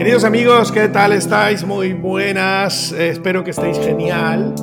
Queridos 0.00 0.24
amigos, 0.24 0.72
¿qué 0.72 0.88
tal 0.88 1.12
estáis? 1.12 1.62
Muy 1.62 1.92
buenas, 1.92 2.90
eh, 2.92 3.10
espero 3.10 3.44
que 3.44 3.50
estéis 3.50 3.78
genial. 3.78 4.54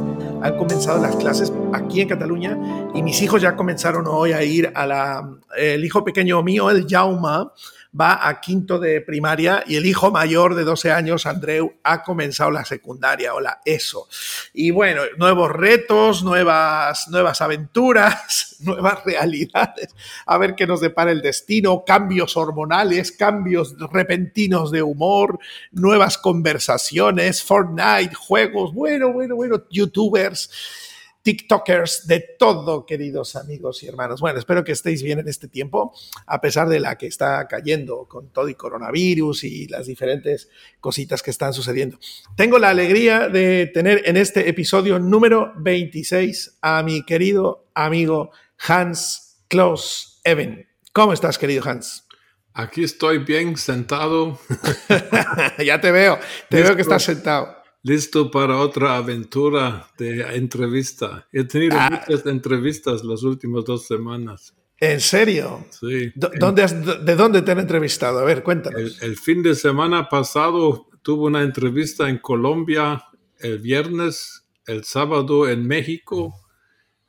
Han 0.41 0.57
comenzado 0.57 0.99
las 0.99 1.15
clases 1.15 1.53
aquí 1.73 2.01
en 2.01 2.09
Cataluña 2.09 2.57
y 2.95 3.03
mis 3.03 3.21
hijos 3.21 3.43
ya 3.43 3.55
comenzaron 3.55 4.07
hoy 4.07 4.31
a 4.31 4.41
ir 4.41 4.71
a 4.73 4.87
la... 4.87 5.29
El 5.55 5.85
hijo 5.85 6.03
pequeño 6.03 6.41
mío, 6.41 6.71
el 6.71 6.87
Jauma, 6.89 7.53
va 7.99 8.27
a 8.27 8.39
quinto 8.39 8.79
de 8.79 9.01
primaria 9.01 9.63
y 9.65 9.75
el 9.75 9.85
hijo 9.85 10.11
mayor 10.11 10.55
de 10.55 10.63
12 10.63 10.91
años, 10.91 11.25
Andreu, 11.25 11.73
ha 11.83 12.03
comenzado 12.03 12.51
la 12.51 12.65
secundaria 12.65 13.33
o 13.33 13.39
la 13.39 13.61
ESO. 13.65 14.07
Y 14.53 14.71
bueno, 14.71 15.01
nuevos 15.17 15.51
retos, 15.51 16.23
nuevas, 16.23 17.07
nuevas 17.09 17.41
aventuras, 17.41 18.57
nuevas 18.59 19.03
realidades, 19.03 19.95
a 20.25 20.37
ver 20.37 20.55
qué 20.55 20.67
nos 20.67 20.81
depara 20.81 21.11
el 21.11 21.21
destino, 21.21 21.83
cambios 21.85 22.37
hormonales, 22.37 23.11
cambios 23.11 23.75
repentinos 23.91 24.71
de 24.71 24.83
humor, 24.83 25.39
nuevas 25.71 26.17
conversaciones, 26.17 27.43
Fortnite, 27.43 28.13
juegos, 28.15 28.73
bueno, 28.73 29.13
bueno, 29.13 29.35
bueno, 29.35 29.63
youtubers. 29.69 30.85
TikTokers, 31.27 32.07
de 32.07 32.21
todo, 32.39 32.85
queridos 32.85 33.35
amigos 33.35 33.83
y 33.83 33.87
hermanos. 33.87 34.21
Bueno, 34.21 34.39
espero 34.39 34.63
que 34.63 34.71
estéis 34.71 35.03
bien 35.03 35.19
en 35.19 35.27
este 35.27 35.49
tiempo, 35.49 35.93
a 36.25 36.39
pesar 36.39 36.69
de 36.69 36.79
la 36.79 36.97
que 36.97 37.07
está 37.07 37.45
cayendo 37.49 38.05
con 38.07 38.31
todo 38.31 38.47
y 38.47 38.55
coronavirus 38.55 39.43
y 39.43 39.67
las 39.67 39.87
diferentes 39.87 40.49
cositas 40.79 41.21
que 41.21 41.31
están 41.31 41.51
sucediendo. 41.51 41.99
Tengo 42.37 42.59
la 42.59 42.69
alegría 42.69 43.27
de 43.27 43.69
tener 43.73 44.03
en 44.05 44.15
este 44.15 44.47
episodio 44.47 44.99
número 44.99 45.51
26 45.57 46.59
a 46.61 46.81
mi 46.81 47.03
querido 47.03 47.67
amigo 47.73 48.31
Hans 48.65 49.41
Klaus 49.49 50.21
Even. 50.23 50.65
¿Cómo 50.93 51.11
estás, 51.11 51.37
querido 51.37 51.61
Hans? 51.67 52.07
Aquí 52.53 52.85
estoy 52.85 53.17
bien 53.17 53.57
sentado. 53.57 54.39
ya 55.65 55.81
te 55.81 55.91
veo, 55.91 56.19
te 56.49 56.61
veo 56.63 56.73
que 56.77 56.83
estás 56.83 57.03
sentado 57.03 57.57
listo 57.83 58.31
para 58.31 58.57
otra 58.57 58.97
aventura 58.97 59.87
de 59.97 60.21
entrevista. 60.35 61.27
He 61.31 61.43
tenido 61.43 61.77
ah. 61.79 61.89
muchas 61.89 62.25
entrevistas 62.25 63.03
las 63.03 63.23
últimas 63.23 63.65
dos 63.65 63.85
semanas. 63.85 64.53
¿En 64.79 65.01
serio? 65.01 65.65
Sí. 65.71 66.11
¿Dónde 66.15 66.67
¿De 67.03 67.15
dónde 67.15 67.41
te 67.41 67.51
han 67.51 67.59
entrevistado? 67.59 68.19
A 68.19 68.23
ver, 68.23 68.43
cuéntanos. 68.43 69.01
El, 69.01 69.17
fin 69.17 69.41
de 69.41 69.55
semana 69.55 70.07
pasado 70.07 70.87
tuve 71.01 71.25
una 71.25 71.41
entrevista 71.41 72.09
en 72.09 72.19
Colombia, 72.19 73.03
el 73.39 73.57
viernes, 73.57 74.45
el 74.67 74.83
sábado 74.83 75.49
en 75.49 75.65
México, 75.65 76.45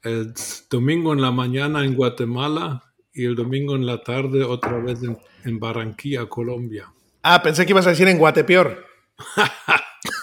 el 0.02 0.32
domingo 0.70 1.12
en 1.12 1.20
la 1.20 1.30
mañana 1.30 1.84
en 1.84 1.94
Guatemala 1.94 2.84
y 3.12 3.26
el 3.26 3.34
domingo 3.34 3.76
en 3.76 3.84
la 3.84 4.02
tarde 4.02 4.44
otra 4.44 4.78
vez 4.78 5.02
en, 5.02 5.18
en 5.44 5.58
Barranquilla, 5.58 6.26
Colombia. 6.26 6.90
Ah, 7.22 7.42
pensé 7.42 7.66
que 7.66 7.72
ibas 7.72 7.86
a 7.86 7.90
decir 7.90 8.08
en 8.08 8.18
Guatepeor. 8.18 8.86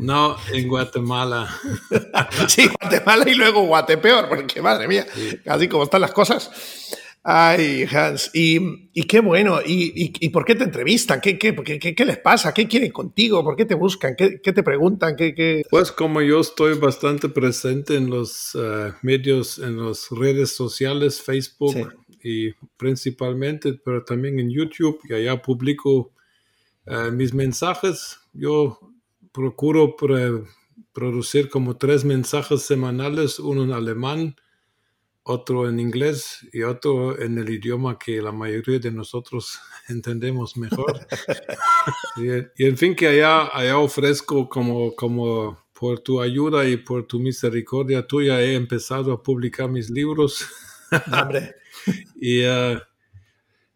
No, 0.00 0.36
en 0.52 0.66
Guatemala. 0.66 1.48
sí, 2.48 2.68
Guatemala 2.80 3.28
y 3.28 3.34
luego 3.34 3.62
Guatepeor, 3.62 4.28
porque 4.28 4.62
madre 4.62 4.88
mía, 4.88 5.06
así 5.46 5.68
como 5.68 5.84
están 5.84 6.00
las 6.00 6.12
cosas. 6.12 6.50
Ay, 7.22 7.84
Hans, 7.92 8.30
y, 8.32 8.58
qué 9.06 9.20
bueno, 9.20 9.60
¿Y, 9.64 10.30
por 10.30 10.46
qué 10.46 10.54
te 10.54 10.64
entrevistan? 10.64 11.20
¿Qué, 11.20 11.38
qué, 11.38 11.54
qué, 11.54 12.04
les 12.06 12.16
pasa? 12.16 12.54
¿Qué 12.54 12.66
quieren 12.66 12.90
contigo? 12.90 13.44
¿Por 13.44 13.56
qué 13.56 13.66
te 13.66 13.74
buscan? 13.74 14.16
¿Qué, 14.16 14.38
te 14.38 14.62
preguntan? 14.62 15.16
¿Qué, 15.16 15.62
Pues 15.68 15.92
como 15.92 16.22
yo 16.22 16.40
estoy 16.40 16.78
bastante 16.78 17.28
presente 17.28 17.96
en 17.96 18.08
los 18.08 18.54
eh, 18.54 18.92
medios, 19.02 19.58
en 19.58 19.86
las 19.86 20.08
redes 20.10 20.52
sociales, 20.52 21.20
Facebook 21.20 21.92
y 22.22 22.52
principalmente, 22.78 23.74
pero 23.74 24.02
también 24.02 24.38
en 24.38 24.50
YouTube, 24.50 24.98
y 25.06 25.12
allá 25.12 25.42
publico 25.42 26.12
eh, 26.86 27.10
mis 27.12 27.34
mensajes. 27.34 28.18
Yo 28.32 28.89
procuro 29.32 29.96
producir 30.92 31.48
como 31.48 31.76
tres 31.76 32.04
mensajes 32.04 32.62
semanales, 32.62 33.38
uno 33.38 33.64
en 33.64 33.72
alemán, 33.72 34.36
otro 35.22 35.68
en 35.68 35.78
inglés 35.78 36.46
y 36.52 36.62
otro 36.62 37.20
en 37.20 37.38
el 37.38 37.50
idioma 37.50 37.98
que 37.98 38.22
la 38.22 38.32
mayoría 38.32 38.78
de 38.78 38.90
nosotros 38.90 39.60
entendemos 39.88 40.56
mejor. 40.56 41.06
y, 42.16 42.64
en 42.64 42.76
fin, 42.76 42.94
que 42.94 43.08
allá, 43.08 43.48
allá 43.52 43.78
ofrezco 43.78 44.48
como, 44.48 44.94
como 44.94 45.64
por 45.72 46.00
tu 46.00 46.20
ayuda 46.20 46.68
y 46.68 46.76
por 46.76 47.06
tu 47.06 47.18
misericordia 47.18 48.06
tuya 48.06 48.40
he 48.40 48.54
empezado 48.54 49.12
a 49.12 49.22
publicar 49.22 49.70
mis 49.70 49.90
libros. 49.90 50.46
y, 52.20 52.44
uh, 52.44 52.78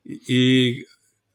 y 0.04 0.84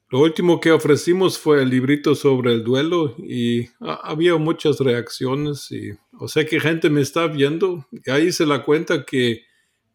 lo 0.10 0.20
último 0.20 0.60
que 0.60 0.72
ofrecimos 0.72 1.38
fue 1.38 1.62
el 1.62 1.70
librito 1.70 2.16
sobre 2.16 2.54
el 2.54 2.64
duelo 2.64 3.16
y 3.20 3.70
había 3.80 4.36
muchas 4.38 4.80
reacciones 4.80 5.72
y 5.72 5.92
o 6.18 6.28
sea 6.28 6.46
que 6.46 6.60
gente 6.60 6.90
me 6.90 7.02
está 7.02 7.28
viendo 7.28 7.86
y 7.92 8.10
ahí 8.10 8.32
se 8.32 8.46
la 8.46 8.64
cuenta 8.64 9.06
que 9.06 9.44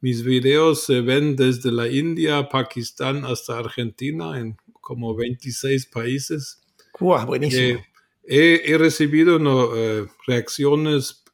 mis 0.01 0.23
videos 0.23 0.85
se 0.85 1.01
ven 1.01 1.35
desde 1.35 1.73
la 1.73 1.89
India, 1.89 2.49
Pakistán 2.51 3.25
hasta 3.25 3.59
Argentina 3.59 4.39
en 4.39 4.57
como 4.83 5.17
26 5.17 5.87
países. 5.87 6.61
¡Wow! 7.01 7.25
Buenísimo. 7.25 7.81
Eh, 8.23 8.63
he, 8.67 8.77
recibido 8.77 9.39
eh, 9.75 10.07
reacciones, 10.27 11.25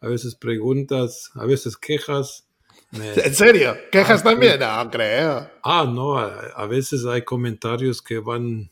a 0.00 0.06
veces 0.06 0.36
preguntas, 0.36 1.32
a 1.34 1.44
veces 1.44 1.76
quejas 1.76 2.46
¿En 2.92 3.34
serio? 3.34 3.76
¿Quejas 3.92 4.20
ah, 4.20 4.30
también? 4.30 4.58
No, 4.58 4.90
creo. 4.90 5.50
Ah, 5.62 5.88
no, 5.88 6.18
a, 6.18 6.66
veces 6.66 7.04
hay 7.06 7.22
comentarios 7.22 8.02
que 8.02 8.18
van, 8.18 8.70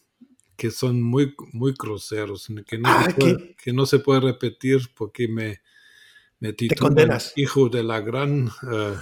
que 0.56 0.71
son 0.71 1.01
muy, 1.03 1.34
muy 1.53 1.75
groseros, 1.79 2.49
que 2.67 2.78
no, 2.78 2.89
se, 2.89 3.11
ah, 3.11 3.15
puede, 3.17 3.57
que 3.62 3.73
no 3.73 3.87
se 3.87 3.99
puede 4.01 4.21
repetir 4.21 4.91
porque 4.95 5.28
me, 5.28 5.61
me 6.41 6.53
titulan 6.53 7.19
hijo 7.37 7.69
de 7.69 7.83
la 7.84 8.01
gran 8.01 8.49
uh, 8.49 8.97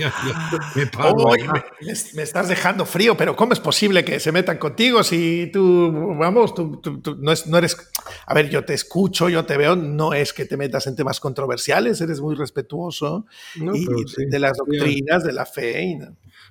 me, 2.14 2.22
estás 2.22 2.48
dejando 2.48 2.86
frío, 2.86 3.16
pero 3.16 3.36
¿cómo 3.36 3.52
es 3.52 3.60
posible 3.60 4.04
que 4.04 4.20
se 4.20 4.32
metan 4.32 4.58
contigo 4.58 5.02
si 5.02 5.50
tú, 5.52 6.16
vamos, 6.18 6.54
tú, 6.54 6.80
no, 7.18 7.58
eres... 7.58 7.76
A 8.26 8.34
ver, 8.34 8.50
yo 8.50 8.64
te 8.64 8.74
escucho, 8.74 9.28
yo 9.28 9.44
te 9.44 9.56
veo, 9.56 9.76
no 9.76 10.14
es 10.14 10.32
que 10.32 10.44
te 10.44 10.56
metas 10.56 10.86
en 10.86 10.96
temas 10.96 11.20
controversiales, 11.20 12.00
eres 12.00 12.20
muy 12.20 12.34
respetuoso 12.34 13.26
de 13.54 14.38
las 14.38 14.56
doctrinas, 14.56 15.24
de 15.24 15.32
la 15.32 15.46
fe. 15.46 15.98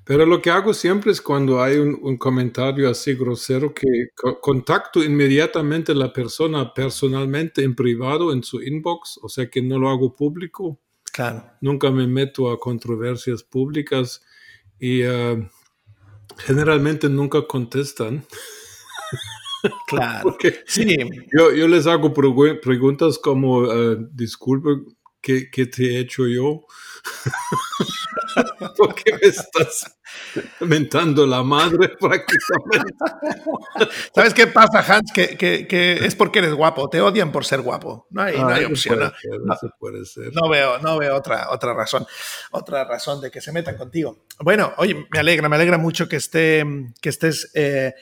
Pero 0.04 0.26
lo 0.26 0.42
que 0.42 0.50
hago 0.50 0.74
siempre 0.74 1.12
es 1.12 1.22
cuando 1.22 1.62
hay 1.62 1.78
un, 1.78 1.98
un 2.02 2.18
comentario 2.18 2.90
así 2.90 3.14
grosero 3.14 3.74
que 3.74 4.10
contacto 4.42 5.04
inmediatamente 5.04 5.92
a 5.92 5.96
la 5.96 6.12
persona 6.12 6.74
personalmente 6.74 7.64
en 7.64 7.76
privado 7.76 8.34
en 8.34 8.44
su 8.44 8.62
inbox, 8.62 9.20
o 9.22 9.30
sea 9.30 9.50
que 9.50 9.62
no 9.62 9.80
lo 9.80 9.90
hago 9.90 10.16
público 10.16 10.80
Nunca 11.62 11.92
me 11.92 12.08
meto 12.08 12.50
a 12.50 12.60
controversias 12.60 13.44
públicas 13.44 14.22
y 14.80 15.04
uh, 15.06 15.48
generalmente 16.38 17.10
nunca 17.10 17.46
contestan. 17.48 18.26
Claro. 19.88 20.38
sí. 20.68 20.98
yo, 21.38 21.52
yo, 21.52 21.68
les 21.68 21.86
hago 21.86 22.14
preguntas 22.14 23.20
como, 23.20 23.58
uh, 23.58 24.08
disculpe, 24.14 24.70
¿qué, 25.20 25.52
¿qué, 25.52 25.66
te 25.66 25.84
he 25.84 26.00
hecho 26.00 26.28
yo? 26.28 26.62
¿Por 28.78 28.96
qué 28.96 29.14
me 29.14 29.28
estás 29.28 29.98
mentando 30.62 31.26
la 31.26 31.44
madre 31.44 31.90
prácticamente? 32.00 32.94
¿Sabes 34.16 34.34
qué 34.34 34.48
pasa, 34.48 34.80
Hans? 34.80 35.12
Que, 35.14 35.38
que, 35.38 36.06
es 36.06 36.16
porque 36.16 36.40
eres 36.40 36.54
guapo. 36.54 36.90
Te 36.90 37.02
odian 37.02 37.32
por 37.32 37.46
ser 37.46 37.62
guapo. 37.62 38.08
No 38.10 38.24
hay, 38.24 38.38
no 38.38 38.50
hay 38.50 38.66
opción. 38.66 39.00
no, 40.34 40.50
veo, 40.50 40.80
no 40.80 40.98
veo 40.98 41.16
otra, 41.16 41.50
otra 41.52 41.74
razón. 41.74 42.06
Otra 42.52 42.84
razón 42.86 43.22
de 43.22 43.32
que 43.32 43.42
se 43.42 43.52
metan 43.52 43.78
contigo. 43.78 44.26
Bueno, 44.40 44.74
oye, 44.78 45.08
me 45.12 45.20
alegra, 45.20 45.50
me 45.50 45.56
alegra 45.56 45.78
mucho 45.78 46.08
que, 46.08 46.16
esté, 46.16 46.66
que 47.02 47.10
estés 47.10 47.52
eh, 47.54 47.94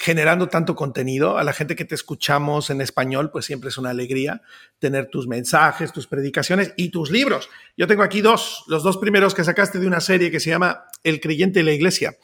generando 0.00 0.48
tanto 0.48 0.74
contenido. 0.74 1.38
A 1.38 1.44
la 1.44 1.52
gente 1.52 1.76
que 1.76 1.84
te 1.84 1.94
escuchamos 1.94 2.70
en 2.70 2.80
español, 2.80 3.30
pues 3.30 3.44
siempre 3.46 3.68
es 3.68 3.78
una 3.78 3.90
alegría 3.90 4.42
tener 4.78 5.08
tus 5.08 5.26
mensajes, 5.26 5.92
tus 5.92 6.06
predicaciones 6.06 6.72
y 6.76 6.90
tus 6.90 7.10
libros. 7.10 7.48
Yo 7.76 7.86
tengo 7.86 8.02
aquí 8.02 8.20
dos, 8.20 8.64
los 8.68 8.82
dos 8.82 8.98
primeros 8.98 9.34
que 9.34 9.44
sacaste 9.44 9.78
de 9.78 9.86
una 9.86 10.00
serie 10.00 10.30
que 10.30 10.40
se 10.40 10.50
llama 10.50 10.84
El 11.02 11.20
creyente 11.20 11.60
y 11.60 11.62
la 11.62 11.72
iglesia. 11.72 12.16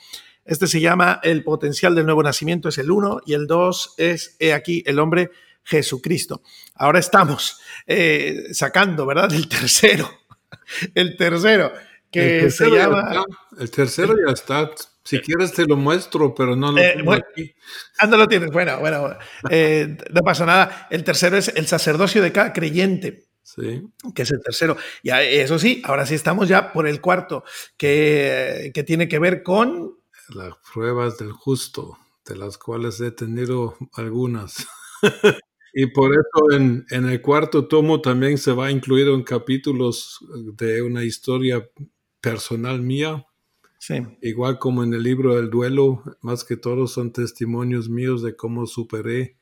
Este 0.45 0.67
se 0.67 0.81
llama 0.81 1.21
El 1.23 1.45
potencial 1.45 1.95
del 1.95 2.07
nuevo 2.07 2.23
nacimiento, 2.23 2.69
es 2.69 2.79
el 2.79 2.91
uno, 2.91 3.21
y 3.25 3.35
el 3.35 3.47
dos 3.47 3.95
es, 3.97 4.37
he 4.41 4.53
aquí, 4.53 4.83
el 4.87 4.99
hombre 4.99 5.31
Jesucristo. 5.65 6.43
Ahora 6.75 6.99
estamos 6.99 7.61
eh, 7.87 8.49
sacando, 8.53 9.07
¿verdad? 9.07 9.33
El 9.33 9.49
tercero, 9.49 10.11
el 10.95 11.17
tercero, 11.17 11.73
que 12.11 12.51
se 12.51 12.69
llama... 12.69 13.25
el 13.59 13.71
tercero 13.71 14.15
ya 14.27 14.33
está 14.33 14.71
si 15.05 15.19
quieres 15.21 15.53
te 15.53 15.67
lo 15.67 15.77
muestro, 15.77 16.35
pero 16.35 16.55
no 16.55 16.73
lo 16.73 16.79
eh, 16.79 16.95
tengo 16.97 17.13
aquí. 17.13 17.55
Ah, 17.99 18.07
no 18.07 18.17
lo 18.17 18.29
tienes. 18.29 18.51
Bueno, 18.51 18.79
bueno, 18.79 19.17
eh, 19.51 19.97
no 20.13 20.21
pasa 20.23 20.47
nada. 20.47 20.87
El 20.91 21.03
tercero 21.05 21.37
es 21.37 21.49
el 21.49 21.67
sacerdocio 21.67 22.23
de 22.23 22.33
cada 22.33 22.53
creyente. 22.53 23.27
Sí. 23.43 23.83
Que 24.15 24.23
es 24.23 24.31
el 24.31 24.41
tercero. 24.41 24.77
Y 25.03 25.11
eso 25.11 25.59
sí, 25.59 25.83
ahora 25.85 26.07
sí 26.07 26.15
estamos 26.15 26.49
ya 26.49 26.73
por 26.73 26.87
el 26.87 27.01
cuarto, 27.01 27.45
que, 27.77 28.71
que 28.73 28.85
tiene 28.85 29.09
que 29.09 29.19
ver 29.19 29.43
con... 29.43 29.99
Las 30.29 30.55
pruebas 30.73 31.19
del 31.19 31.33
justo. 31.33 31.99
de 32.25 32.37
las 32.37 32.57
cuales 32.57 33.01
he 33.01 33.11
tenido 33.11 33.77
algunas. 33.95 34.67
y 35.75 35.87
por 35.87 36.13
eso 36.13 36.57
en, 36.57 36.87
en, 36.91 37.09
el 37.09 37.21
cuarto 37.21 37.67
tomo 37.67 38.01
también 38.01 38.39
se 38.39 38.53
va 38.53 38.67
a 38.67 38.71
incluir 38.71 39.11
un 39.11 39.25
capítulos 39.25 40.21
de 40.57 40.81
una 40.81 41.03
historia 41.03 41.69
personal 42.21 42.81
mía. 42.81 43.27
Sí. 43.83 43.95
Igual 44.21 44.61
como 44.61 44.85
en 44.85 44.95
el 44.95 45.03
libro 45.03 45.35
del 45.35 45.51
duelo, 45.51 46.05
más 46.21 46.45
que 46.45 46.57
todo 46.57 46.87
son 46.87 47.13
testimonios 47.13 47.89
míos 47.89 48.23
de 48.23 48.37
cómo 48.37 48.65
superé 48.69 49.39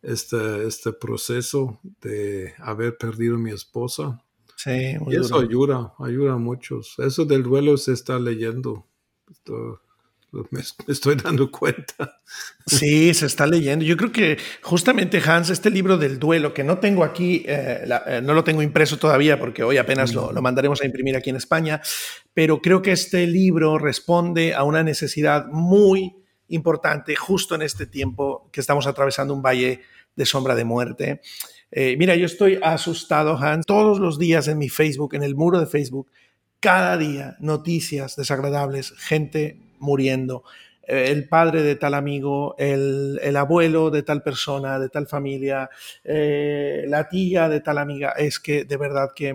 este, 0.00 0.64
este 0.64 0.92
proceso 0.92 1.80
de 2.00 2.54
haber 2.58 2.96
perdido 2.96 3.34
a 3.34 3.40
mi 3.40 3.50
esposa. 3.50 4.22
Sí, 4.54 4.94
y 5.08 5.16
eso 5.16 5.40
ayuda, 5.40 5.92
ayuda 5.98 6.34
a 6.34 6.38
muchos. 6.38 6.94
Eso 6.98 7.24
del 7.24 7.42
duelo 7.42 7.76
se 7.76 7.94
está 7.94 8.16
leyendo. 8.20 8.86
me 10.52 10.60
estoy 10.86 11.16
dando 11.16 11.50
cuenta. 11.50 12.20
Sí, 12.68 13.12
se 13.12 13.26
está 13.26 13.44
leyendo. 13.44 13.84
Yo 13.84 13.96
creo 13.96 14.12
que 14.12 14.38
justamente 14.62 15.20
Hans, 15.26 15.50
este 15.50 15.70
libro 15.70 15.98
del 15.98 16.20
duelo, 16.20 16.54
que 16.54 16.62
no 16.62 16.78
tengo 16.78 17.02
aquí, 17.02 17.44
eh, 17.44 17.88
eh, 18.06 18.20
no 18.22 18.34
lo 18.34 18.44
tengo 18.44 18.62
impreso 18.62 18.98
todavía 18.98 19.40
porque 19.40 19.64
hoy 19.64 19.78
apenas 19.78 20.14
lo, 20.14 20.30
lo, 20.30 20.40
mandaremos 20.42 20.80
a 20.80 20.86
imprimir 20.86 21.16
aquí 21.16 21.30
en 21.30 21.36
España, 21.36 21.82
pero 22.34 22.60
creo 22.60 22.82
que 22.82 22.92
este 22.92 23.26
libro 23.26 23.78
responde 23.78 24.54
a 24.54 24.64
una 24.64 24.82
necesidad 24.82 25.46
muy 25.46 26.16
importante 26.48 27.16
justo 27.16 27.54
en 27.54 27.62
este 27.62 27.86
tiempo 27.86 28.48
que 28.52 28.60
estamos 28.60 28.86
atravesando 28.86 29.32
un 29.32 29.42
valle 29.42 29.80
de 30.14 30.26
sombra 30.26 30.54
de 30.54 30.64
muerte. 30.64 31.20
Eh, 31.70 31.96
mira, 31.96 32.14
yo 32.16 32.26
estoy 32.26 32.58
asustado, 32.62 33.36
Hans, 33.36 33.66
todos 33.66 33.98
los 33.98 34.18
días 34.18 34.48
en 34.48 34.58
mi 34.58 34.68
Facebook, 34.68 35.14
en 35.14 35.22
el 35.22 35.34
muro 35.34 35.58
de 35.58 35.66
Facebook, 35.66 36.10
cada 36.60 36.96
día 36.96 37.36
noticias 37.40 38.16
desagradables, 38.16 38.92
gente 38.96 39.58
muriendo, 39.78 40.44
eh, 40.86 41.06
el 41.08 41.28
padre 41.28 41.62
de 41.62 41.76
tal 41.76 41.94
amigo, 41.94 42.54
el, 42.58 43.36
abuelo 43.36 43.90
de 43.90 44.02
tal 44.02 44.22
persona, 44.22 44.78
de 44.78 44.88
tal 44.88 45.06
familia, 45.06 45.68
eh, 46.02 46.84
la 46.86 47.08
tía 47.08 47.48
de 47.48 47.60
tal 47.60 47.78
amiga. 47.78 48.10
Es 48.10 48.38
que 48.38 48.64
de 48.64 48.76
verdad 48.76 49.10
que 49.14 49.34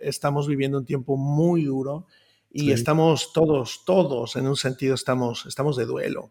estamos 0.00 0.48
viviendo 0.48 0.78
un 0.78 0.84
tiempo 0.84 1.16
muy 1.16 1.64
duro 1.64 2.06
y 2.50 2.72
estamos 2.72 3.32
todos, 3.32 3.84
todos 3.84 4.36
en 4.36 4.48
un 4.48 4.56
sentido, 4.56 4.94
estamos, 4.94 5.46
estamos 5.46 5.76
de 5.76 5.86
duelo. 5.86 6.30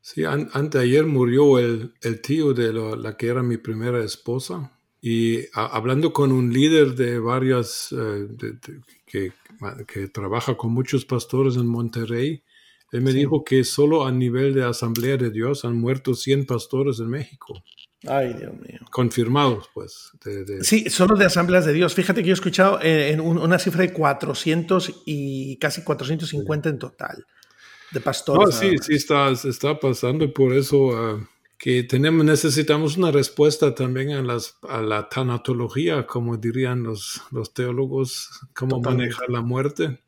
Sí, 0.00 0.24
anteayer 0.24 1.06
murió 1.06 1.58
el, 1.58 1.94
el 2.02 2.20
tío 2.20 2.52
de 2.52 2.72
la 2.72 3.16
que 3.16 3.28
era 3.28 3.42
mi 3.42 3.58
primera 3.58 4.02
esposa 4.02 4.72
y 5.02 5.46
hablando 5.54 6.12
con 6.12 6.30
un 6.30 6.52
líder 6.52 6.94
de 6.94 7.18
varias, 7.18 7.92
eh, 7.92 8.28
que, 9.06 9.32
que, 9.86 10.08
trabaja 10.08 10.56
con 10.56 10.72
muchos 10.72 11.06
pastores 11.06 11.56
en 11.56 11.66
Monterrey, 11.66 12.42
él 12.92 13.00
me 13.00 13.12
dijo 13.12 13.42
que 13.42 13.64
solo 13.64 14.04
a 14.04 14.12
nivel 14.12 14.52
de 14.52 14.64
Asamblea 14.64 15.16
de 15.16 15.30
Dios 15.30 15.64
han 15.64 15.80
muerto 15.80 16.14
100 16.14 16.44
pastores 16.44 17.00
en 17.00 17.08
México. 17.08 17.62
Ay, 18.06 18.32
Dios 18.32 18.54
mío. 18.54 18.80
Confirmados, 18.90 19.68
pues. 19.74 20.12
Sí, 20.62 20.88
solo 20.88 21.16
de 21.16 21.26
Asambleas 21.26 21.66
de 21.66 21.72
Dios. 21.72 21.94
Fíjate 21.94 22.22
que 22.22 22.28
yo 22.28 22.32
he 22.32 22.34
escuchado 22.34 22.80
eh, 22.80 23.10
en 23.10 23.20
una 23.20 23.58
cifra 23.58 23.82
de 23.82 23.92
400 23.92 25.02
y 25.04 25.56
casi 25.58 25.82
450 25.84 26.68
en 26.70 26.78
total 26.78 27.26
de 27.90 28.00
pastores. 28.00 28.46
No, 28.46 28.52
sí, 28.52 28.78
sí 28.78 28.94
está, 28.94 29.30
está 29.30 29.78
pasando 29.78 30.24
y 30.24 30.28
por 30.28 30.54
eso 30.54 30.96
ah, 30.96 31.28
que 31.58 31.82
tenemos, 31.82 32.24
necesitamos 32.24 32.96
una 32.96 33.10
respuesta 33.10 33.74
también 33.74 34.12
a, 34.12 34.22
las, 34.22 34.56
a 34.62 34.80
la 34.80 35.08
tanatología, 35.10 36.06
como 36.06 36.38
dirían 36.38 36.82
los, 36.82 37.20
los 37.32 37.52
teólogos, 37.52 38.30
cómo 38.54 38.80
manejar 38.80 39.28
la 39.28 39.42
muerte. 39.42 40.00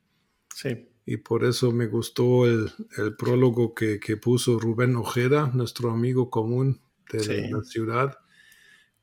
Sí. 0.54 0.88
Y 1.04 1.18
por 1.18 1.44
eso 1.44 1.72
me 1.72 1.88
gustó 1.88 2.46
el, 2.46 2.72
el 2.96 3.16
prólogo 3.16 3.74
que, 3.74 3.98
que, 3.98 4.16
puso 4.16 4.58
Rubén 4.58 4.96
Ojeda, 4.96 5.50
nuestro 5.52 5.90
amigo 5.90 6.30
común 6.30 6.80
de 7.18 7.50
la 7.50 7.62
ciudad, 7.62 8.18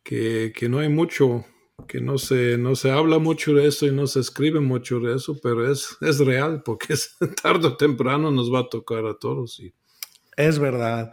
que, 0.03 0.53
que 0.55 0.69
no 0.69 0.79
hay 0.79 0.89
mucho 0.89 1.45
que 1.87 2.01
no 2.01 2.17
se, 2.17 2.57
no 2.57 2.75
se 2.75 2.91
habla 2.91 3.19
mucho 3.19 3.53
de 3.53 3.67
eso 3.67 3.85
y 3.85 3.91
no 3.91 4.05
se 4.07 4.19
escribe 4.19 4.59
mucho 4.59 4.99
de 4.99 5.15
eso, 5.15 5.39
pero 5.41 5.71
es, 5.71 5.95
es 6.01 6.19
real 6.19 6.61
porque 6.63 6.93
es, 6.93 7.17
tarde 7.41 7.67
o 7.67 7.77
temprano 7.77 8.31
nos 8.31 8.53
va 8.53 8.59
a 8.59 8.69
tocar 8.69 9.05
a 9.05 9.17
todos. 9.17 9.59
Y, 9.59 9.73
es 10.39 10.57
verdad. 10.57 11.11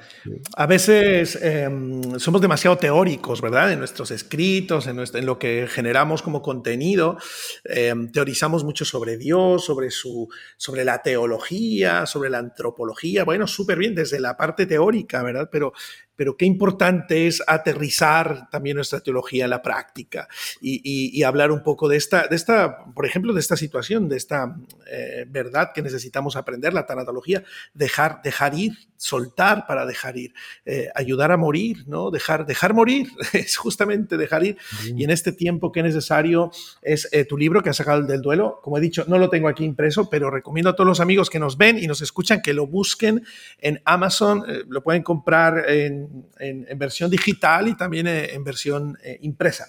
A 0.56 0.66
veces 0.66 1.36
em, 1.42 2.16
somos 2.20 2.40
demasiado 2.40 2.78
teóricos, 2.78 3.40
¿verdad? 3.40 3.72
En 3.72 3.80
nuestros 3.80 4.12
escritos, 4.12 4.86
en, 4.86 5.00
en 5.00 5.26
lo 5.26 5.36
que 5.36 5.66
generamos 5.68 6.22
como 6.22 6.42
contenido. 6.42 7.18
Em, 7.64 8.12
teorizamos 8.12 8.62
mucho 8.62 8.84
sobre 8.84 9.16
Dios, 9.16 9.64
sobre, 9.64 9.90
su, 9.90 10.28
sobre 10.56 10.84
la 10.84 11.02
teología, 11.02 12.06
sobre 12.06 12.30
la 12.30 12.38
antropología. 12.38 13.24
Bueno, 13.24 13.48
súper 13.48 13.78
bien 13.78 13.96
desde 13.96 14.20
la 14.20 14.36
parte 14.36 14.64
teórica, 14.64 15.24
¿verdad? 15.24 15.48
Pero 15.50 15.72
pero 16.16 16.36
qué 16.36 16.46
importante 16.46 17.26
es 17.26 17.42
aterrizar 17.46 18.48
también 18.50 18.76
nuestra 18.76 19.00
teología 19.00 19.44
en 19.44 19.50
la 19.50 19.62
práctica 19.62 20.28
y, 20.60 21.22
hablar 21.26 21.50
un 21.50 21.62
poco 21.62 21.88
de 21.88 21.96
esta, 21.96 22.28
de 22.28 22.36
esta, 22.36 22.84
por 22.94 23.04
ejemplo, 23.04 23.32
de 23.32 23.40
esta 23.40 23.56
situación, 23.56 24.08
de 24.08 24.16
esta 24.16 24.56
eh, 24.88 25.26
verdad 25.28 25.72
que 25.74 25.82
necesitamos 25.82 26.36
aprender, 26.36 26.72
la 26.72 26.86
tanatología, 26.86 27.42
dejar, 27.74 28.22
dejar 28.22 28.54
ir, 28.54 28.74
soltar 28.96 29.66
para 29.66 29.84
dejar 29.86 30.16
ir, 30.16 30.32
eh, 30.64 30.88
ayudar 30.94 31.32
a 31.32 31.36
morir, 31.36 31.84
¿no? 31.88 32.12
Dejar, 32.12 32.46
dejar 32.46 32.74
morir, 32.74 33.08
es 33.32 33.56
justamente 33.56 34.16
dejar 34.16 34.44
ir. 34.44 34.56
Y 34.84 35.02
en 35.02 35.10
este 35.10 35.32
tiempo 35.32 35.72
que 35.72 35.80
es 35.80 35.86
necesario 35.86 36.52
es 36.80 37.08
eh, 37.12 37.24
tu 37.24 37.36
libro 37.36 37.62
que 37.62 37.70
has 37.70 37.76
sacado 37.76 38.02
del 38.02 38.22
duelo, 38.22 38.60
como 38.62 38.78
he 38.78 38.80
dicho, 38.80 39.04
no 39.08 39.18
lo 39.18 39.28
tengo 39.28 39.48
aquí 39.48 39.64
impreso, 39.64 40.08
pero 40.08 40.30
recomiendo 40.30 40.70
a 40.70 40.76
todos 40.76 40.86
los 40.86 41.00
amigos 41.00 41.28
que 41.28 41.40
nos 41.40 41.58
ven 41.58 41.78
y 41.78 41.88
nos 41.88 42.02
escuchan 42.02 42.40
que 42.40 42.54
lo 42.54 42.68
busquen 42.68 43.24
en 43.58 43.82
Amazon, 43.84 44.44
lo 44.68 44.82
pueden 44.82 45.02
comprar 45.02 45.68
en 45.68 46.05
en, 46.38 46.78
versión 46.78 47.10
digital 47.10 47.68
y 47.68 47.76
también 47.76 48.06
eh, 48.06 48.34
en 48.34 48.44
versión 48.44 48.96
eh, 49.02 49.18
impresa. 49.22 49.66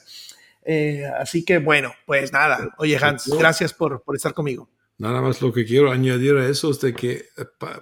Eh, 0.63 1.05
así 1.19 1.45
que 1.45 1.59
bueno, 1.59 1.93
pues 2.05 2.33
nada. 2.33 2.73
Oye, 2.77 2.97
Hans, 2.97 3.27
gracias 3.37 3.73
por, 3.73 4.03
por 4.03 4.15
estar 4.15 4.33
conmigo. 4.33 4.69
Nada 4.99 5.21
más 5.21 5.41
lo 5.41 5.53
que 5.53 5.63
quiero 5.63 5.91
añadir 5.91 6.35
a 6.37 6.49
eso 6.49 6.71
es 6.71 6.81
de 6.81 6.93
que 6.93 7.25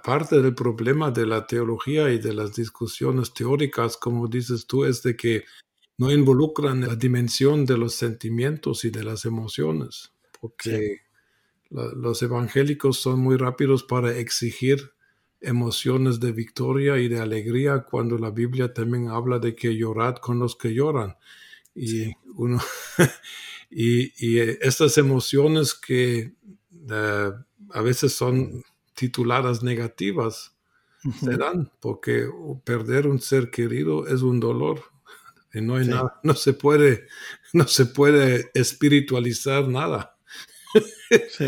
parte 0.04 0.42
del 0.42 0.54
problema 0.54 1.10
de 1.10 1.24
la 1.24 1.46
teología 1.46 2.10
y 2.10 2.18
de 2.18 2.34
las 2.34 2.54
discusiones 2.54 3.32
teóricas, 3.32 3.96
como 3.96 4.28
dices 4.28 4.66
tú, 4.66 4.84
es 4.84 5.02
de 5.02 5.16
que 5.16 5.44
no 5.96 6.12
involucran 6.12 6.82
la 6.82 6.94
dimensión 6.94 7.64
de 7.64 7.78
los 7.78 7.94
sentimientos 7.94 8.84
y 8.84 8.90
de 8.90 9.02
las 9.02 9.24
emociones, 9.24 10.12
porque 10.38 11.00
los 11.70 12.22
evangélicos 12.22 12.98
son 12.98 13.20
muy 13.20 13.36
rápidos 13.36 13.82
para 13.82 14.14
exigir 14.16 14.92
emociones 15.40 16.20
de 16.20 16.32
victoria 16.32 16.98
y 16.98 17.08
de 17.08 17.20
alegría 17.20 17.84
cuando 17.88 18.18
la 18.18 18.30
Biblia 18.30 18.72
también 18.72 19.08
habla 19.08 19.38
de 19.38 19.54
que 19.54 19.76
llorad 19.76 20.16
con 20.16 20.38
los 20.38 20.56
que 20.56 20.74
lloran. 20.74 21.16
Y, 21.74 22.12
uno, 22.36 22.58
y, 23.70 24.38
eh, 24.38 24.58
estas 24.62 24.98
emociones 24.98 25.74
que 25.74 26.32
eh, 26.90 27.30
a 27.70 27.80
veces 27.82 28.12
son 28.14 28.62
tituladas 28.94 29.62
negativas 29.62 30.56
se 31.20 31.36
dan 31.36 31.70
porque 31.80 32.28
perder 32.64 33.06
un 33.06 33.20
ser 33.20 33.50
querido 33.50 34.08
es 34.08 34.22
un 34.22 34.40
dolor 34.40 34.82
y 35.56 35.60
no 35.60 35.76
hay 35.76 35.86
nada, 35.86 36.20
no 36.22 36.34
se 36.34 36.52
puede, 36.52 37.06
no 37.52 37.66
se 37.66 37.86
puede 37.86 38.50
espiritualizar 38.52 39.66
nada. 39.68 40.16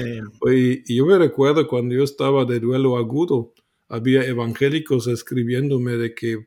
y, 0.51 0.97
yo 0.97 1.05
me 1.05 1.19
recuerdo 1.19 1.69
cuando 1.69 1.95
yo 1.95 2.05
estaba 2.05 2.45
de 2.47 2.59
duelo 2.59 2.97
agudo, 2.97 3.53
había 3.88 4.25
evangélicos 4.25 5.07
escribiéndome 5.07 5.97
de 5.97 6.14
que, 6.14 6.47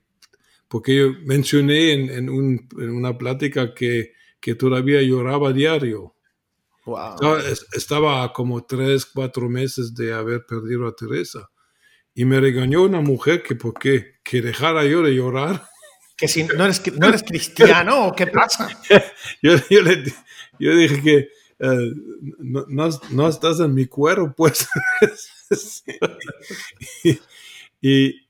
porque 0.68 0.96
yo 0.96 1.14
mencioné 1.26 1.94
en, 1.94 2.30
una 2.30 3.18
plática 3.18 3.74
que, 3.74 4.14
que, 4.40 4.56
todavía 4.56 5.02
lloraba 5.02 5.52
diario. 5.52 6.16
Estaba, 7.74 8.32
como 8.34 8.66
tres, 8.66 9.06
cuatro 9.06 9.50
meses 9.50 9.94
de 9.94 10.14
haber 10.14 10.46
perdido 10.46 10.88
a 10.88 10.96
Teresa. 10.96 11.50
Y 12.14 12.26
me 12.26 12.40
regañó 12.40 12.84
una 12.84 13.02
mujer 13.02 13.42
que, 13.44 13.56
¿por 13.56 13.74
qué? 13.74 14.20
Que 14.24 14.42
dejara 14.42 14.84
yo 14.86 15.02
de 15.02 15.16
llorar. 15.16 15.64
Que 16.18 16.28
si 16.28 16.44
no 16.44 16.66
eres, 16.66 16.82
no 16.98 17.08
eres 17.08 17.24
cristiano, 17.24 18.08
¿o 18.08 18.16
qué 18.16 18.28
pasa? 18.28 18.70
yo, 19.42 19.56
yo, 20.60 20.76
dije 20.76 21.02
que 21.02 21.30
eh, 21.62 21.94
no, 22.40 22.90
no, 23.12 23.28
estás 23.28 23.60
en 23.60 23.76
mi 23.76 23.86
cuero, 23.86 24.34
pues. 24.36 24.68
y, 27.04 27.20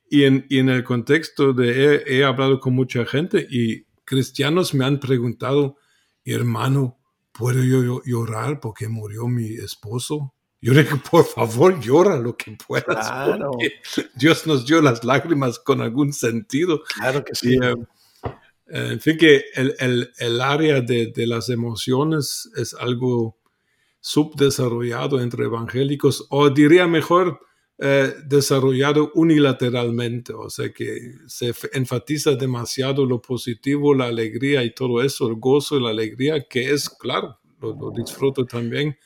y, 0.09 0.23
en, 0.23 0.45
y, 0.49 0.59
en, 0.59 0.69
el 0.69 0.83
contexto 0.83 1.53
de 1.53 2.03
he, 2.05 2.25
hablado 2.25 2.59
con 2.59 2.75
mucha 2.75 3.05
gente 3.05 3.47
y 3.49 3.85
cristianos 4.03 4.73
me 4.73 4.83
han 4.83 4.99
preguntado, 4.99 5.77
hermano, 6.25 6.99
¿puedo 7.31 7.63
yo 7.63 8.03
llorar 8.03 8.59
porque 8.59 8.89
murió 8.89 9.27
mi 9.27 9.53
esposo? 9.53 10.33
Yo 10.59 10.73
le 10.73 10.83
digo, 10.83 10.99
por 11.09 11.25
favor, 11.25 11.79
llora 11.79 12.17
lo 12.17 12.35
que 12.35 12.57
puedas. 12.67 13.07
Claro. 13.07 13.51
Dios 14.13 14.45
nos 14.45 14.65
dio 14.65 14.81
las 14.81 15.05
lágrimas 15.05 15.57
con 15.57 15.81
algún 15.81 16.11
sentido. 16.11 16.83
Claro 16.97 17.23
que 17.23 17.33
sí. 17.33 17.55
Eh, 17.55 17.75
en 18.73 18.99
fin, 18.99 19.17
que 19.17 19.43
el, 19.55 19.75
el, 19.79 20.11
el 20.17 20.41
área 20.41 20.81
de, 20.81 21.07
de, 21.07 21.27
las 21.27 21.49
emociones 21.49 22.49
es 22.55 22.73
algo 22.73 23.37
subdesarrollado 23.99 25.21
entre 25.21 25.45
evangélicos, 25.45 26.25
o 26.29 26.49
diría 26.49 26.87
mejor, 26.87 27.39
eh, 27.83 28.13
desarrollado 28.25 29.11
unilateralmente, 29.15 30.33
o 30.33 30.51
sea 30.51 30.71
que 30.71 31.15
se 31.25 31.51
enfatiza 31.73 32.35
demasiado 32.35 33.07
lo 33.07 33.23
positivo, 33.23 33.95
la 33.95 34.05
alegría 34.05 34.63
y 34.63 34.71
todo 34.71 35.01
eso, 35.01 35.27
el 35.27 35.37
gozo 35.37 35.77
y 35.77 35.81
la 35.81 35.89
alegría, 35.89 36.45
que 36.47 36.69
es 36.69 36.91
claro, 36.91 37.39
lo, 37.59 37.91
disfruto 37.91 38.45
también, 38.45 38.99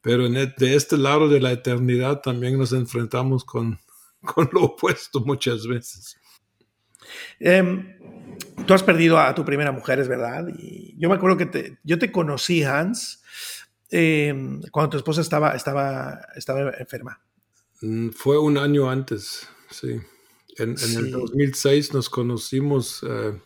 pero 0.00 0.26
de 0.26 0.74
este 0.74 0.96
lado 0.96 1.28
de 1.28 1.38
la 1.38 1.52
eternidad 1.52 2.22
también 2.22 2.56
nos 2.56 2.72
enfrentamos 2.72 3.44
con, 3.44 3.78
con 4.24 4.48
lo 4.52 4.62
opuesto 4.62 5.20
muchas 5.20 5.66
veces. 5.66 6.16
Em, 7.38 7.98
tú 8.66 8.74
has 8.74 8.82
perdido 8.82 9.18
a 9.18 9.34
tu 9.34 9.44
primera 9.44 9.72
mujer, 9.72 9.98
es 9.98 10.08
verdad. 10.08 10.46
Y 10.56 10.94
yo 10.98 11.08
me 11.08 11.16
acuerdo 11.16 11.36
que 11.36 11.46
te, 11.46 11.78
yo 11.82 11.98
te 11.98 12.12
conocí, 12.12 12.62
Hans, 12.62 13.22
em, 13.90 14.60
cuando 14.70 14.90
tu 14.90 14.96
esposa 14.96 15.20
estaba, 15.20 15.54
estaba, 15.54 16.20
estaba 16.36 16.70
enferma. 16.78 17.20
Mm, 17.80 18.10
fue 18.10 18.38
un 18.38 18.58
año 18.58 18.90
antes, 18.90 19.48
sí. 19.70 20.00
En, 20.56 20.76
el 20.78 21.10
2006 21.10 21.94
nos 21.94 22.08
conocimos 22.08 23.04
eh, 23.08 23.40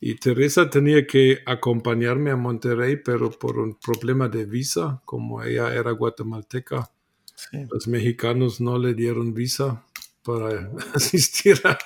y 0.00 0.14
Teresa 0.14 0.70
tenía 0.70 1.06
que 1.06 1.40
acompañarme 1.44 2.30
a 2.30 2.36
Monterrey, 2.36 2.96
pero 2.96 3.30
por 3.30 3.58
un 3.58 3.78
problema 3.78 4.28
de 4.28 4.46
visa, 4.46 5.02
como 5.04 5.42
ella 5.42 5.74
era 5.74 5.90
guatemalteca, 5.90 6.90
los 7.70 7.86
mexicanos 7.86 8.60
no 8.60 8.78
le 8.78 8.94
dieron 8.94 9.34
visa 9.34 9.84
para 10.22 10.70
asistir 10.94 11.60
a, 11.64 11.78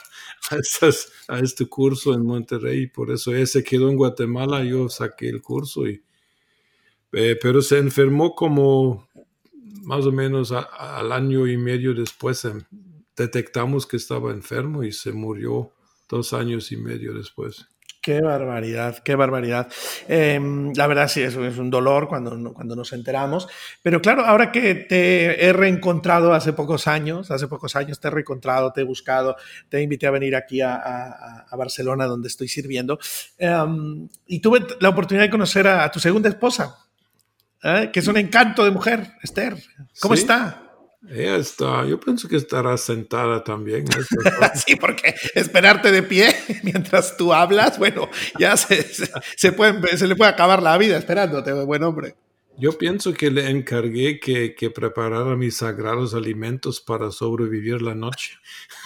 a, 1.28 1.38
este 1.38 1.66
curso 1.66 2.14
en 2.14 2.24
Monterrey. 2.24 2.86
Por 2.86 3.10
eso 3.10 3.34
ella 3.34 3.46
se 3.46 3.64
quedó 3.64 3.88
en 3.88 3.96
Guatemala, 3.96 4.64
yo 4.64 4.88
saqué 4.88 5.28
el 5.28 5.42
curso, 5.42 5.86
y, 5.86 6.02
eh, 7.12 7.38
pero 7.40 7.62
se 7.62 7.78
enfermó 7.78 8.34
como 8.34 9.08
más 9.82 10.06
o 10.06 10.12
menos 10.12 10.52
al 10.52 11.12
año 11.12 11.46
y 11.46 11.56
medio 11.56 11.94
después. 11.94 12.44
Em, 12.44 12.62
detectamos 13.16 13.86
que 13.86 13.96
estaba 13.96 14.32
enfermo 14.32 14.82
y 14.82 14.92
se 14.92 15.12
murió 15.12 15.72
dos 16.08 16.32
años 16.32 16.72
y 16.72 16.76
medio 16.76 17.14
después. 17.14 17.66
Qué 18.02 18.22
barbaridad, 18.22 18.98
qué 19.04 19.14
barbaridad. 19.14 19.68
Em, 20.08 20.72
la 20.74 20.86
verdad 20.86 21.06
sí, 21.06 21.20
es, 21.20 21.36
es 21.36 21.58
un 21.58 21.68
dolor 21.68 22.08
cuando, 22.08 22.54
cuando 22.54 22.74
nos 22.74 22.94
enteramos. 22.94 23.46
Pero 23.82 24.00
claro, 24.00 24.24
ahora 24.24 24.50
que 24.50 24.74
te 24.74 25.44
he 25.44 25.52
reencontrado 25.52 26.32
hace 26.32 26.54
pocos 26.54 26.86
años, 26.86 27.30
hace 27.30 27.46
pocos 27.46 27.76
años 27.76 28.00
te 28.00 28.08
he 28.08 28.10
reencontrado, 28.10 28.72
te 28.72 28.80
he 28.80 28.84
buscado, 28.84 29.36
te 29.68 29.82
invité 29.82 30.06
a 30.06 30.12
venir 30.12 30.34
aquí 30.34 30.62
a, 30.62 30.76
a, 30.76 31.56
Barcelona 31.56 32.06
donde 32.06 32.28
estoy 32.28 32.48
sirviendo. 32.48 32.98
Em, 33.36 34.08
y 34.26 34.40
tuve 34.40 34.66
la 34.80 34.88
oportunidad 34.88 35.24
de 35.24 35.30
conocer 35.30 35.68
a, 35.68 35.90
tu 35.90 36.00
segunda 36.00 36.30
esposa, 36.30 36.78
¿eh? 37.62 37.90
que 37.92 38.00
es 38.00 38.08
un 38.08 38.16
encanto 38.16 38.64
de 38.64 38.70
mujer, 38.70 39.12
Esther. 39.22 39.62
¿Cómo 40.00 40.14
está? 40.14 40.69
Ella 41.08 41.36
está, 41.36 41.86
yo 41.86 41.98
pienso 41.98 42.28
que 42.28 42.36
estará 42.36 42.76
sentada 42.76 43.42
también. 43.42 43.86
sí, 44.66 44.76
porque 44.76 45.14
esperarte 45.34 45.92
de 45.92 46.02
pie 46.02 46.34
mientras 46.62 47.16
tú 47.16 47.32
hablas, 47.32 47.78
bueno, 47.78 48.10
ya 48.38 48.56
se, 48.56 48.86
se, 49.36 49.52
puede, 49.52 49.96
se 49.96 50.06
le 50.06 50.14
puede 50.14 50.30
acabar 50.30 50.62
la 50.62 50.76
vida 50.76 50.98
esperándote, 50.98 51.52
buen 51.64 51.82
hombre. 51.84 52.16
Yo 52.58 52.76
pienso 52.76 53.14
que 53.14 53.30
le 53.30 53.48
encargué 53.48 54.20
que, 54.20 54.54
que 54.54 54.68
preparara 54.68 55.34
mis 55.34 55.56
sagrados 55.56 56.14
alimentos 56.14 56.82
para 56.82 57.10
sobrevivir 57.10 57.80
la 57.80 57.94
noche. 57.94 58.34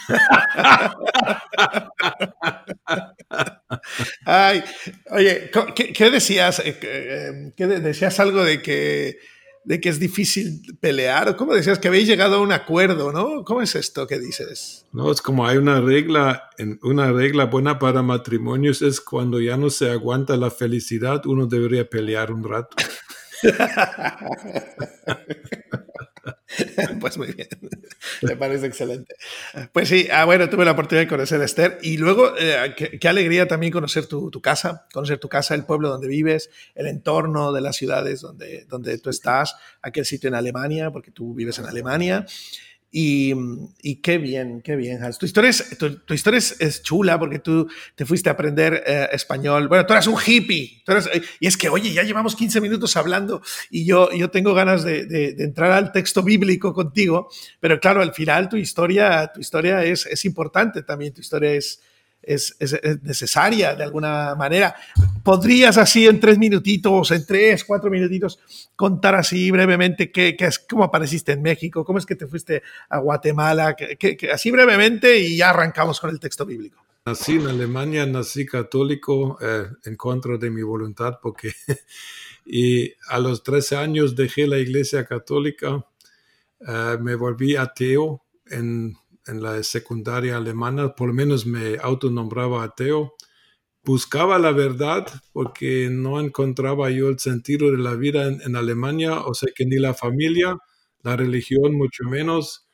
Ay, 4.24 4.62
oye, 5.10 5.50
¿qué, 5.74 5.92
qué 5.92 6.10
decías? 6.10 6.60
Eh, 6.60 6.78
eh, 6.82 7.52
¿Qué 7.56 7.66
decías 7.66 8.20
algo 8.20 8.44
de 8.44 8.62
que 8.62 9.18
de 9.64 9.80
que 9.80 9.88
es 9.88 9.98
difícil 9.98 10.76
pelear. 10.80 11.36
¿Cómo 11.36 11.54
decías 11.54 11.78
que 11.78 11.88
habéis 11.88 12.06
llegado 12.06 12.36
a 12.36 12.40
un 12.40 12.52
acuerdo, 12.52 13.12
no? 13.12 13.44
¿Cómo 13.44 13.62
es 13.62 13.74
esto 13.74 14.06
que 14.06 14.18
dices? 14.18 14.86
No, 14.92 15.10
es 15.10 15.22
como 15.22 15.46
hay 15.46 15.56
una 15.56 15.80
regla, 15.80 16.50
una 16.82 17.10
regla 17.12 17.46
buena 17.46 17.78
para 17.78 18.02
matrimonios 18.02 18.82
es 18.82 19.00
cuando 19.00 19.40
ya 19.40 19.56
no 19.56 19.70
se 19.70 19.90
aguanta 19.90 20.36
la 20.36 20.50
felicidad, 20.50 21.24
uno 21.26 21.46
debería 21.46 21.88
pelear 21.88 22.32
un 22.32 22.44
rato. 22.44 22.76
pues 27.00 27.18
muy 27.18 27.32
bien, 27.32 27.48
me 28.22 28.36
parece 28.36 28.66
excelente. 28.66 29.14
Pues 29.72 29.88
sí, 29.88 30.08
ah, 30.12 30.24
bueno, 30.24 30.48
tuve 30.48 30.64
la 30.64 30.72
oportunidad 30.72 31.04
de 31.04 31.08
conocer 31.08 31.40
a 31.40 31.44
Esther 31.44 31.78
y 31.82 31.96
luego 31.96 32.34
eh, 32.38 32.74
qué, 33.00 33.08
alegría 33.08 33.46
también 33.48 33.72
conocer 33.72 34.06
tu, 34.06 34.30
tu, 34.30 34.40
casa, 34.40 34.86
conocer 34.92 35.18
tu 35.18 35.28
casa, 35.28 35.54
el 35.54 35.64
pueblo 35.64 35.88
donde 35.88 36.08
vives, 36.08 36.50
el 36.74 36.86
entorno 36.86 37.52
de 37.52 37.60
las 37.60 37.76
ciudades 37.76 38.20
donde, 38.20 38.64
donde 38.68 38.98
tú 38.98 39.10
estás, 39.10 39.56
aquel 39.82 40.04
sitio 40.04 40.28
en 40.28 40.34
Alemania, 40.34 40.90
porque 40.90 41.10
tú 41.10 41.34
vives 41.34 41.58
en 41.58 41.66
Alemania. 41.66 42.26
Y, 42.96 43.34
y, 43.82 43.96
qué 43.96 44.18
bien, 44.18 44.62
qué 44.62 44.76
bien, 44.76 45.02
Hans. 45.02 45.18
Tu 45.18 45.26
historia 45.26 45.50
es, 45.50 45.76
tu, 45.76 46.14
historia 46.14 46.38
es, 46.38 46.80
chula 46.84 47.18
porque 47.18 47.40
tú 47.40 47.68
te 47.96 48.06
fuiste 48.06 48.28
a 48.28 48.34
aprender 48.34 48.84
eh, 48.86 49.08
español. 49.10 49.66
Bueno, 49.66 49.84
tú 49.84 49.94
eras 49.94 50.06
un 50.06 50.16
hippie. 50.24 50.80
Eh, 50.86 51.22
y 51.40 51.48
es 51.48 51.56
que, 51.56 51.68
oye, 51.68 51.92
ya 51.92 52.04
llevamos 52.04 52.36
15 52.36 52.60
minutos 52.60 52.96
hablando 52.96 53.42
y 53.68 53.84
yo, 53.84 54.12
yo 54.12 54.30
tengo 54.30 54.54
ganas 54.54 54.84
de, 54.84 55.06
de, 55.06 55.34
entrar 55.42 55.72
al 55.72 55.90
texto 55.90 56.22
bíblico 56.22 56.72
contigo, 56.72 57.28
pero 57.58 57.80
claro, 57.80 58.00
al 58.00 58.14
final 58.14 58.48
tu 58.48 58.56
historia, 58.56 59.28
tu 59.34 59.40
historia 59.40 59.82
es, 59.82 60.06
es 60.06 60.24
importante 60.24 60.84
también. 60.84 61.12
Tu 61.12 61.20
historia 61.20 61.50
es, 61.50 61.80
es, 62.26 62.56
necesaria 63.02 63.74
de 63.74 63.84
alguna 63.84 64.34
manera. 64.34 64.74
¿Podrías 65.22 65.78
así 65.78 66.06
en 66.06 66.20
tres 66.20 66.38
minutitos, 66.38 67.10
en 67.10 67.24
tres, 67.24 67.64
cuatro 67.64 67.90
minutitos, 67.90 68.38
contar 68.76 69.14
así 69.14 69.50
brevemente 69.50 70.10
qué, 70.10 70.36
es, 70.38 70.58
cómo 70.58 70.84
apareciste 70.84 71.32
en 71.32 71.42
México, 71.42 71.84
cómo 71.84 71.98
es 71.98 72.06
que 72.06 72.16
te 72.16 72.26
fuiste 72.26 72.62
a 72.88 72.98
Guatemala, 72.98 73.76
así 74.32 74.50
brevemente 74.50 75.18
y 75.18 75.36
ya 75.36 75.50
arrancamos 75.50 76.00
con 76.00 76.10
el 76.10 76.20
texto 76.20 76.44
bíblico? 76.44 76.84
Nací 77.06 77.32
en 77.32 77.46
Alemania, 77.48 78.06
nací 78.06 78.46
católico 78.46 79.36
eh, 79.40 79.66
en 79.84 79.94
contra 79.94 80.38
de 80.38 80.48
mi 80.48 80.62
voluntad 80.62 81.18
porque 81.22 81.52
y 82.46 82.92
a 83.08 83.18
los 83.18 83.42
13 83.42 83.76
años 83.76 84.16
dejé 84.16 84.46
la 84.46 84.58
iglesia 84.58 85.04
católica, 85.04 85.86
eh, 86.66 86.96
me 87.00 87.14
volví 87.14 87.56
ateo 87.56 88.22
en 88.46 88.96
en 89.26 89.42
la 89.42 89.62
secundaria 89.62 90.36
alemana, 90.36 90.94
por 90.94 91.08
lo 91.08 91.14
menos 91.14 91.46
me 91.46 91.76
autonombraba 91.80 92.64
ateo. 92.64 93.14
Buscaba 93.84 94.38
la 94.38 94.52
verdad 94.52 95.06
porque 95.32 95.88
no 95.90 96.20
encontraba 96.20 96.90
yo 96.90 97.08
el 97.08 97.18
sentido 97.18 97.70
de 97.70 97.78
la 97.78 97.94
vida 97.94 98.26
en, 98.28 98.56
Alemania, 98.56 99.20
o 99.20 99.34
sea 99.34 99.52
que 99.54 99.66
ni 99.66 99.76
la 99.76 99.94
familia, 99.94 100.56
la 101.02 101.16
religión 101.16 101.74
mucho 101.76 102.04
menos, 102.04 102.66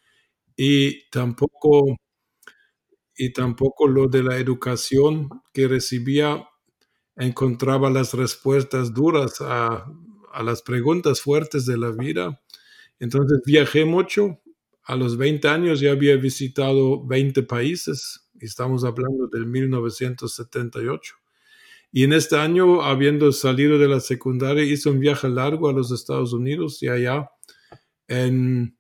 y 0.57 1.09
tampoco, 1.11 1.97
y 3.17 3.33
tampoco 3.33 3.89
lo 3.89 4.09
de 4.09 4.23
la 4.23 4.37
educación 4.39 5.29
que 5.53 5.69
recibía 5.69 6.47
encontraba 7.17 7.91
las 7.91 8.15
respuestas 8.15 8.95
duras 8.95 9.41
a, 9.41 9.87
a 10.33 10.43
las 10.43 10.63
preguntas 10.63 11.21
fuertes 11.21 11.67
de 11.67 11.77
la 11.77 11.91
vida. 11.91 12.41
Entonces 12.99 13.41
viajé 13.45 13.85
mucho, 13.85 14.41
a 14.85 14.97
los 14.97 15.17
20 15.17 15.47
años 15.49 15.81
ya 15.81 15.93
había 15.93 16.17
visitado 16.17 17.05
20 17.07 17.43
países, 17.45 18.29
estamos 18.41 18.85
hablando 18.85 19.27
del 19.29 19.47
1978. 19.47 21.15
Y 21.93 22.05
en 22.05 22.13
este 22.13 22.37
año, 22.37 22.83
habiendo 22.83 23.33
salido 23.33 23.79
de 23.79 23.89
la 23.89 24.01
secundaria, 24.01 24.65
hice 24.65 24.89
un 24.89 25.01
viaje 25.01 25.29
largo 25.29 25.69
a 25.69 25.73
los 25.73 25.91
Estados 25.91 26.33
Unidos 26.33 26.83
y 26.83 26.89
allá 26.89 27.31
en, 28.07 28.77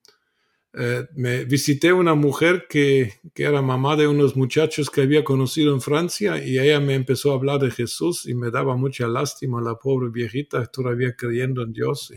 eh, 0.73 1.07
me 1.16 1.45
visité 1.45 1.92
una 1.92 2.14
mujer 2.14 2.66
que, 2.69 3.14
era 3.35 3.62
mamá 3.62 3.97
de 3.97 4.07
unos 4.07 4.37
muchachos 4.37 4.90
que 4.90 5.00
había 5.02 5.25
conocido 5.25 5.75
en 5.75 5.80
Francia 5.80 6.45
y 6.45 6.59
ella 6.59 6.78
me 6.78 6.95
empezó 6.95 7.33
a 7.33 7.35
hablar 7.35 7.59
de 7.61 7.71
Jesús 7.73 8.26
y 8.26 8.35
me 8.35 8.50
daba 8.50 8.76
mucha 8.76 9.09
lástima 9.09 9.61
la 9.61 9.76
pobre 9.76 10.11
viejita 10.11 10.64
todavía 10.66 11.16
creyendo 11.16 11.62
en 11.62 11.73
Dios. 11.73 12.12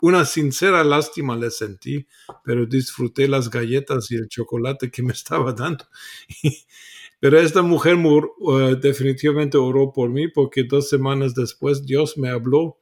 Una 0.00 0.24
sincera 0.24 0.82
lástima 0.84 1.36
le 1.36 1.50
sentí, 1.50 2.06
pero 2.44 2.66
disfruté 2.66 3.28
las 3.28 3.50
galletas 3.50 4.10
y 4.10 4.16
el 4.16 4.28
chocolate 4.28 4.90
que 4.90 5.02
me 5.02 5.12
estaba 5.12 5.52
dando. 5.52 5.86
pero 7.20 7.38
esta 7.38 7.62
mujer 7.62 7.96
uh, 7.96 8.76
definitivamente 8.76 9.58
oró 9.58 9.92
por 9.92 10.10
mí 10.10 10.28
porque 10.28 10.64
dos 10.64 10.88
semanas 10.88 11.34
después 11.34 11.84
Dios 11.84 12.16
me 12.16 12.30
habló 12.30 12.78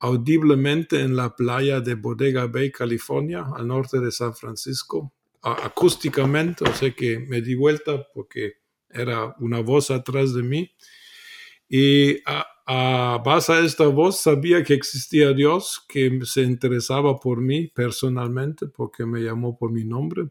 audiblemente 0.00 1.00
en 1.00 1.16
la 1.16 1.34
playa 1.34 1.80
de 1.80 1.94
Bodega 1.94 2.46
Bay, 2.46 2.70
California, 2.70 3.44
al 3.56 3.66
norte 3.66 3.98
de 3.98 4.12
San 4.12 4.34
Francisco, 4.34 5.12
acústicamente, 5.42 6.64
o 6.68 6.72
sea 6.72 6.92
que 6.92 7.18
me 7.18 7.40
di 7.40 7.54
vuelta 7.54 8.06
porque 8.14 8.54
era 8.90 9.34
una 9.40 9.60
voz 9.60 9.90
atrás 9.90 10.34
de 10.34 10.42
mí. 10.42 10.70
Y 11.68 12.22
a, 12.26 12.46
a 12.70 13.22
base 13.24 13.54
de 13.54 13.64
esta 13.64 13.86
voz 13.86 14.20
sabía 14.20 14.62
que 14.62 14.74
existía 14.74 15.32
Dios, 15.32 15.82
que 15.88 16.20
se 16.24 16.42
interesaba 16.42 17.18
por 17.18 17.40
mí 17.40 17.68
personalmente, 17.68 18.66
porque 18.66 19.06
me 19.06 19.20
llamó 19.20 19.56
por 19.56 19.72
mi 19.72 19.84
nombre. 19.84 20.28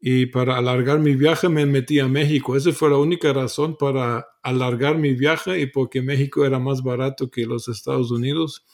Y 0.00 0.26
para 0.26 0.56
alargar 0.56 0.98
mi 0.98 1.14
viaje 1.14 1.48
me 1.48 1.64
metí 1.64 2.00
a 2.00 2.08
México. 2.08 2.56
Esa 2.56 2.72
fue 2.72 2.90
la 2.90 2.96
única 2.96 3.32
razón 3.32 3.76
para 3.76 4.26
alargar 4.42 4.98
mi 4.98 5.14
viaje 5.14 5.60
y 5.60 5.66
porque 5.66 6.02
México 6.02 6.44
era 6.44 6.58
más 6.58 6.82
barato 6.82 7.30
que 7.30 7.46
los 7.46 7.68
Estados 7.68 8.10
Unidos. 8.10 8.66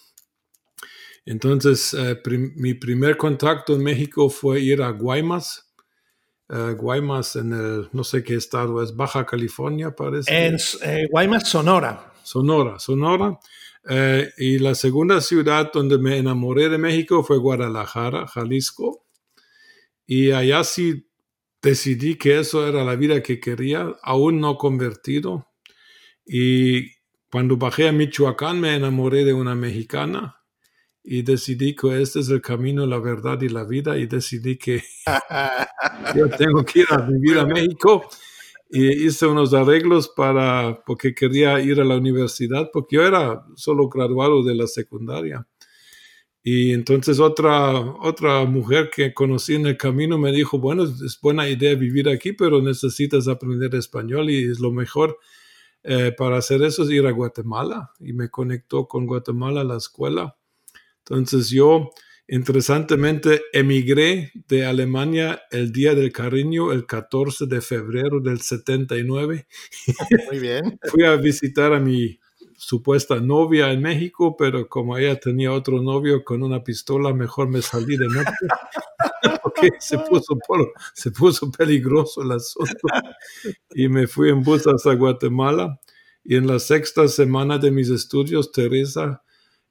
Entonces, 1.27 1.93
eh, 1.93 2.19
mi 2.57 2.73
primer 2.73 3.19
contacto 3.19 3.75
en 3.75 3.83
México 3.83 4.31
fue 4.31 4.61
ir 4.61 4.81
a 4.81 4.89
Guaymas. 4.89 5.71
Eh, 6.49 6.75
Guaymas 6.79 7.37
en 7.37 7.53
el, 7.53 7.91
no 7.93 8.05
sé 8.05 8.25
qué 8.25 8.37
estado 8.37 8.83
es, 8.83 8.97
Baja 8.97 9.27
California 9.27 9.95
parece. 9.95 10.47
En 10.47 10.57
eh, 10.83 11.09
Guaymas, 11.11 11.47
Sonora. 11.47 12.14
Sonora, 12.25 12.79
Sonora. 12.79 13.39
y 14.39 14.59
la 14.59 14.75
segunda 14.75 15.21
ciudad 15.21 15.71
donde 15.73 15.99
me 15.99 16.19
enamoré 16.19 16.69
de 16.69 16.79
México 16.79 17.23
fue 17.23 17.39
Guadalajara, 17.39 18.27
Jalisco. 18.27 19.05
Y 20.07 20.33
allá 20.33 20.65
sí 20.65 21.07
decidí 21.63 22.17
que 22.17 22.39
eso 22.39 22.67
era 22.69 22.85
la 22.85 22.97
vida 22.97 23.23
que 23.23 23.41
quería, 23.41 23.95
aún 24.03 24.41
no 24.41 24.59
convertido. 24.59 25.49
Y 26.27 26.91
cuando 27.31 27.57
bajé 27.57 27.89
a 27.89 27.93
Michoacán 27.93 28.61
me 28.61 28.77
enamoré 28.77 29.25
de 29.25 29.33
una 29.33 29.55
mexicana 29.55 30.37
y 31.03 31.23
decidí 31.23 31.75
que 31.75 32.01
este 32.01 32.21
es 32.21 32.29
el 32.31 32.41
camino, 32.41 32.87
la 32.87 32.99
verdad 32.99 33.41
y 33.43 33.49
la 33.49 33.65
vida 33.65 33.99
y 33.99 34.07
decidí 34.07 34.57
que 34.57 34.83
yo 36.17 36.29
tengo 36.31 36.65
que 36.65 36.81
ir 36.81 36.87
a 36.91 36.99
vivir 36.99 37.39
a 37.39 37.45
México 37.45 38.09
y 38.71 39.07
hice 39.07 39.27
unos 39.27 39.55
arreglos 39.55 40.09
para 40.09 40.83
porque 40.85 41.15
quería 41.15 41.61
ir 41.61 41.81
a 41.81 41.85
la 41.85 41.97
universidad 41.97 42.71
porque 42.73 42.97
yo 42.97 43.07
era 43.07 43.45
solo 43.57 43.89
graduado 43.89 44.43
de 44.43 44.55
la 44.55 44.67
secundaria. 44.67 45.47
Y 46.47 46.73
entonces 46.73 47.21
otra, 47.21 47.71
otra 48.03 48.45
mujer 48.45 48.91
que 48.95 49.15
conocí 49.15 49.55
en 49.55 49.67
el 49.67 49.79
camino 49.79 50.19
me 50.19 50.31
dijo, 50.31 50.59
bueno, 50.59 50.85
es 50.85 51.19
buena 51.23 51.49
idea 51.49 51.75
vivir 51.75 52.07
aquí, 52.07 52.35
pero 52.35 52.61
necesitas 52.61 53.29
aprender 53.29 53.75
español 53.75 54.29
y 54.29 54.51
es 54.51 54.61
lo 54.61 54.71
mejor 54.71 55.19
eh, 55.83 56.13
para 56.17 56.37
hacer 56.37 56.63
eso 56.63 56.83
es 56.83 56.91
ir 56.91 57.07
a 57.07 57.13
Guatemala. 57.13 57.93
Y 57.99 58.13
me 58.13 58.29
conectó 58.29 58.87
con 58.87 59.07
Guatemala 59.07 59.63
a 59.63 59.65
la 59.65 59.79
escuela. 59.79 60.37
Entonces 60.99 61.49
yo, 61.49 61.91
interesantemente, 62.29 63.43
emigré 63.53 64.33
de 64.49 64.67
Alemania 64.67 65.43
el 65.51 65.73
día 65.73 65.95
del 65.95 66.13
cariño, 66.13 66.73
el 66.73 66.87
14 66.87 67.47
de 67.47 67.61
febrero 67.61 68.21
del 68.21 68.41
79. 68.41 69.47
Muy 70.31 70.39
bien. 70.39 70.79
Fui 70.85 71.05
a 71.05 71.17
visitar 71.17 71.73
a 71.73 71.81
mi 71.81 72.19
supuesta 72.57 73.21
novia 73.21 73.73
en 73.73 73.83
México, 73.83 74.37
pero 74.37 74.69
como 74.69 74.97
ella 74.97 75.19
tenía 75.19 75.53
otro 75.53 75.83
novio 75.83 76.25
con 76.25 76.43
una 76.43 76.63
pistola, 76.63 77.13
mejor 77.13 77.49
me 77.49 77.63
salí 77.63 77.97
de 77.97 78.07
noche. 78.07 78.31
porque 79.43 79.71
se 79.79 79.99
puso, 79.99 80.39
se 80.95 81.11
puso 81.11 81.51
peligroso 81.51 82.23
el 82.23 82.33
asunto. 82.33 82.89
Y 83.75 83.89
me 83.89 84.07
fui 84.07 84.31
en 84.31 84.43
bus 84.43 84.67
hasta 84.67 84.95
Guatemala. 84.95 85.81
Y 86.25 86.37
en 86.37 86.47
la 86.47 86.59
sexta 86.59 87.07
semana 87.09 87.59
de 87.59 87.71
mis 87.71 87.91
estudios, 87.91 88.51
Teresa 88.51 89.23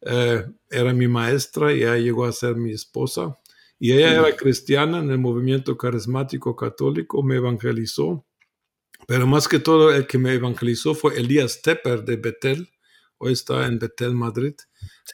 eh, 0.05 0.45
era 0.69 0.93
mi 0.93 1.07
maestra 1.07 1.74
y 1.74 1.83
ella 1.83 1.98
llegó 1.98 2.25
a 2.25 2.31
ser 2.31 2.55
mi 2.55 2.72
esposa. 2.72 3.38
Y 3.79 3.91
ella 3.91 4.13
era 4.13 4.36
cristiana 4.36 5.00
en 5.00 5.12
el 5.12 5.17
movimiento 5.17 5.77
carismático 5.77 6.55
católico, 6.55 7.22
me 7.24 7.36
evangelizó. 7.36 8.25
Pero 9.07 9.27
más 9.27 9.48
que 9.48 9.60
todo, 9.60 9.93
el 9.93 10.07
que 10.07 10.17
me 10.17 10.33
evangelizó 10.33 10.95
fue 10.95 11.19
Elías 11.19 11.62
Tepper 11.62 12.05
de 12.05 12.15
Betel. 12.15 12.69
Hoy 13.17 13.33
está 13.33 13.65
en 13.65 13.79
Betel, 13.79 14.13
Madrid. 14.15 14.55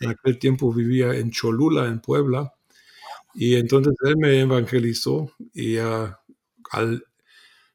En 0.01 0.10
aquel 0.10 0.38
tiempo 0.38 0.72
vivía 0.72 1.15
en 1.15 1.31
Cholula, 1.31 1.88
en 1.88 2.00
Puebla. 2.00 2.53
Y 3.34 3.55
entonces 3.55 3.93
él 4.05 4.17
me 4.17 4.39
evangelizó 4.39 5.31
y 5.53 5.77
ah, 5.77 6.19
al, 6.72 7.03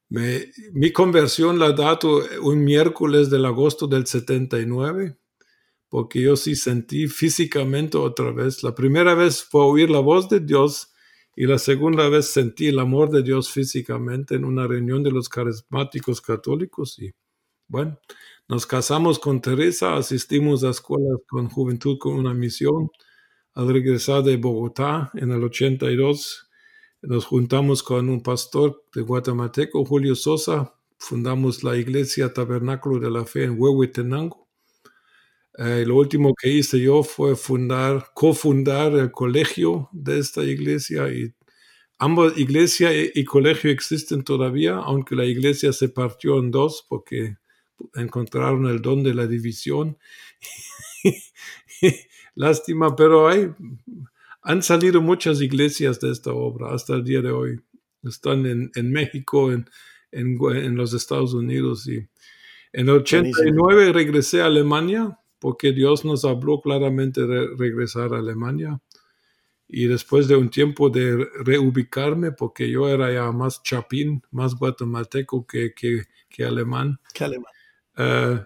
mi 0.08 0.92
conversión 0.92 1.58
la 1.58 1.72
dato 1.72 2.22
un 2.42 2.62
miércoles 2.64 3.30
del 3.30 3.46
agosto 3.46 3.86
del 3.86 4.06
79 4.06 5.16
porque 5.94 6.20
yo 6.20 6.34
sí 6.34 6.56
sentí 6.56 7.06
físicamente 7.06 7.96
otra 7.96 8.32
vez. 8.32 8.64
La 8.64 8.74
primera 8.74 9.14
vez 9.14 9.44
fue 9.44 9.64
oír 9.64 9.90
la 9.90 10.00
voz 10.00 10.28
de 10.28 10.40
Dios 10.40 10.92
y 11.36 11.46
la 11.46 11.56
segunda 11.56 12.08
vez 12.08 12.32
sentí 12.32 12.66
el 12.66 12.80
amor 12.80 13.10
de 13.10 13.22
Dios 13.22 13.48
físicamente 13.48 14.34
en 14.34 14.44
una 14.44 14.66
reunión 14.66 15.04
de 15.04 15.12
los 15.12 15.28
carismáticos 15.28 16.20
católicos 16.20 16.98
y 16.98 17.12
bueno, 17.68 18.00
nos 18.48 18.66
casamos 18.66 19.20
con 19.20 19.40
Teresa, 19.40 19.94
asistimos 19.94 20.64
a 20.64 20.70
escuelas 20.70 21.20
con 21.28 21.48
juventud 21.48 21.96
con 21.98 22.14
una 22.14 22.34
misión. 22.34 22.90
Al 23.52 23.68
regresar 23.68 24.24
de 24.24 24.36
Bogotá 24.36 25.12
en 25.14 25.30
el 25.30 25.44
82, 25.44 26.50
nos 27.02 27.24
juntamos 27.24 27.84
con 27.84 28.08
un 28.08 28.20
pastor 28.20 28.84
de 28.92 29.02
guatemalteco, 29.02 29.84
Julio 29.84 30.16
Sosa, 30.16 30.74
fundamos 30.98 31.62
la 31.62 31.76
iglesia 31.76 32.32
Tabernáculo 32.32 32.98
de 32.98 33.12
la 33.12 33.24
Fe 33.24 33.44
en 33.44 33.54
Huehuetenango 33.56 34.43
eh, 35.56 35.84
lo 35.86 35.96
último 35.96 36.34
que 36.34 36.50
hice 36.50 36.80
yo 36.80 37.04
fue 37.04 37.36
fundar, 37.36 38.08
cofundar 38.12 38.92
el 38.94 39.12
colegio 39.12 39.88
de 39.92 40.18
esta 40.18 40.42
iglesia 40.42 41.08
y 41.12 41.32
ambas 41.98 42.36
iglesia 42.36 42.90
y, 42.92 43.24
colegio 43.24 43.70
existen 43.70 44.24
todavía, 44.24 44.74
aunque 44.76 45.14
la 45.14 45.24
iglesia 45.24 45.72
se 45.72 45.88
partió 45.88 46.40
en 46.40 46.50
dos 46.50 46.84
porque 46.88 47.36
encontraron 47.94 48.66
el 48.66 48.82
don 48.82 49.04
de 49.04 49.14
la 49.14 49.28
división. 49.28 49.96
Lástima, 52.34 52.96
pero 52.96 53.28
hay, 53.28 53.48
han 54.42 54.60
salido 54.62 55.00
muchas 55.00 55.40
iglesias 55.40 56.00
de 56.00 56.10
esta 56.10 56.32
obra 56.32 56.74
hasta 56.74 56.94
el 56.94 57.04
día 57.04 57.22
de 57.22 57.30
hoy. 57.30 57.60
Están 58.02 58.44
en, 58.46 58.72
en 58.74 58.90
México, 58.90 59.52
en, 59.52 59.70
en, 60.10 60.36
en, 60.56 60.74
los 60.74 60.92
Estados 60.94 61.32
Unidos. 61.32 61.86
Y 61.86 61.98
en 62.72 62.88
el 62.88 62.90
89 62.90 63.92
regresé 63.92 64.42
a 64.42 64.46
Alemania 64.46 65.16
porque 65.44 65.72
Dios 65.72 66.06
nos 66.06 66.24
habló 66.24 66.62
claramente 66.62 67.26
de 67.26 67.48
regresar 67.58 68.14
a 68.14 68.18
Alemania. 68.18 68.80
Y 69.68 69.88
después 69.88 70.26
de 70.26 70.36
un 70.36 70.48
tiempo 70.48 70.88
de 70.88 71.22
reubicarme, 71.44 72.32
porque 72.32 72.70
yo 72.70 72.88
era 72.88 73.12
ya 73.12 73.30
más 73.30 73.62
chapín, 73.62 74.22
más 74.30 74.54
guatemalteco 74.54 75.46
que, 75.46 75.74
que, 75.74 76.44
alemán, 76.46 76.98
eh, 77.98 78.42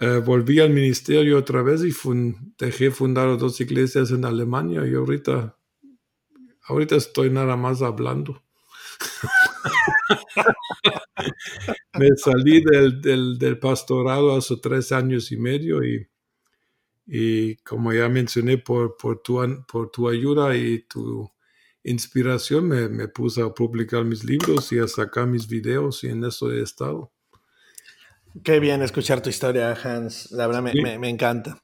eh, 0.00 0.22
volví 0.26 0.58
al 0.58 0.70
ministerio 0.70 1.38
otra 1.38 1.62
vez 1.62 1.84
y 1.84 1.92
dejé 2.58 2.90
fundar 2.90 3.38
dos 3.38 3.60
iglesias 3.60 4.10
en 4.10 4.24
Alemania 4.24 4.84
y 4.88 4.94
ahorita, 4.94 5.56
ahorita 6.64 6.96
estoy 6.96 7.30
nada 7.30 7.56
más 7.56 7.80
hablando. 7.80 8.42
me 11.98 12.08
salí 12.16 12.62
del, 12.64 13.38
del, 13.38 13.58
pastorado 13.58 14.36
hace 14.36 14.56
tres 14.56 14.92
años 14.92 15.32
y 15.32 15.36
medio 15.36 15.84
y, 15.84 16.08
y 17.06 17.56
como 17.56 17.92
ya 17.92 18.08
mencioné, 18.08 18.58
por, 18.58 18.96
por, 18.96 19.22
tu, 19.22 19.40
por 19.66 19.90
tu 19.90 20.08
ayuda 20.08 20.56
y 20.56 20.80
tu 20.82 21.30
inspiración 21.84 22.68
me, 22.68 22.88
me, 22.88 23.08
puse 23.08 23.42
a 23.42 23.48
publicar 23.48 24.04
mis 24.04 24.24
libros 24.24 24.72
y 24.72 24.78
a 24.78 24.86
sacar 24.86 25.26
mis 25.26 25.48
videos 25.48 26.04
y 26.04 26.08
en 26.08 26.24
eso 26.24 26.50
he 26.50 26.62
estado. 26.62 27.12
Qué 28.44 28.60
bien 28.60 28.82
escuchar 28.82 29.22
tu 29.22 29.30
historia, 29.30 29.72
Hans. 29.72 30.30
La 30.32 30.46
verdad 30.46 30.62
me, 30.62 30.98
me, 30.98 31.08
encanta. 31.08 31.62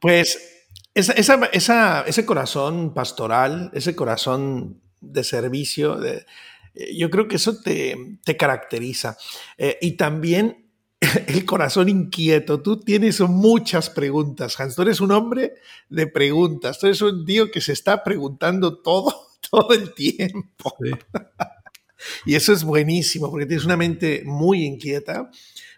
Pues 0.00 0.66
esa, 0.94 1.12
esa, 1.52 2.02
ese 2.02 2.26
corazón 2.26 2.94
pastoral, 2.94 3.70
ese 3.74 3.94
corazón 3.94 4.80
de 5.00 5.22
servicio, 5.22 5.96
de, 5.96 6.24
yo 6.74 7.10
creo 7.10 7.28
que 7.28 7.36
eso 7.36 7.60
te, 7.60 8.18
te 8.24 8.36
caracteriza. 8.36 9.16
Eh, 9.56 9.78
y 9.80 9.92
también 9.92 10.68
el 11.26 11.44
corazón 11.44 11.88
inquieto. 11.88 12.60
Tú 12.60 12.80
tienes 12.80 13.20
muchas 13.20 13.90
preguntas, 13.90 14.58
Hans. 14.58 14.74
Tú 14.74 14.82
eres 14.82 15.00
un 15.00 15.12
hombre 15.12 15.54
de 15.88 16.06
preguntas. 16.06 16.78
Tú 16.78 16.86
eres 16.86 17.02
un 17.02 17.24
tío 17.24 17.50
que 17.50 17.60
se 17.60 17.72
está 17.72 18.02
preguntando 18.02 18.78
todo, 18.78 19.14
todo 19.50 19.72
el 19.72 19.94
tiempo. 19.94 20.76
y 22.26 22.34
eso 22.34 22.52
es 22.52 22.64
buenísimo, 22.64 23.30
porque 23.30 23.46
tienes 23.46 23.64
una 23.64 23.76
mente 23.76 24.22
muy 24.24 24.64
inquieta, 24.64 25.30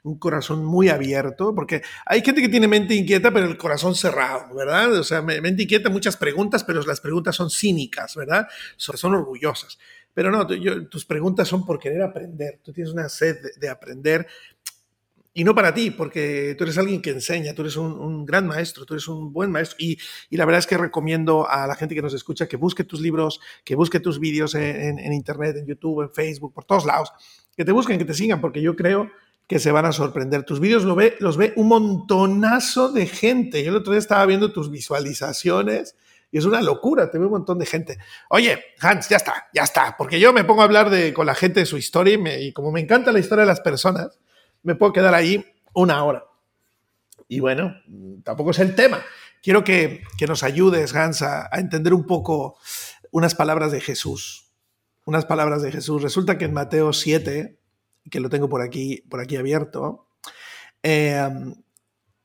un 0.02 0.18
corazón 0.18 0.64
muy 0.64 0.88
abierto, 0.88 1.54
porque 1.54 1.82
hay 2.06 2.22
gente 2.22 2.40
que 2.40 2.48
tiene 2.48 2.66
mente 2.66 2.94
inquieta, 2.94 3.30
pero 3.30 3.46
el 3.46 3.58
corazón 3.58 3.94
cerrado, 3.94 4.54
¿verdad? 4.54 4.94
O 4.94 5.04
sea, 5.04 5.20
mente 5.20 5.64
inquieta, 5.64 5.90
muchas 5.90 6.16
preguntas, 6.16 6.64
pero 6.64 6.82
las 6.82 7.00
preguntas 7.00 7.36
son 7.36 7.50
cínicas, 7.50 8.16
¿verdad? 8.16 8.48
Son 8.76 9.14
orgullosas. 9.14 9.78
Pero 10.14 10.30
no, 10.30 10.46
tus 10.88 11.04
preguntas 11.04 11.48
son 11.48 11.64
por 11.64 11.78
querer 11.78 12.02
aprender. 12.02 12.60
Tú 12.62 12.72
tienes 12.72 12.92
una 12.92 13.08
sed 13.08 13.36
de, 13.58 13.68
aprender 13.68 14.26
y 15.32 15.44
no 15.44 15.54
para 15.54 15.72
ti, 15.72 15.92
porque 15.92 16.56
tú 16.58 16.64
eres 16.64 16.76
alguien 16.76 17.00
que 17.00 17.10
enseña, 17.10 17.54
tú 17.54 17.62
eres 17.62 17.76
un, 17.76 18.26
gran 18.26 18.46
maestro, 18.46 18.84
tú 18.84 18.94
eres 18.94 19.06
un 19.06 19.32
buen 19.32 19.50
maestro. 19.50 19.76
Y, 19.78 19.98
la 20.30 20.44
verdad 20.44 20.58
es 20.58 20.66
que 20.66 20.76
recomiendo 20.76 21.48
a 21.48 21.66
la 21.66 21.76
gente 21.76 21.94
que 21.94 22.02
nos 22.02 22.14
escucha 22.14 22.48
que 22.48 22.56
busque 22.56 22.82
tus 22.82 23.00
libros, 23.00 23.40
que 23.64 23.76
busque 23.76 24.00
tus 24.00 24.18
vídeos 24.18 24.54
en, 24.56 25.12
Internet, 25.12 25.56
en 25.56 25.66
YouTube, 25.66 26.02
en 26.02 26.12
Facebook, 26.12 26.52
por 26.52 26.64
todos 26.64 26.84
lados. 26.84 27.12
Que 27.56 27.64
te 27.64 27.72
busquen, 27.72 27.98
que 27.98 28.04
te 28.04 28.14
sigan, 28.14 28.40
porque 28.40 28.60
yo 28.60 28.74
creo 28.74 29.10
que 29.46 29.60
se 29.60 29.70
van 29.70 29.84
a 29.84 29.92
sorprender. 29.92 30.42
Tus 30.44 30.58
vídeos 30.58 30.84
los 30.84 31.36
ve 31.36 31.52
un 31.56 31.68
montonazo 31.68 32.90
de 32.90 33.06
gente. 33.06 33.62
Yo 33.62 33.70
el 33.70 33.76
otro 33.76 33.92
día 33.92 34.00
estaba 34.00 34.26
viendo 34.26 34.52
tus 34.52 34.70
visualizaciones 34.70 35.94
y 36.32 36.38
es 36.38 36.44
una 36.44 36.62
locura, 36.62 37.10
te 37.10 37.18
ve 37.18 37.26
un 37.26 37.32
montón 37.32 37.58
de 37.58 37.66
gente. 37.66 37.98
Oye, 38.28 38.62
Hans, 38.80 39.08
ya 39.08 39.16
está, 39.16 39.48
ya 39.52 39.62
está, 39.62 39.96
porque 39.96 40.20
yo 40.20 40.32
me 40.32 40.44
pongo 40.44 40.62
a 40.62 40.64
hablar 40.64 40.90
de, 40.90 41.12
con 41.12 41.26
la 41.26 41.34
gente 41.34 41.60
de 41.60 41.66
su 41.66 41.76
historia 41.76 42.18
y, 42.38 42.52
como 42.52 42.70
me 42.70 42.80
encanta 42.80 43.12
la 43.12 43.18
historia 43.18 43.42
de 43.42 43.48
las 43.48 43.60
personas, 43.60 44.20
me 44.62 44.74
puedo 44.74 44.92
quedar 44.92 45.14
ahí 45.14 45.44
una 45.74 46.04
hora. 46.04 46.24
Y 47.26 47.40
bueno, 47.40 47.76
tampoco 48.22 48.52
es 48.52 48.58
el 48.60 48.74
tema. 48.74 49.02
quiero 49.42 49.64
que, 49.64 50.02
nos 50.26 50.42
ayudes, 50.42 50.94
Hans, 50.94 51.22
a, 51.22 51.48
entender 51.54 51.94
un 51.94 52.06
poco 52.06 52.58
unas 53.10 53.34
palabras 53.34 53.72
de 53.72 53.80
Jesús. 53.80 54.52
Unas 55.06 55.24
palabras 55.24 55.62
de 55.62 55.72
Jesús. 55.72 56.02
Resulta 56.02 56.38
que 56.38 56.44
en 56.44 56.52
Mateo 56.52 56.92
7, 56.92 57.58
que 58.08 58.20
lo 58.20 58.30
tengo 58.30 58.48
por 58.48 58.62
aquí, 58.62 59.02
por 59.08 59.20
aquí 59.20 59.36
abierto, 59.36 60.06
eh, 60.82 61.28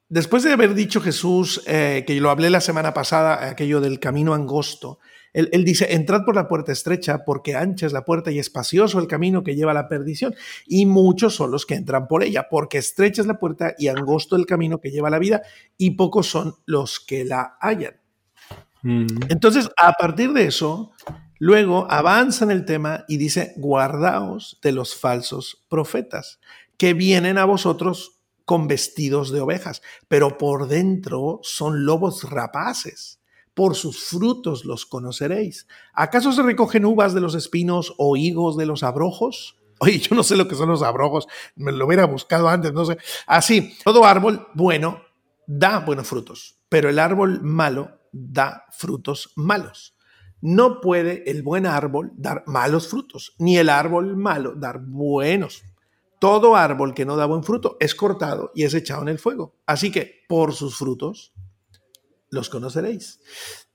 después 0.10 0.44
de 0.44 0.54
haber 0.54 0.74
dicho 0.74 1.02
Jesús, 1.02 1.62
eh, 1.68 2.04
que 2.06 2.20
lo 2.20 2.30
hablé 2.30 2.50
la 2.50 2.62
semana 2.62 2.94
pasada, 2.94 3.50
aquello 3.50 3.82
del 3.82 4.00
camino 4.00 4.34
angosto, 4.34 5.00
él, 5.36 5.66
dice, 5.66 5.94
entrad 5.94 6.24
por 6.24 6.34
la 6.34 6.48
puerta 6.48 6.72
estrecha, 6.72 7.26
porque 7.26 7.56
ancha 7.56 7.86
es 7.86 7.92
la 7.92 8.06
puerta 8.06 8.32
y 8.32 8.40
espacioso 8.40 9.00
el 9.00 9.08
camino 9.08 9.44
que 9.44 9.54
lleva 9.54 9.72
a 9.72 9.74
la 9.74 9.90
perdición. 9.90 10.34
Y 10.66 10.86
muchos 10.86 11.36
son 11.36 11.52
los 11.52 11.66
que 11.66 11.76
entran 11.76 12.08
por 12.08 12.24
ella, 12.24 12.48
porque 12.50 12.78
estrecha 12.78 13.22
es 13.22 13.28
la 13.28 13.38
puerta 13.38 13.76
y 13.78 13.90
angosto 13.90 14.38
el 14.38 14.46
camino 14.46 14.80
que 14.80 14.92
lleva 14.92 15.10
a 15.10 15.12
la 15.12 15.20
vida, 15.20 15.42
y 15.78 15.92
pocos 15.92 16.28
son 16.28 16.56
los 16.66 17.02
que 17.02 17.26
la 17.26 17.58
hallan. 17.60 18.00
Mm. 18.84 19.08
Entonces, 19.28 19.70
a 19.76 19.92
partir 19.92 20.32
de 20.32 20.46
eso, 20.46 20.94
luego 21.38 21.86
avanza 21.92 22.46
en 22.46 22.52
el 22.52 22.64
tema 22.64 23.04
y 23.10 23.18
dice, 23.18 23.54
guardaos 23.58 24.58
de 24.64 24.72
los 24.72 24.96
falsos 24.96 25.66
profetas, 25.68 26.40
que 26.78 26.94
vienen 26.94 27.38
a 27.38 27.44
vosotros 27.44 28.15
con 28.46 28.68
vestidos 28.68 29.32
de 29.32 29.42
ovejas, 29.42 29.82
pero 30.08 30.38
por 30.38 30.68
dentro 30.68 31.40
son 31.44 31.86
lobos 31.86 32.30
rapaces 32.30 33.20
por 33.56 33.76
sus 33.76 34.04
frutos 34.04 34.66
los 34.66 34.86
conoceréis. 34.86 35.66
¿Acaso 35.94 36.32
se 36.32 36.44
recogen 36.44 36.86
uvas 36.86 37.16
de 37.16 37.22
los 37.22 37.34
espinos 37.34 37.96
o 37.98 38.16
higos 38.18 38.58
de 38.58 38.68
los 38.68 38.84
abrojos? 38.84 39.58
Oye, 39.80 39.98
yo 39.98 40.16
no 40.16 40.24
sé 40.24 40.36
lo 40.36 40.48
que 40.48 40.56
son 40.56 40.70
los 40.70 40.84
abrojos, 40.84 41.28
me 41.56 41.72
lo 41.72 41.88
hubiera 41.88 42.06
buscado 42.06 42.48
antes, 42.48 42.74
no 42.74 42.86
sé. 42.86 42.98
Así, 43.26 43.76
todo 43.84 44.06
árbol 44.06 44.48
bueno 44.54 45.02
da 45.48 45.80
buenos 45.80 46.08
frutos, 46.08 46.60
pero 46.70 46.90
el 46.90 47.00
árbol 47.00 47.42
malo 47.42 48.00
da 48.12 48.66
frutos 48.72 49.32
malos. 49.36 49.96
No 50.42 50.80
puede 50.82 51.30
el 51.30 51.44
buen 51.44 51.66
árbol 51.66 52.12
dar 52.16 52.44
malos 52.46 52.88
frutos, 52.88 53.34
ni 53.40 53.58
el 53.58 53.70
árbol 53.70 54.16
malo 54.16 54.54
dar 54.56 54.80
buenos. 54.80 55.64
Todo 56.20 56.56
árbol 56.56 56.94
que 56.94 57.06
no 57.06 57.16
da 57.16 57.26
buen 57.26 57.44
fruto 57.44 57.78
es 57.80 57.96
cortado 57.96 58.52
y 58.56 58.64
es 58.64 58.74
echado 58.74 59.02
en 59.02 59.10
el 59.10 59.20
fuego. 59.20 59.56
Así 59.66 59.92
que 59.92 60.24
por 60.28 60.54
sus 60.54 60.78
frutos 60.78 61.34
los 62.30 62.50
conoceréis. 62.50 63.20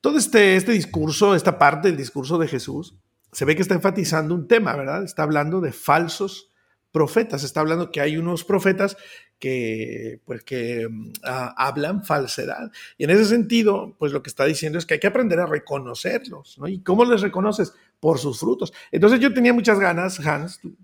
Todo 0.01 0.19
este, 0.19 0.57
este 0.57 0.73
discurso, 0.73 1.35
esta 1.35 1.59
parte 1.59 1.89
del 1.89 1.97
discurso 1.97 2.39
de 2.39 2.49
Jesús, 2.49 2.97
se 3.33 3.45
ve 3.45 3.55
que 3.55 3.63
está 3.63 3.75
enfatizando 3.75 4.35
un 4.35 4.49
tema, 4.49 4.75
¿verdad? 4.77 5.05
Está 5.05 5.23
hablando 5.23 5.61
de 5.61 5.73
falsos 5.73 6.51
profetas, 6.91 7.45
está 7.45 7.61
hablando 7.61 7.93
que 7.93 8.01
hay 8.01 8.17
unos 8.17 8.45
profetas 8.45 8.97
que, 9.39 10.21
pues, 10.25 10.43
que 10.43 10.89
mm, 10.89 11.13
hablan 11.23 12.05
falsedad. 12.05 12.71
Y 12.99 13.05
en 13.05 13.11
ese 13.11 13.25
sentido, 13.25 13.97
pues 13.99 14.13
lo 14.13 14.23
que 14.23 14.31
está 14.31 14.45
diciendo 14.45 14.79
es 14.79 14.87
que 14.87 14.95
hay 14.95 15.01
que 15.01 15.07
aprender 15.07 15.41
a 15.41 15.47
reconocerlos, 15.47 16.59
¿no? 16.59 16.69
¿Y 16.69 16.83
cómo 16.83 17.05
les 17.05 17.21
reconoces? 17.21 17.73
Por 18.01 18.19
sus 18.19 18.41
frutos. 18.41 18.73
Entonces 18.93 19.21
yo 19.21 19.33
tenía 19.33 19.53
muchas 19.53 19.79
ganas, 19.79 20.21
Hans, 20.21 20.59
tú, 20.61 20.75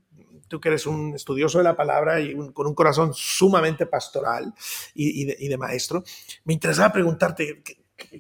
que 0.49 0.69
eres 0.69 0.87
un 0.87 1.15
estudioso 1.15 1.59
de 1.59 1.65
la 1.65 1.77
palabra 1.77 2.21
y 2.21 2.35
con 2.53 2.67
un 2.67 2.75
corazón 2.75 3.13
sumamente 3.15 3.87
pastoral 3.87 4.55
y, 4.95 5.25
de 5.25 5.57
maestro, 5.57 6.05
me 6.45 6.55
interesaba 6.55 6.93
preguntarte, 6.93 7.63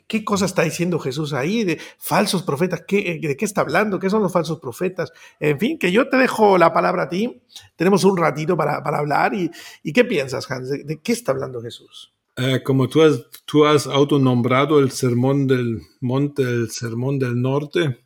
¿Qué 0.06 0.24
cosa 0.24 0.46
está 0.46 0.62
diciendo 0.62 0.98
Jesús 0.98 1.34
ahí? 1.34 1.62
De 1.62 1.78
falsos 1.98 2.42
profetas, 2.42 2.84
¿qué, 2.88 3.18
¿de 3.20 3.36
qué 3.36 3.44
está 3.44 3.60
hablando? 3.60 3.98
¿Qué 3.98 4.08
son 4.08 4.22
los 4.22 4.32
falsos 4.32 4.58
profetas? 4.58 5.12
En 5.38 5.58
fin, 5.60 5.78
que 5.78 5.92
yo 5.92 6.08
te 6.08 6.16
dejo 6.16 6.56
la 6.56 6.72
palabra 6.72 7.04
a 7.04 7.08
ti. 7.10 7.42
Tenemos 7.76 8.02
un 8.04 8.16
ratito 8.16 8.56
para, 8.56 8.76
hablar. 8.76 9.34
Y, 9.34 9.50
qué 9.92 10.04
piensas, 10.04 10.50
Hans? 10.50 10.70
¿De, 10.70 11.00
qué 11.02 11.12
está 11.12 11.32
hablando 11.32 11.60
Jesús? 11.60 12.14
Eh, 12.38 12.62
como 12.62 12.88
tú 12.88 13.02
has, 13.02 13.26
tú 13.44 13.66
has 13.66 13.86
autonombrado 13.86 14.78
el 14.78 14.92
sermón 14.92 15.46
del 15.46 15.82
monte, 16.00 16.42
el 16.42 16.70
sermón 16.70 17.18
del 17.18 17.40
norte, 17.40 17.98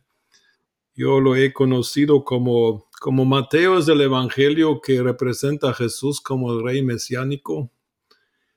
yo 0.93 1.19
lo 1.19 1.35
he 1.35 1.53
conocido 1.53 2.23
como, 2.23 2.89
como 3.01 3.25
Mateo 3.25 3.79
es 3.79 3.87
el 3.87 3.99
evangelio 3.99 4.79
que 4.79 5.01
representa 5.01 5.71
a 5.71 5.73
Jesús 5.73 6.21
como 6.21 6.53
el 6.53 6.63
rey 6.63 6.83
mesiánico, 6.83 7.71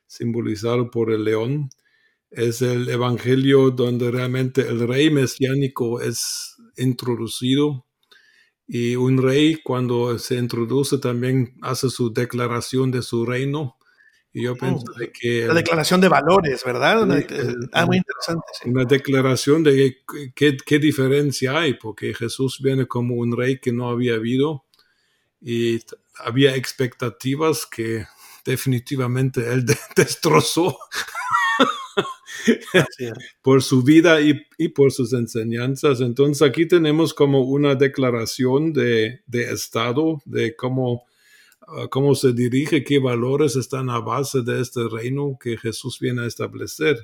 simbolizado 0.05 0.91
por 0.91 1.11
el 1.11 1.23
león 1.23 1.69
es 2.29 2.61
el 2.61 2.87
evangelio 2.89 3.71
donde 3.71 4.11
realmente 4.11 4.61
el 4.67 4.87
rey 4.87 5.09
mesiánico 5.09 5.99
es 5.99 6.57
introducido 6.77 7.87
y 8.67 8.97
un 8.97 9.17
rey 9.21 9.61
cuando 9.63 10.19
se 10.19 10.35
introduce 10.35 10.97
también 10.97 11.55
hace 11.61 11.89
su 11.89 12.11
declaración 12.11 12.91
de 12.91 13.01
su 13.01 13.25
reino. 13.25 13.77
Y 14.35 14.43
yo 14.43 14.53
oh, 14.61 14.83
que... 15.17 15.47
La 15.47 15.53
declaración 15.53 16.01
de 16.01 16.09
valores, 16.09 16.61
¿verdad? 16.65 17.07
ah, 17.71 17.85
muy 17.85 17.97
interesante. 17.97 18.43
Una 18.65 18.83
declaración 18.83 19.63
de 19.63 19.99
qué, 20.35 20.57
qué 20.57 20.77
diferencia 20.77 21.57
hay, 21.57 21.75
porque 21.75 22.13
Jesús 22.13 22.59
viene 22.61 22.85
como 22.85 23.15
un 23.15 23.35
rey 23.35 23.59
que 23.59 23.71
no 23.71 23.89
había 23.89 24.15
habido 24.15 24.65
y 25.41 25.79
había 26.19 26.53
expectativas 26.55 27.65
que 27.65 28.05
definitivamente 28.43 29.51
él 29.51 29.65
destrozó 29.95 30.77
por 33.41 33.63
su 33.63 33.83
vida 33.83 34.19
y, 34.21 34.67
por 34.69 34.91
sus 34.91 35.13
enseñanzas. 35.13 36.01
Entonces 36.01 36.47
aquí 36.47 36.67
tenemos 36.67 37.13
como 37.13 37.41
una 37.41 37.75
declaración 37.75 38.73
de, 38.73 39.21
Estado, 39.31 40.21
de 40.25 40.55
cómo, 40.55 41.05
cómo 41.89 42.15
se 42.15 42.33
dirige, 42.33 42.83
qué 42.83 42.99
valores 42.99 43.55
están 43.55 43.89
a 43.89 43.99
base 43.99 44.41
de 44.41 44.61
este 44.61 44.87
reino 44.89 45.37
que 45.39 45.57
Jesús 45.57 45.99
viene 45.99 46.23
a 46.23 46.27
establecer. 46.27 46.97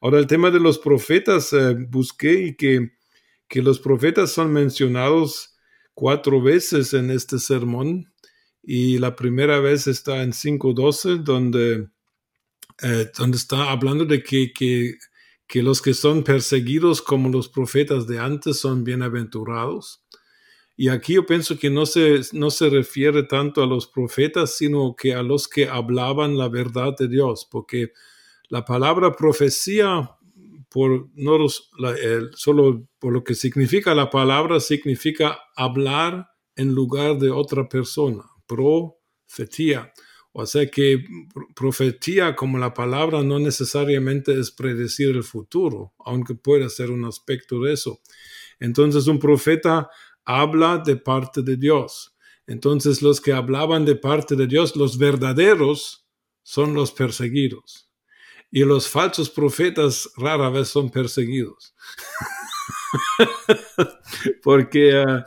Ahora 0.00 0.18
el 0.18 0.26
tema 0.26 0.50
de 0.50 0.60
los 0.60 0.78
profetas, 0.78 1.52
eh, 1.52 1.74
busqué 1.88 2.46
y 2.46 2.56
que, 2.56 2.92
que 3.48 3.62
los 3.62 3.78
profetas 3.78 4.32
son 4.32 4.52
mencionados 4.52 5.56
cuatro 5.94 6.42
veces 6.42 6.94
en 6.94 7.10
este 7.10 7.38
sermón 7.38 8.12
y 8.62 8.98
la 8.98 9.16
primera 9.16 9.60
vez 9.60 9.86
está 9.86 10.22
en 10.22 10.32
5.12 10.32 11.22
donde 11.22 11.88
eh, 12.82 13.10
donde 13.16 13.36
está 13.36 13.70
hablando 13.70 14.04
de 14.04 14.22
que, 14.22 14.52
que, 14.52 14.98
que, 15.46 15.62
los 15.62 15.80
que 15.80 15.94
son 15.94 16.24
perseguidos 16.24 17.00
como 17.00 17.28
los 17.28 17.48
profetas 17.48 18.06
de 18.06 18.18
antes 18.18 18.58
son 18.58 18.82
bienaventurados. 18.82 20.01
Y 20.82 20.88
aquí 20.88 21.14
yo 21.14 21.24
pienso 21.24 21.56
que 21.56 21.70
no 21.70 21.86
se, 21.86 22.22
no 22.32 22.50
se 22.50 22.68
refiere 22.68 23.22
tanto 23.22 23.62
a 23.62 23.68
los 23.68 23.86
profetas, 23.86 24.56
sino 24.56 24.96
que 24.96 25.14
a 25.14 25.22
los 25.22 25.46
que 25.46 25.68
hablaban 25.68 26.36
la 26.36 26.48
verdad 26.48 26.96
de 26.98 27.06
Dios, 27.06 27.46
porque 27.48 27.92
la 28.48 28.64
palabra 28.64 29.14
profecía, 29.14 30.10
por, 30.68 31.08
no 31.14 31.38
solo 32.34 32.88
por 32.98 33.12
lo 33.12 33.22
que 33.22 33.36
significa 33.36 33.94
la 33.94 34.10
palabra, 34.10 34.58
significa 34.58 35.38
hablar 35.54 36.30
en 36.56 36.74
lugar 36.74 37.16
de 37.16 37.30
otra 37.30 37.68
persona, 37.68 38.24
profetía. 38.48 39.92
O 40.32 40.44
sea 40.46 40.66
que 40.66 41.04
profetía 41.54 42.34
como 42.34 42.58
la 42.58 42.74
palabra 42.74 43.22
no 43.22 43.38
necesariamente 43.38 44.36
es 44.36 44.50
predecir 44.50 45.10
el 45.10 45.22
futuro, 45.22 45.92
aunque 46.00 46.34
puede 46.34 46.68
ser 46.70 46.90
un 46.90 47.04
aspecto 47.04 47.60
de 47.60 47.74
eso. 47.74 48.00
Entonces 48.58 49.06
un 49.06 49.20
profeta 49.20 49.88
habla 50.24 50.78
de 50.78 50.96
parte 50.96 51.42
de 51.42 51.56
Dios. 51.56 52.14
Entonces 52.46 53.02
los 53.02 53.20
que 53.20 53.32
hablaban 53.32 53.84
de 53.84 53.96
parte 53.96 54.36
de 54.36 54.46
Dios, 54.46 54.76
los 54.76 54.98
verdaderos, 54.98 56.06
son 56.42 56.74
los 56.74 56.92
perseguidos. 56.92 57.88
Y 58.50 58.64
los 58.64 58.88
falsos 58.88 59.30
profetas 59.30 60.10
rara 60.16 60.50
vez 60.50 60.68
son 60.68 60.90
perseguidos. 60.90 61.74
Porque 64.42 64.96
ah, 64.96 65.24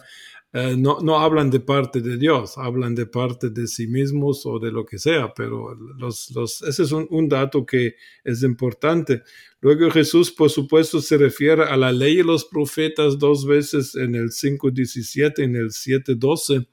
eh, 0.58 0.78
no, 0.78 1.00
no, 1.02 1.20
hablan 1.20 1.50
de 1.50 1.60
parte 1.60 2.00
de 2.00 2.16
Dios, 2.16 2.58
hablan 2.58 2.96
de 2.96 3.06
parte 3.06 3.50
de 3.50 3.68
sí 3.68 3.88
mismos 3.88 4.46
o 4.46 4.58
de 4.58 4.72
lo 4.72 4.86
que 4.86 4.98
sea, 4.98 5.34
pero 5.34 5.76
los, 5.76 6.32
ese 6.66 6.84
es 6.84 6.94
un, 6.94 7.28
dato 7.28 7.66
que 7.66 7.98
es 8.24 8.42
importante. 8.42 9.22
Luego 9.60 9.92
Jesús, 9.92 10.32
por 10.32 10.50
supuesto, 10.50 11.02
se 11.02 11.18
refiere 11.18 11.64
a 11.64 11.76
la 11.76 11.92
ley 11.92 12.20
y 12.20 12.24
los 12.24 12.46
profetas 12.46 13.20
dos 13.20 13.46
veces 13.46 13.96
en 13.96 14.16
el 14.16 14.30
5.17 14.30 15.40
y 15.40 15.44
en 15.44 15.58
el 15.58 15.72
7.12. 15.72 16.66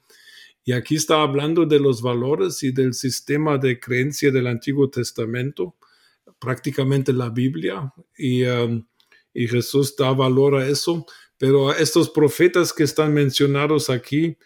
Y 0.65 0.71
aquí 0.71 0.95
está 0.95 1.21
hablando 1.21 1.67
de 1.67 1.81
los 1.81 2.03
valores 2.03 2.63
y 2.63 2.71
del 2.71 2.95
sistema 2.95 3.59
de 3.59 3.81
creencia 3.81 4.31
del 4.31 4.47
Antiguo 4.47 4.91
Testamento, 4.91 5.75
prácticamente 6.39 7.13
la 7.13 7.31
Biblia, 7.31 7.93
y, 8.17 8.45
um, 8.45 8.87
y 9.35 9.49
Jesús 9.49 9.97
da 9.97 10.13
valor 10.13 10.55
a 10.55 10.69
eso. 10.69 11.05
Pero 11.43 11.75
estos 11.75 12.09
profetas 12.09 12.73
que 12.73 12.85
están 12.85 13.13
mencionados 13.13 13.91
aquí 13.91 14.37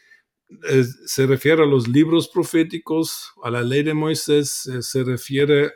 eh, 0.67 0.83
se 1.05 1.27
refiere 1.27 1.63
a 1.63 1.67
los 1.67 1.89
libros 1.89 2.27
proféticos, 2.27 3.35
a 3.43 3.51
la 3.51 3.63
ley 3.63 3.83
de 3.83 3.93
Moisés, 3.93 4.65
eh, 4.65 4.81
se 4.81 5.05
refiere 5.05 5.73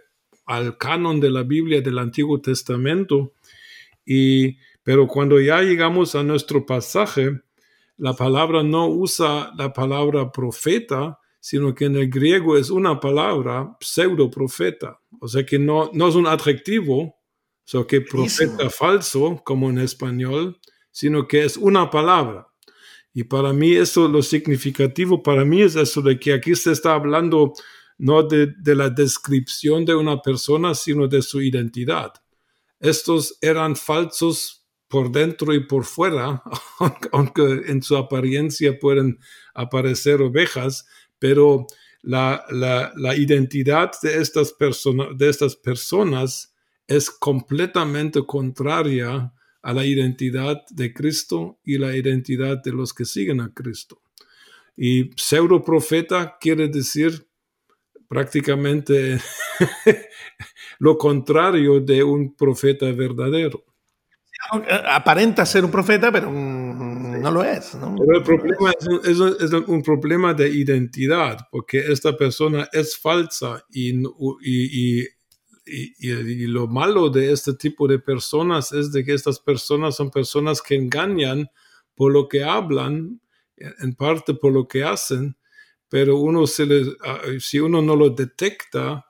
al 0.47 0.79
canon 0.79 1.21
de 1.21 1.29
la 1.31 1.43
Biblia 1.43 1.83
del 1.83 1.99
Antiguo 1.99 2.41
Testamento. 2.41 3.35
Y, 4.07 4.57
pero 4.83 5.07
cuando 5.07 5.39
ya 5.39 5.61
llegamos 5.61 6.15
a 6.15 6.23
nuestro 6.23 6.65
pasaje, 6.65 7.43
la 7.99 8.15
palabra 8.15 8.63
no 8.63 8.89
usa 8.89 9.53
la 9.59 9.75
palabra 9.75 10.33
profeta, 10.33 11.19
sino 11.39 11.75
que 11.75 11.85
en 11.85 11.97
el 11.97 12.09
griego 12.09 12.57
es 12.57 12.71
una 12.71 12.99
palabra 12.99 13.77
pseudo 13.79 14.31
profeta. 14.31 14.99
O 15.21 15.29
sea 15.29 15.45
que 15.45 15.59
no, 15.59 15.91
no 15.93 16.09
es 16.09 16.15
un 16.15 16.27
adjetivo, 16.27 17.15
So 17.67 17.87
que 17.87 18.01
profeta 18.01 18.71
falso, 18.71 19.43
como 19.45 19.69
en 19.69 19.79
español, 19.79 20.59
sino 20.91 21.27
que 21.27 21.45
es 21.45 21.57
una 21.57 21.91
palabra. 21.91 22.49
Y 23.13 23.25
para 23.25 23.53
mí 23.53 23.73
eso, 23.73 24.09
lo 24.09 24.23
significativo 24.23 25.23
para 25.23 25.45
mí 25.45 25.63
es 25.63 25.77
eso 25.77 26.01
de 26.01 26.19
que 26.19 26.33
aquí 26.33 26.55
se 26.55 26.73
está 26.73 26.95
hablando 26.95 27.53
no 27.99 28.23
de, 28.23 28.55
la 28.75 28.89
descripción 28.89 29.85
de 29.85 29.95
una 29.95 30.23
persona, 30.23 30.75
sino 30.75 31.07
de 31.07 31.21
su 31.21 31.43
identidad. 31.43 32.15
Estos 32.79 33.37
eran 33.43 33.77
falsos 33.77 34.65
por 34.89 35.13
dentro 35.13 35.53
y 35.53 35.67
por 35.67 35.85
fuera, 35.85 36.43
aunque 37.13 37.63
en 37.67 37.83
su 37.83 37.97
apariencia 37.97 38.79
pueden 38.79 39.19
aparecer 39.55 40.23
ovejas, 40.23 40.87
pero 41.19 41.67
la, 42.01 42.43
la, 42.49 42.93
la 42.97 43.15
identidad 43.15 43.91
de 44.03 44.19
estas, 44.19 44.55
de 45.17 45.29
estas 45.29 45.57
personas 45.57 46.55
es 46.87 47.11
completamente 47.11 48.25
contraria 48.25 49.31
a 49.63 49.73
la 49.73 49.85
identidad 49.85 50.65
de 50.71 50.93
Cristo 50.93 51.59
y 51.65 51.79
la 51.79 51.97
identidad 51.97 52.63
de 52.63 52.73
los 52.73 52.93
que 52.95 53.05
siguen 53.05 53.41
a 53.41 53.53
Cristo. 53.53 54.01
Y 54.77 55.11
pseudo 55.17 55.63
profeta 55.63 56.39
quiere 56.41 56.69
decir 56.69 57.27
prácticamente 58.09 59.21
lo 60.79 60.99
contrario 60.99 61.81
de 61.81 62.03
un 62.03 62.35
profeta 62.35 62.91
verdadero. 62.91 63.65
Aparenta 64.89 65.47
ser 65.47 65.65
un 65.65 65.71
profeta, 65.71 66.11
pero 66.11 66.31
no 66.33 67.31
lo 67.31 67.45
es. 67.45 67.77
Pero 67.79 68.19
el 68.19 68.23
problema 68.25 68.73
es, 69.05 69.53
un 69.53 69.83
problema 69.83 70.35
de 70.35 70.49
identidad, 70.49 71.47
porque 71.53 71.79
esta 71.79 72.17
persona 72.17 72.69
es 72.73 72.97
falsa 72.97 73.65
y, 73.71 73.91
y, 74.01 75.03
y, 75.03 75.07
lo 76.49 76.67
malo 76.67 77.11
de 77.11 77.33
este 77.33 77.55
tipo 77.55 77.87
de 77.87 77.99
personas 77.99 78.73
es 78.73 78.93
de 78.93 79.05
que 79.05 79.15
estas 79.15 79.39
personas 79.39 79.97
son 79.97 80.11
personas 80.11 80.63
que 80.63 80.75
engañan 80.75 81.51
por 81.95 82.13
lo 82.13 82.29
que 82.29 82.43
hablan, 82.43 83.21
en 83.57 83.95
parte 83.95 84.35
por 84.35 84.53
lo 84.53 84.67
que 84.67 84.83
hacen, 84.83 85.37
pero 85.89 86.17
uno 86.17 86.47
se 86.47 86.67
ah, 87.05 87.21
si 87.39 87.61
uno 87.61 87.83
no 87.83 87.97
lo 87.97 88.11
detecta, 88.11 89.07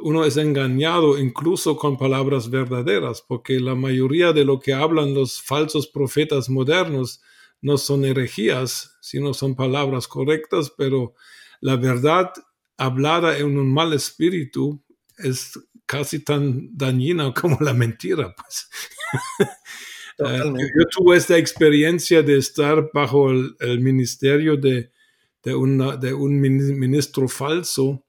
uno 0.00 0.24
es 0.24 0.36
engañado 0.36 1.18
incluso 1.18 1.76
con 1.76 1.96
palabras 1.96 2.50
verdaderas, 2.50 3.22
porque 3.26 3.60
la 3.60 3.74
mayoría 3.74 4.32
de 4.32 4.44
lo 4.44 4.60
que 4.60 4.72
hablan 4.72 5.14
los 5.14 5.40
falsos 5.40 5.86
profetas 5.86 6.48
modernos 6.48 7.20
no 7.60 7.76
son 7.78 8.04
herejías, 8.04 8.96
sino 9.00 9.34
son 9.34 9.54
palabras 9.54 10.08
correctas, 10.08 10.72
pero 10.76 11.14
la 11.60 11.76
verdad 11.76 12.32
hablada 12.76 13.38
en 13.38 13.58
un 13.58 13.72
mal 13.72 13.92
espíritu 13.92 14.82
es 15.18 15.58
casi 15.90 16.20
tan 16.20 16.70
dañina 16.78 17.34
como 17.34 17.58
la 17.60 17.74
mentira. 17.74 18.34
Pues. 18.36 18.68
Eh, 20.22 20.52
yo 20.78 20.84
tuve 20.90 21.16
esta 21.16 21.38
experiencia 21.38 22.22
de 22.22 22.36
estar 22.36 22.90
bajo 22.92 23.30
el, 23.30 23.80
ministerio 23.80 24.58
de, 24.58 24.90
de, 25.42 25.52
de, 25.98 26.12
un 26.12 26.38
ministro 26.38 27.26
falso 27.26 28.04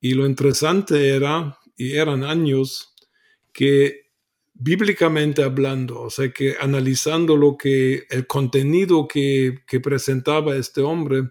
y 0.00 0.14
lo 0.14 0.24
interesante 0.24 1.10
era, 1.10 1.58
y 1.76 1.98
eran 1.98 2.24
años, 2.24 2.94
que 3.52 4.10
bíblicamente 4.54 5.42
hablando, 5.42 6.00
o 6.00 6.08
sea 6.08 6.32
que 6.32 6.56
analizando 6.58 7.36
lo 7.36 7.58
que, 7.58 8.06
el 8.08 8.26
contenido 8.26 9.06
que, 9.06 9.58
que 9.66 9.80
presentaba 9.80 10.56
este 10.56 10.80
hombre, 10.80 11.24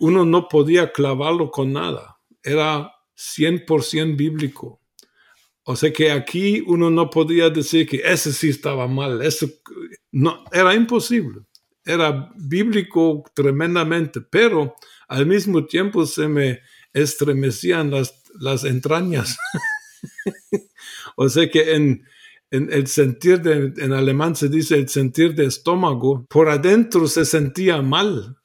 uno 0.00 0.24
no 0.24 0.48
podía 0.48 0.90
clavarlo 0.90 1.52
con 1.52 1.72
nada. 1.72 2.18
Era 2.42 2.95
100% 3.16 4.16
bíblico. 4.16 4.80
O 5.64 5.74
sea 5.74 5.92
que 5.92 6.12
aquí 6.12 6.62
uno 6.66 6.90
no 6.90 7.10
podía 7.10 7.50
decir 7.50 7.88
que 7.88 8.00
ese 8.04 8.32
sí 8.32 8.50
estaba 8.50 8.86
mal, 8.86 9.20
eso 9.22 9.48
no, 10.12 10.44
era 10.52 10.74
imposible. 10.74 11.40
Era 11.84 12.32
bíblico 12.36 13.24
tremendamente, 13.34 14.20
pero 14.20 14.76
al 15.08 15.26
mismo 15.26 15.66
tiempo 15.66 16.06
se 16.06 16.28
me 16.28 16.60
estremecían 16.92 17.90
las, 17.90 18.22
las 18.38 18.64
entrañas. 18.64 19.36
o 21.16 21.28
sea 21.28 21.50
que 21.50 21.74
en, 21.74 22.04
en 22.50 22.72
el 22.72 22.86
sentir 22.86 23.40
de, 23.42 23.72
en 23.82 23.92
alemán 23.92 24.36
se 24.36 24.48
dice 24.48 24.76
el 24.76 24.88
sentir 24.88 25.34
de 25.34 25.46
estómago, 25.46 26.26
por 26.28 26.48
adentro 26.48 27.08
se 27.08 27.24
sentía 27.24 27.82
mal, 27.82 28.36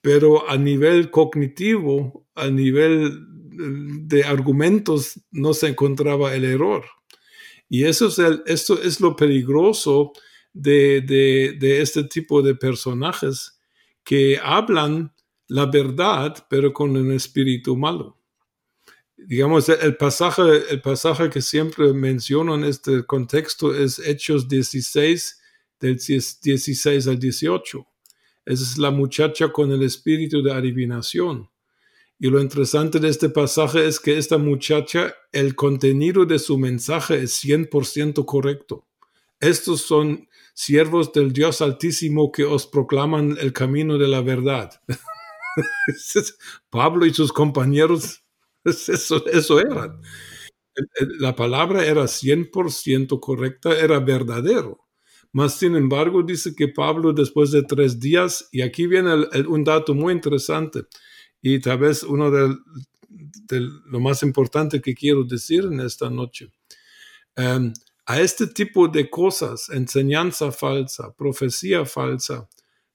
pero 0.00 0.48
a 0.48 0.56
nivel 0.56 1.10
cognitivo, 1.10 2.26
a 2.34 2.48
nivel 2.48 3.33
de 3.56 4.24
argumentos 4.24 5.20
no 5.30 5.54
se 5.54 5.68
encontraba 5.68 6.34
el 6.34 6.44
error. 6.44 6.84
Y 7.68 7.84
eso 7.84 8.06
es, 8.08 8.18
esto 8.46 8.80
es 8.80 9.00
lo 9.00 9.16
peligroso 9.16 10.12
de, 10.52 11.00
de, 11.00 11.80
este 11.80 12.04
tipo 12.04 12.42
de 12.42 12.54
personajes 12.54 13.58
que 14.04 14.38
hablan 14.42 15.12
la 15.48 15.66
verdad, 15.66 16.46
pero 16.48 16.72
con 16.72 16.96
un 16.96 17.12
espíritu 17.12 17.76
malo. 17.76 18.18
Digamos, 19.16 19.68
el 19.68 19.96
pasaje, 19.96 20.42
el 20.70 20.80
pasaje 20.80 21.30
que 21.30 21.40
siempre 21.40 21.92
menciono 21.92 22.54
en 22.54 22.64
este 22.64 23.04
contexto 23.04 23.74
es 23.74 23.98
Hechos 23.98 24.48
16, 24.48 25.40
del 25.80 25.96
16 25.96 27.06
al 27.06 27.18
18. 27.18 27.86
Esa 28.46 28.62
es 28.62 28.78
la 28.78 28.90
muchacha 28.90 29.50
con 29.50 29.72
el 29.72 29.82
espíritu 29.82 30.42
de 30.42 30.52
adivinación. 30.52 31.48
Y 32.24 32.30
lo 32.30 32.40
interesante 32.40 33.00
de 33.00 33.10
este 33.10 33.28
pasaje 33.28 33.86
es 33.86 34.00
que 34.00 34.16
esta 34.16 34.38
muchacha, 34.38 35.14
el 35.30 35.54
contenido 35.54 36.24
de 36.24 36.38
su 36.38 36.56
mensaje 36.56 37.22
es 37.22 37.44
100% 37.44 38.24
correcto. 38.24 38.86
Estos 39.40 39.82
son 39.82 40.26
siervos 40.54 41.12
del 41.12 41.34
Dios 41.34 41.60
Altísimo 41.60 42.32
que 42.32 42.44
os 42.44 42.66
proclaman 42.66 43.36
el 43.38 43.52
camino 43.52 43.98
de 43.98 44.08
la 44.08 44.22
verdad. 44.22 44.70
Pablo 46.70 47.04
y 47.04 47.12
sus 47.12 47.30
compañeros, 47.30 48.24
eso, 48.64 49.26
eso 49.26 49.60
eran. 49.60 50.00
La 51.18 51.36
palabra 51.36 51.84
era 51.84 52.04
100% 52.04 53.20
correcta, 53.20 53.78
era 53.78 54.00
verdadero. 54.00 54.80
Mas, 55.30 55.58
sin 55.58 55.76
embargo, 55.76 56.22
dice 56.22 56.54
que 56.56 56.68
Pablo 56.68 57.12
después 57.12 57.50
de 57.50 57.64
tres 57.64 58.00
días, 58.00 58.48
y 58.50 58.62
aquí 58.62 58.86
viene 58.86 59.12
un 59.46 59.62
dato 59.62 59.92
muy 59.92 60.14
interesante, 60.14 60.86
y 61.46 61.60
tal 61.60 61.76
vez 61.76 62.02
uno 62.02 62.30
de, 62.30 62.56
lo 63.84 64.00
más 64.00 64.22
importante 64.22 64.80
que 64.80 64.94
quiero 64.94 65.24
decir 65.24 65.64
en 65.64 65.78
esta 65.80 66.08
noche. 66.08 66.50
Em, 67.36 67.70
a 68.06 68.18
este 68.18 68.46
tipo 68.46 68.88
de 68.88 69.10
cosas, 69.10 69.68
enseñanza 69.68 70.50
falsa, 70.52 71.12
profecía 71.14 71.84
falsa, 71.84 72.48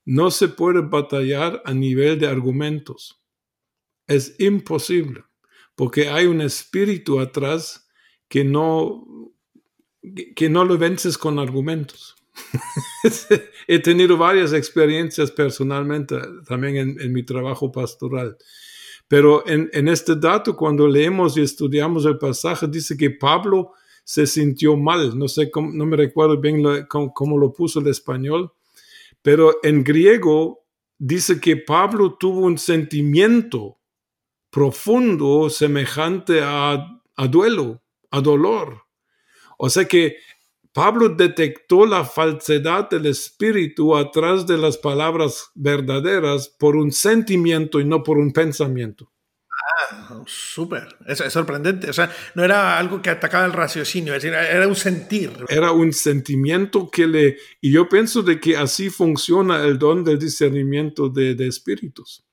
no 0.03 0.31
se 0.31 0.47
puede 0.47 0.81
batallar 0.81 1.61
a 1.63 1.75
nivel 1.75 2.17
de 2.17 2.25
argumentos. 2.25 3.21
Es 4.07 4.35
imposible, 4.39 5.25
porque 5.75 6.09
hay 6.09 6.25
un 6.25 6.41
espíritu 6.41 7.19
atrás 7.19 7.87
que 8.27 8.43
no, 8.43 9.31
que 10.35 10.49
no 10.49 10.65
lo 10.65 10.75
vences 10.79 11.19
con 11.19 11.37
argumentos. 11.37 12.15
He 13.67 13.79
tenido 13.79 14.17
varias 14.17 14.53
experiencias 14.53 15.31
personalmente 15.31 16.17
también 16.47 16.97
en, 16.99 17.13
mi 17.13 17.23
trabajo 17.23 17.71
pastoral. 17.71 18.37
Pero 19.07 19.43
en, 19.47 19.87
este 19.87 20.15
dato, 20.15 20.55
cuando 20.55 20.87
leemos 20.87 21.37
y 21.37 21.41
estudiamos 21.41 22.05
el 22.05 22.17
pasaje, 22.17 22.67
dice 22.67 22.95
que 22.95 23.09
Pablo 23.09 23.71
se 24.03 24.27
sintió 24.27 24.77
mal. 24.77 25.17
No 25.17 25.27
sé, 25.27 25.49
cómo, 25.49 25.71
no 25.71 25.85
me 25.85 25.97
recuerdo 25.97 26.39
bien 26.39 26.63
cómo, 26.87 27.37
lo 27.37 27.53
puso 27.53 27.79
el 27.79 27.87
español, 27.87 28.51
pero 29.21 29.57
en 29.63 29.83
griego 29.83 30.65
dice 30.97 31.39
que 31.39 31.57
Pablo 31.57 32.17
tuvo 32.19 32.41
un 32.41 32.57
sentimiento 32.57 33.79
profundo 34.49 35.49
semejante 35.49 36.41
a, 36.41 37.01
a 37.15 37.27
duelo, 37.27 37.81
a 38.11 38.21
dolor. 38.21 38.83
O 39.57 39.69
sea 39.69 39.85
que 39.85 40.17
Pablo 40.79 41.09
detectó 41.09 41.85
la 41.85 42.05
falsedad 42.05 42.89
del 42.89 43.07
espíritu 43.07 43.97
atrás 43.97 44.47
de 44.47 44.57
las 44.57 44.77
palabras 44.77 45.51
verdaderas 45.53 46.47
por 46.47 46.77
un 46.77 46.93
sentimiento 46.93 47.81
y 47.81 47.83
no 47.83 48.01
por 48.01 48.17
un 48.17 48.31
pensamiento. 48.31 49.11
Ah, 49.51 50.23
súper. 50.25 50.87
Es, 51.05 51.19
es, 51.19 51.33
sorprendente. 51.33 51.89
O 51.89 51.91
sea, 51.91 52.09
no 52.33 52.45
era 52.45 52.79
algo 52.79 53.01
que 53.01 53.09
atacaba 53.09 53.45
el 53.45 53.51
raciocinio, 53.51 54.15
es 54.15 54.23
decir, 54.23 54.33
era 54.33 54.65
un 54.69 54.75
sentir. 54.77 55.31
Era 55.49 55.73
un 55.73 55.91
sentimiento 55.91 56.89
que 56.89 57.07
le... 57.07 57.37
Y 57.59 57.73
yo 57.73 57.89
pienso 57.89 58.21
de 58.21 58.39
que 58.39 58.55
así 58.55 58.89
funciona 58.89 59.61
el 59.65 59.77
don 59.77 60.05
del 60.05 60.17
discernimiento 60.17 61.09
de, 61.09 61.35
de 61.35 61.45
espíritus. 61.45 62.23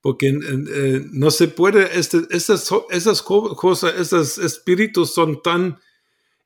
Porque 0.00 0.28
eh, 0.28 1.02
no 1.12 1.30
se 1.30 1.48
puede, 1.48 1.98
este, 1.98 2.20
esas, 2.30 2.70
esas 2.88 3.20
cosas, 3.20 3.94
esos 3.98 4.38
espíritus 4.38 5.12
son 5.12 5.42
tan 5.42 5.78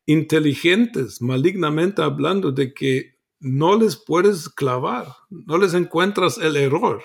inteligentes, 0.07 1.21
malignamente 1.23 2.03
hablando, 2.03 2.53
de 2.53 2.75
que 2.75 3.14
no 3.40 3.79
les 3.79 3.97
puedes 3.97 4.49
clavar, 4.49 5.07
no 5.31 5.59
les 5.59 5.75
encuentras 5.75 6.38
el 6.38 6.57
error 6.57 7.03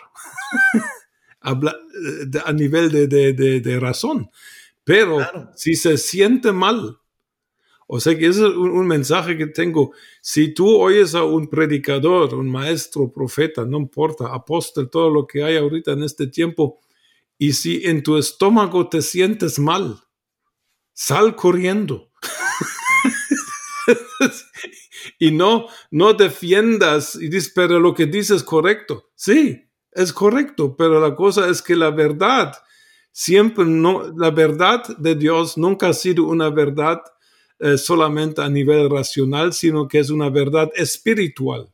a 1.41 2.53
nivel 2.53 2.91
de, 2.91 3.79
razón. 3.79 4.29
Pero 4.83 5.19
si 5.55 5.75
se 5.75 5.97
siente 5.97 6.51
mal 6.51 6.97
O 7.87 7.99
sea 7.99 8.17
que 8.17 8.27
ese 8.27 8.47
es 8.47 8.53
un, 8.55 8.87
mensaje 8.87 9.37
que 9.37 9.47
tengo. 9.47 9.93
Si 10.21 10.53
tú 10.53 10.77
oyes 10.77 11.15
a 11.15 11.23
un 11.23 11.47
predicador, 11.47 12.35
un 12.35 12.49
maestro, 12.49 13.11
profeta, 13.11 13.65
no 13.65 13.77
importa, 13.77 14.27
apóstol, 14.33 14.89
todo 14.89 15.09
lo 15.09 15.25
que 15.25 15.43
hay 15.43 15.57
ahorita 15.57 15.93
en 15.93 16.03
este 16.03 16.27
tiempo, 16.27 16.79
y 17.37 17.53
si 17.53 17.85
en 17.85 18.03
tu 18.03 18.17
estómago 18.17 18.89
te 18.89 19.01
sientes 19.01 19.57
mal, 19.57 19.99
sal 20.93 21.35
corriendo. 21.35 22.08
y 25.19 25.31
no, 25.31 25.67
no 25.91 26.13
defiendas 26.13 27.15
y 27.15 27.29
dices, 27.29 27.51
pero 27.53 27.79
lo 27.79 27.93
que 27.93 28.05
dices 28.05 28.37
es 28.37 28.43
correcto. 28.43 29.09
Sí, 29.15 29.63
es 29.91 30.13
correcto, 30.13 30.75
pero 30.77 30.99
la 30.99 31.15
cosa 31.15 31.49
es 31.49 31.61
que 31.61 31.75
la 31.75 31.89
verdad 31.91 32.53
siempre 33.11 33.65
no, 33.65 34.11
la 34.15 34.31
verdad 34.31 34.83
de 34.97 35.15
Dios 35.15 35.57
nunca 35.57 35.89
ha 35.89 35.93
sido 35.93 36.25
una 36.25 36.49
verdad 36.49 37.01
eh, 37.59 37.77
solamente 37.77 38.41
a 38.41 38.49
nivel 38.49 38.89
racional, 38.89 39.53
sino 39.53 39.87
que 39.87 39.99
es 39.99 40.09
una 40.09 40.29
verdad 40.29 40.69
espiritual. 40.75 41.69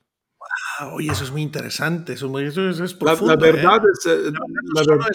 Oye, 0.93 1.11
eso 1.11 1.23
es 1.23 1.31
muy 1.31 1.41
interesante, 1.41 2.13
eso, 2.13 2.39
es, 2.39 2.93
profundo, 2.93 3.35
la, 3.35 3.39
verdad 3.39 3.81
es, 3.91 4.05
la, 4.05 4.83
verdad, 4.87 5.07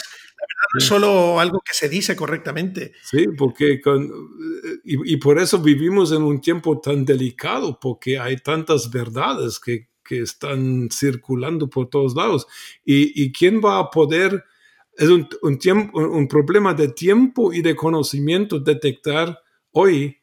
es 0.79 0.85
solo 0.85 1.41
algo 1.41 1.61
que 1.61 1.75
se 1.75 1.89
dice 1.89 2.17
correctamente. 2.17 2.93
Sí, 3.03 3.27
porque 3.37 3.81
con, 3.81 4.11
y, 4.85 5.17
por 5.19 5.39
eso 5.39 5.59
vivimos 5.59 6.13
en 6.13 6.23
un 6.23 6.41
tiempo 6.41 6.81
tan 6.81 7.05
delicado, 7.05 7.79
porque 7.81 8.19
hay 8.19 8.37
tantas 8.37 8.91
verdades 8.91 9.59
que, 9.59 9.89
que 10.05 10.21
están 10.21 10.89
circulando 10.91 11.69
por 11.69 11.89
todos 11.91 12.15
lados. 12.15 12.47
Y, 12.85 13.23
y 13.23 13.33
quién 13.33 13.61
va 13.63 13.79
a 13.79 13.91
poder, 13.91 14.45
es 14.97 15.09
un, 15.09 15.29
un, 15.43 15.59
tiempo, 15.59 15.99
un 15.99 16.29
problema 16.29 16.75
de 16.75 16.89
tiempo 16.89 17.53
y 17.53 17.63
de 17.63 17.77
conocimiento 17.77 18.59
detectar 18.59 19.41
hoy 19.73 20.17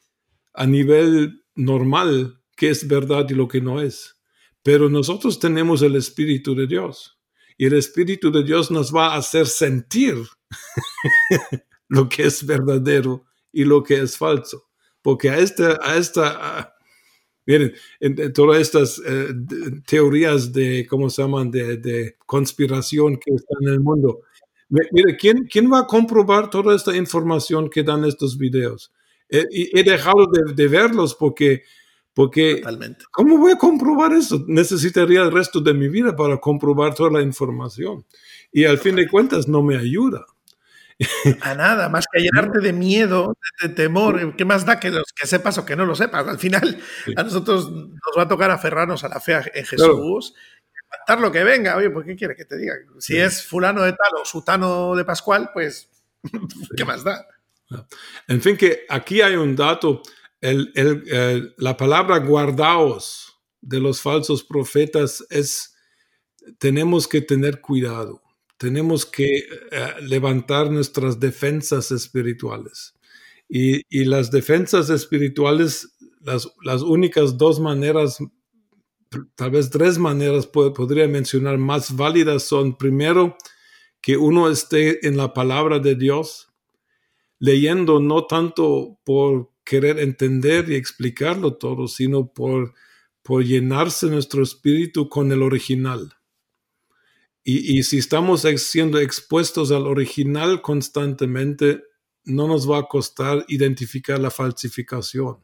a 0.53 0.65
nivel 0.65 1.43
normal 1.55 2.41
qué 2.55 2.69
es 2.69 2.87
verdad 2.87 3.25
y 3.29 3.33
lo 3.33 3.47
que 3.47 3.61
no 3.61 3.81
es. 3.81 4.16
Pero 4.67 4.89
nosotros 4.89 5.39
tenemos 5.39 5.81
el 5.81 5.95
Espíritu 5.95 6.53
de 6.53 6.67
Dios 6.67 7.17
y 7.57 7.67
el 7.67 7.73
Espíritu 7.75 8.29
de 8.29 8.43
Dios 8.43 8.69
nos 8.69 8.93
va 8.93 9.13
a 9.13 9.15
hacer 9.19 9.47
sentir 9.47 10.15
lo 11.87 12.09
que 12.09 12.23
es 12.23 12.45
verdadero 12.45 13.23
y 13.53 13.63
lo 13.63 13.81
que 13.81 14.01
es 14.01 14.17
falso. 14.17 14.67
Porque 15.01 15.29
a 15.29 15.37
esta, 15.37 15.79
a 15.81 15.95
esta, 15.95 16.75
miren, 17.45 17.75
en, 18.01 18.33
todas 18.33 18.59
estas 18.59 19.01
eh, 19.05 19.29
teorías 19.85 20.51
de, 20.51 20.85
¿cómo 20.85 21.09
se 21.09 21.21
llaman?, 21.21 21.49
de, 21.49 21.77
de, 21.77 22.17
conspiración 22.25 23.15
que 23.15 23.35
están 23.35 23.59
en 23.61 23.69
el 23.69 23.79
mundo. 23.79 24.23
Mire, 24.67 25.15
¿quién, 25.15 25.47
¿quién 25.49 25.71
va 25.71 25.79
a 25.79 25.87
comprobar 25.87 26.49
toda 26.49 26.75
esta 26.75 26.93
información 26.93 27.69
que 27.69 27.83
dan 27.83 28.03
estos 28.03 28.37
videos? 28.37 28.91
He, 29.29 29.45
he 29.49 29.83
dejado 29.83 30.27
de, 30.27 30.67
verlos 30.67 31.15
porque, 31.15 31.63
porque 32.17 32.63
¿cómo 33.11 33.37
voy 33.37 33.51
a 33.51 33.57
comprobar 33.59 34.11
eso? 34.11 34.43
Necesitaría 34.47 35.21
el 35.21 35.31
resto 35.31 35.61
de 35.61 35.75
mi 35.75 35.87
vida 35.87 36.15
para 36.15 36.37
comprobar 36.37 36.95
toda 36.95 37.11
la 37.11 37.21
información. 37.21 38.07
Y 38.51 38.65
al 38.65 38.79
fin 38.79 38.95
de 38.95 39.07
cuentas 39.07 39.47
no 39.47 39.61
me 39.61 39.77
ayuda. 39.77 40.25
A 41.41 41.53
nada, 41.53 41.89
más 41.89 42.07
que 42.11 42.19
llenarte 42.23 42.59
de 42.59 42.73
miedo, 42.73 43.37
de, 43.61 43.69
temor. 43.69 44.35
¿Qué 44.35 44.45
más 44.45 44.65
da 44.65 44.79
que, 44.79 44.89
los, 44.89 45.13
que 45.13 45.27
sepas 45.27 45.59
o 45.59 45.65
que 45.65 45.75
no 45.75 45.85
lo 45.85 45.93
sepas? 45.93 46.27
Al 46.27 46.39
final, 46.39 46.81
a 47.15 47.21
nosotros 47.21 47.69
nos 47.71 48.17
va 48.17 48.23
a 48.23 48.27
tocar 48.27 48.49
aferrarnos 48.49 49.03
a 49.03 49.09
la 49.09 49.19
fe 49.19 49.35
en 49.53 49.65
Jesús. 49.67 50.33
Claro. 51.05 51.21
lo 51.21 51.31
que 51.31 51.43
venga, 51.43 51.75
oye, 51.75 51.91
¿por 51.91 52.03
qué 52.03 52.15
quiere 52.15 52.35
que 52.35 52.45
te 52.45 52.57
diga? 52.57 52.73
Si 52.97 53.15
es 53.15 53.45
fulano 53.45 53.83
de 53.83 53.91
tal 53.91 54.19
o 54.19 54.25
sutano 54.25 54.95
de 54.95 55.05
Pascual, 55.05 55.51
pues, 55.53 55.87
¿qué 56.75 56.83
más 56.83 57.03
da? 57.03 57.27
En 58.27 58.41
fin, 58.41 58.57
que 58.57 58.87
aquí 58.89 59.21
hay 59.21 59.35
un 59.35 59.55
dato, 59.55 60.01
la 60.41 61.77
palabra 61.77 62.19
guardaos 62.19 63.37
de 63.61 63.79
los 63.79 64.01
falsos 64.01 64.43
profetas 64.43 65.25
es, 65.29 65.75
tenemos 66.57 67.07
que 67.07 67.21
tener 67.21 67.61
cuidado, 67.61 68.21
tenemos 68.57 69.05
que 69.05 69.25
eh, 69.25 69.93
levantar 70.01 70.71
nuestras 70.71 71.19
defensas 71.19 71.91
espirituales. 71.91 72.93
Y, 73.49 73.81
las 74.05 74.29
defensas 74.29 74.89
espirituales, 74.89 75.97
las, 76.21 76.81
únicas 76.81 77.37
dos 77.37 77.59
maneras, 77.59 78.17
tal 79.35 79.51
vez 79.51 79.69
tres 79.69 79.97
maneras 79.97 80.47
podría 80.47 81.07
mencionar 81.07 81.57
más 81.57 81.95
válidas 81.95 82.43
son, 82.43 82.77
primero, 82.77 83.37
que 84.01 84.17
uno 84.17 84.49
esté 84.49 85.07
en 85.07 85.15
la 85.15 85.33
palabra 85.33 85.79
de 85.79 85.95
Dios, 85.95 86.49
leyendo 87.39 87.99
no 87.99 88.25
tanto 88.25 88.99
por 89.05 89.49
querer 89.67 89.99
entender 89.99 90.69
y 90.71 90.75
explicarlo 90.75 91.55
todo, 91.55 91.89
sino 91.89 92.31
por, 92.31 92.73
por 93.21 93.43
llenarse 93.43 94.07
nuestro 94.07 94.41
espíritu 94.41 95.09
con 95.09 95.31
el 95.33 95.43
original. 95.43 96.13
Y, 97.43 97.77
y, 97.77 97.83
si 97.83 97.97
estamos 97.97 98.45
siendo 98.57 98.97
expuestos 98.99 99.71
al 99.71 99.85
original 99.85 100.61
constantemente, 100.61 101.83
no 102.23 102.47
nos 102.47 102.69
va 102.69 102.79
a 102.79 102.87
costar 102.87 103.43
identificar 103.49 104.19
la 104.19 104.31
falsificación. 104.31 105.37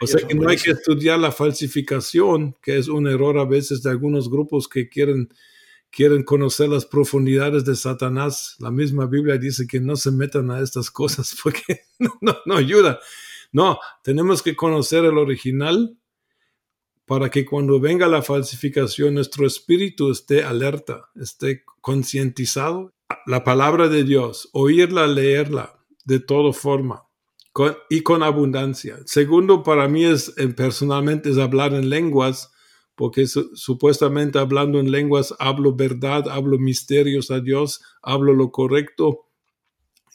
O 0.00 0.06
sea 0.06 0.26
que 0.26 0.34
no 0.34 0.48
hay 0.48 0.56
que 0.56 0.70
estudiar 0.70 1.18
la 1.18 1.32
falsificación, 1.32 2.56
que 2.62 2.78
es 2.78 2.88
un 2.88 3.06
error 3.06 3.38
a 3.38 3.44
veces 3.44 3.82
de 3.82 3.90
algunos 3.90 4.30
grupos 4.30 4.68
que 4.68 4.88
quieren 4.88 5.28
quieren 5.90 6.24
conocer 6.24 6.68
las 6.68 6.84
profundidades 6.84 7.64
de 7.64 7.74
Satanás. 7.74 8.56
La 8.58 8.70
misma 8.70 9.06
Biblia 9.06 9.38
dice 9.38 9.66
que 9.66 9.80
no 9.80 9.96
se 9.96 10.10
metan 10.10 10.50
a 10.50 10.60
estas 10.60 10.90
cosas 10.90 11.34
porque 11.42 11.84
no, 11.98 12.36
no, 12.44 12.56
ayuda. 12.56 13.00
No, 13.52 13.78
tenemos 14.02 14.42
que 14.42 14.56
conocer 14.56 15.04
el 15.04 15.18
original 15.18 15.98
para 17.06 17.30
que 17.30 17.46
cuando 17.46 17.78
venga 17.80 18.08
la 18.08 18.22
falsificación 18.22 19.14
nuestro 19.14 19.46
espíritu 19.46 20.10
esté 20.10 20.42
alerta, 20.42 21.08
esté 21.14 21.64
concientizado. 21.80 22.92
La 23.26 23.44
palabra 23.44 23.88
de 23.88 24.02
Dios, 24.02 24.48
oírla, 24.52 25.06
leerla 25.06 25.78
de 26.04 26.18
toda 26.18 26.52
forma 26.52 27.04
y 27.88 28.02
con 28.02 28.22
abundancia. 28.22 28.98
Segundo, 29.06 29.62
para 29.62 29.88
mí 29.88 30.04
es 30.04 30.34
personalmente 30.56 31.30
es 31.30 31.38
hablar 31.38 31.72
en 31.72 31.88
lenguas 31.88 32.50
porque 32.96 33.26
supuestamente 33.26 34.38
hablando 34.38 34.80
en 34.80 34.90
lenguas 34.90 35.34
hablo 35.38 35.76
verdad, 35.76 36.28
hablo 36.30 36.58
misterios 36.58 37.30
a 37.30 37.40
Dios, 37.40 37.82
hablo 38.02 38.32
lo 38.32 38.50
correcto. 38.50 39.25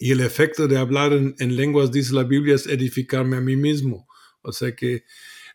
Y 0.01 0.13
el 0.13 0.21
efecto 0.21 0.67
de 0.67 0.79
hablar 0.79 1.13
en, 1.13 1.55
lenguas, 1.55 1.91
dice 1.91 2.15
la 2.15 2.23
Biblia, 2.23 2.55
es 2.55 2.65
edificarme 2.65 3.37
a 3.37 3.41
mí 3.41 3.55
mismo. 3.55 4.07
O 4.41 4.51
sea 4.51 4.75
que 4.75 5.03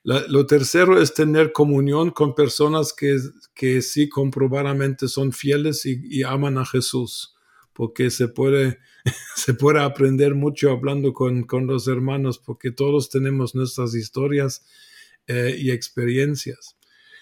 lo 0.04 0.46
tercero 0.46 1.02
es 1.02 1.14
tener 1.14 1.50
comunión 1.50 2.10
con 2.12 2.36
personas 2.36 2.92
que, 2.92 3.18
que 3.54 3.82
sí 3.82 4.08
comprobadamente 4.08 5.08
son 5.08 5.32
fieles 5.32 5.84
y, 5.84 6.22
aman 6.22 6.58
a 6.58 6.64
Jesús, 6.64 7.34
porque 7.72 8.08
se 8.08 8.28
puede, 8.28 8.78
se 9.34 9.52
puede 9.54 9.80
aprender 9.80 10.36
mucho 10.36 10.70
hablando 10.70 11.12
con, 11.12 11.42
con 11.42 11.66
los 11.66 11.88
hermanos, 11.88 12.38
porque 12.38 12.70
todos 12.70 13.10
tenemos 13.10 13.56
nuestras 13.56 13.96
historias 13.96 14.64
eh, 15.26 15.56
y 15.58 15.72
experiencias. 15.72 16.76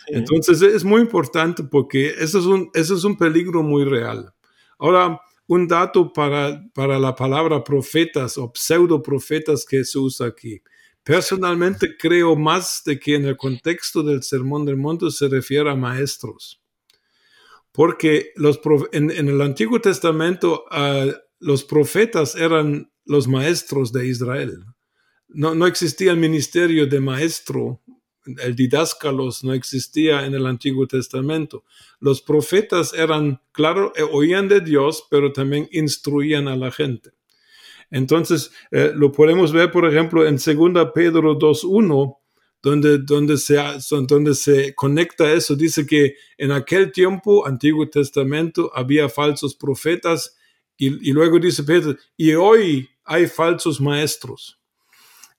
Entonces 0.08 0.60
es 0.60 0.84
muy 0.84 1.00
importante 1.00 1.64
porque 1.64 2.16
eso 2.18 2.38
es 2.38 2.44
un, 2.44 2.70
eso 2.74 2.94
es 2.94 3.04
un 3.04 3.16
peligro 3.16 3.62
muy 3.62 3.86
real. 3.86 4.34
Ahora, 4.78 5.22
un 5.46 5.68
dato 5.68 6.12
para, 6.12 6.64
para 6.74 6.98
la 6.98 7.14
palabra 7.14 7.62
profetas 7.62 8.38
o 8.38 8.52
pseudo 8.54 9.02
profetas 9.02 9.64
que 9.64 9.84
se 9.84 9.98
usa 9.98 10.26
aquí. 10.26 10.62
Personalmente 11.02 11.96
creo 11.98 12.34
más 12.34 12.82
de 12.86 12.98
que 12.98 13.14
en 13.14 13.26
el 13.26 13.36
contexto 13.36 14.02
del 14.02 14.22
Sermón 14.22 14.64
del 14.64 14.76
Monte 14.76 15.10
se 15.10 15.28
refiere 15.28 15.70
a 15.70 15.74
maestros. 15.74 16.62
Porque 17.72 18.32
en, 18.92 19.10
el 19.10 19.40
Antiguo 19.42 19.80
Testamento 19.80 20.64
uh, 20.70 21.12
los 21.40 21.64
profetas 21.64 22.36
eran 22.36 22.90
los 23.04 23.28
maestros 23.28 23.92
de 23.92 24.06
Israel. 24.06 24.64
No 25.28 25.66
existía 25.66 26.12
el 26.12 26.16
ministerio 26.16 26.86
de 26.86 27.00
maestro 27.00 27.82
el 28.26 28.56
didáscalos 28.56 29.44
no 29.44 29.52
existía 29.52 30.24
en 30.26 30.34
el 30.34 30.46
Antiguo 30.46 30.86
Testamento. 30.86 31.64
Los 32.00 32.22
profetas 32.22 32.92
eran, 32.94 33.40
claro, 33.52 33.92
eh, 33.96 34.02
oían 34.02 34.48
de 34.48 34.60
Dios, 34.60 35.06
pero 35.10 35.32
también 35.32 35.68
instruían 35.72 36.48
a 36.48 36.56
la 36.56 36.70
gente. 36.70 37.12
Entonces, 37.90 38.50
eh, 38.70 38.92
lo 38.94 39.12
podemos 39.12 39.52
ver, 39.52 39.70
por 39.70 39.86
ejemplo, 39.86 40.26
en 40.26 40.36
2 40.36 40.90
Pedro 40.94 41.38
2.1, 41.38 42.16
donde, 42.62 42.98
donde, 42.98 43.36
se, 43.36 43.56
donde 44.08 44.34
se 44.34 44.74
conecta 44.74 45.32
eso. 45.32 45.54
Dice 45.54 45.86
que 45.86 46.16
en 46.38 46.50
aquel 46.50 46.92
tiempo, 46.92 47.46
Antiguo 47.46 47.88
Testamento, 47.88 48.70
había 48.74 49.08
falsos 49.08 49.54
profetas 49.54 50.36
y, 50.76 51.10
y 51.10 51.12
luego 51.12 51.38
dice 51.38 51.62
Pedro, 51.62 51.96
y 52.16 52.32
hoy 52.32 52.88
hay 53.04 53.26
falsos 53.26 53.80
maestros. 53.80 54.58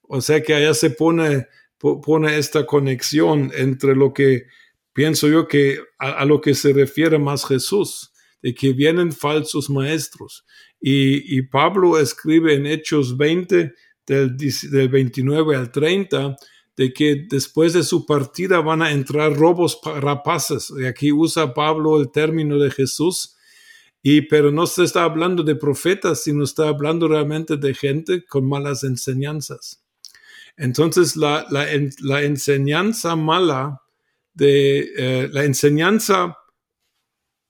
O 0.03 0.21
sea 0.21 0.41
que 0.41 0.53
allá 0.53 0.73
se 0.73 0.91
pone 0.91 1.47
pone 1.77 2.37
esta 2.37 2.65
conexión 2.65 3.51
entre 3.55 3.95
lo 3.95 4.13
que 4.13 4.45
pienso 4.93 5.27
yo 5.27 5.47
que 5.47 5.79
a, 5.99 6.23
lo 6.25 6.39
que 6.39 6.55
se 6.55 6.71
refiere 6.71 7.19
más 7.19 7.45
Jesús, 7.45 8.13
de 8.41 8.55
que 8.55 8.73
vienen 8.73 9.11
falsos 9.11 9.69
maestros. 9.69 10.45
Y, 10.79 11.41
Pablo 11.43 11.99
escribe 11.99 12.53
en 12.53 12.65
Hechos 12.65 13.17
20, 13.17 13.73
del, 14.05 14.37
del 14.37 14.89
29 14.89 15.55
al 15.55 15.71
30, 15.71 16.37
de 16.77 16.93
que 16.93 17.25
después 17.29 17.73
de 17.73 17.83
su 17.83 18.05
partida 18.05 18.61
van 18.61 18.81
a 18.81 18.91
entrar 18.91 19.35
robos 19.35 19.79
rapaces. 19.83 20.71
Y 20.77 20.85
aquí 20.85 21.11
usa 21.11 21.53
Pablo 21.53 21.99
el 21.99 22.11
término 22.11 22.59
de 22.59 22.71
Jesús, 22.71 23.35
y 24.01 24.21
pero 24.21 24.51
no 24.51 24.67
se 24.67 24.83
está 24.83 25.03
hablando 25.03 25.43
de 25.43 25.55
profetas, 25.55 26.23
sino 26.23 26.43
está 26.43 26.67
hablando 26.67 27.07
realmente 27.07 27.57
de 27.57 27.73
gente 27.73 28.23
con 28.23 28.47
malas 28.47 28.83
enseñanzas. 28.83 29.84
Entonces, 30.57 31.15
la, 31.15 31.45
la, 31.49 32.21
enseñanza 32.23 33.15
mala, 33.15 33.81
de 34.33 34.91
eh, 34.97 35.29
la 35.31 35.43
enseñanza, 35.43 36.37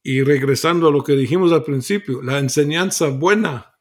y 0.04 0.24
regresando 0.24 0.88
a 0.88 0.92
lo 0.92 1.04
que 1.04 1.14
dijimos 1.14 1.52
al 1.52 1.64
principio, 1.64 2.22
la 2.22 2.40
enseñanza 2.40 3.08
buena 3.08 3.76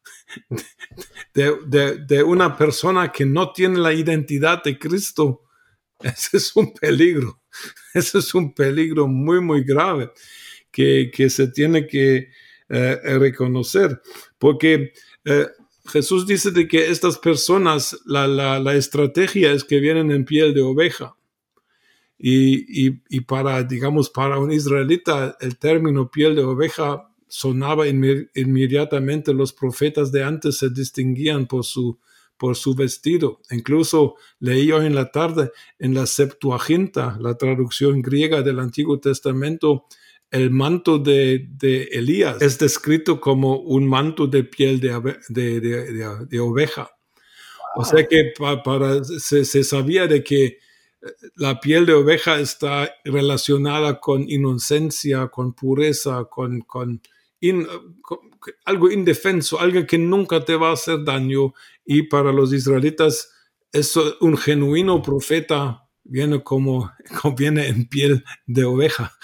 de, 1.35 2.23
una 2.23 2.57
persona 2.57 3.11
que 3.13 3.27
no 3.27 3.53
tiene 3.53 3.79
la 3.79 3.93
identidad 3.93 4.63
de 4.63 4.79
Cristo, 4.79 5.43
ese 6.01 6.37
es 6.37 6.55
un 6.57 6.73
peligro. 6.73 7.41
Ese 7.95 8.19
es 8.19 8.35
un 8.35 8.53
peligro 8.53 9.07
muy, 9.07 9.41
muy 9.41 9.63
grave 9.63 10.11
que, 10.73 11.13
que 11.15 11.31
se 11.31 11.49
tiene 11.49 11.87
que 11.87 12.31
eh, 12.69 13.19
reconocer. 13.19 14.03
Porque 14.37 14.93
eh, 15.25 15.47
Jesús 15.87 16.27
dice 16.27 16.51
de 16.51 16.67
que 16.67 16.91
estas 16.91 17.19
personas, 17.19 17.99
la, 18.07 18.27
la, 18.27 18.59
la, 18.59 18.75
estrategia 18.75 19.53
es 19.53 19.65
que 19.65 19.81
vienen 19.81 20.11
en 20.11 20.25
piel 20.25 20.55
de 20.55 20.63
oveja. 20.63 21.17
Y, 22.19 22.87
y, 22.87 23.03
y, 23.11 23.21
para, 23.21 23.63
digamos, 23.65 24.09
para 24.09 24.39
un 24.39 24.51
israelita, 24.51 25.37
el 25.41 25.59
término 25.59 26.11
piel 26.11 26.37
de 26.37 26.43
oveja 26.43 27.11
sonaba 27.29 27.87
inmediatamente, 27.89 29.35
los 29.35 29.53
profetas 29.53 30.13
de 30.13 30.23
antes 30.23 30.59
se 30.59 30.71
distinguían 30.71 31.47
por 31.47 31.65
su, 31.65 31.99
por 32.37 32.57
su 32.57 32.75
vestido. 32.75 33.41
Incluso 33.51 34.15
leí 34.39 34.71
hoy 34.73 34.87
en 34.87 34.95
la 34.95 35.11
tarde 35.11 35.51
en 35.79 35.95
la 35.95 36.07
Septuaginta, 36.07 37.19
la 37.21 37.37
traducción 37.37 38.03
griega 38.03 38.43
del 38.43 38.61
Antiguo 38.61 39.01
Testamento, 39.01 39.87
el 40.35 40.51
manto 40.51 40.99
de, 40.99 41.47
de 41.49 41.85
Elías 41.93 42.43
es 42.43 42.59
descrito 42.59 43.21
como 43.21 43.59
un 43.61 43.87
manto 43.87 44.27
de 44.27 44.43
piel 44.43 44.81
de, 44.81 45.17
de, 45.29 46.27
de 46.29 46.41
oveja. 46.41 46.91
O 47.77 47.85
sea 47.85 48.05
que 48.05 48.33
para, 48.65 49.05
se, 49.05 49.45
se, 49.45 49.63
sabía 49.63 50.09
de 50.09 50.25
que 50.25 50.45
eh, 50.45 50.59
la 51.37 51.61
piel 51.61 51.87
de 51.87 51.95
oveja 51.95 52.41
está 52.41 52.93
relacionada 53.05 54.01
con 54.01 54.29
inocencia, 54.29 55.29
con 55.29 55.55
pureza, 55.55 56.25
con, 56.25 56.63
con 56.63 57.01
algo 58.65 58.91
indefenso, 58.91 59.61
algo 59.61 59.87
que 59.87 59.99
nunca 59.99 60.45
te 60.45 60.57
va 60.57 60.71
a 60.71 60.75
hacer 60.75 61.05
daño. 61.05 61.55
Y 61.85 62.03
para 62.03 62.33
los 62.33 62.53
israelitas, 62.53 63.31
eso, 63.71 64.17
un 64.21 64.37
genuino 64.37 65.01
profeta 65.01 65.85
viene 66.05 66.43
como, 66.43 66.93
como 67.21 67.35
viene 67.35 67.69
en 67.69 67.89
piel 67.89 68.25
de 68.47 68.65
oveja. 68.65 69.17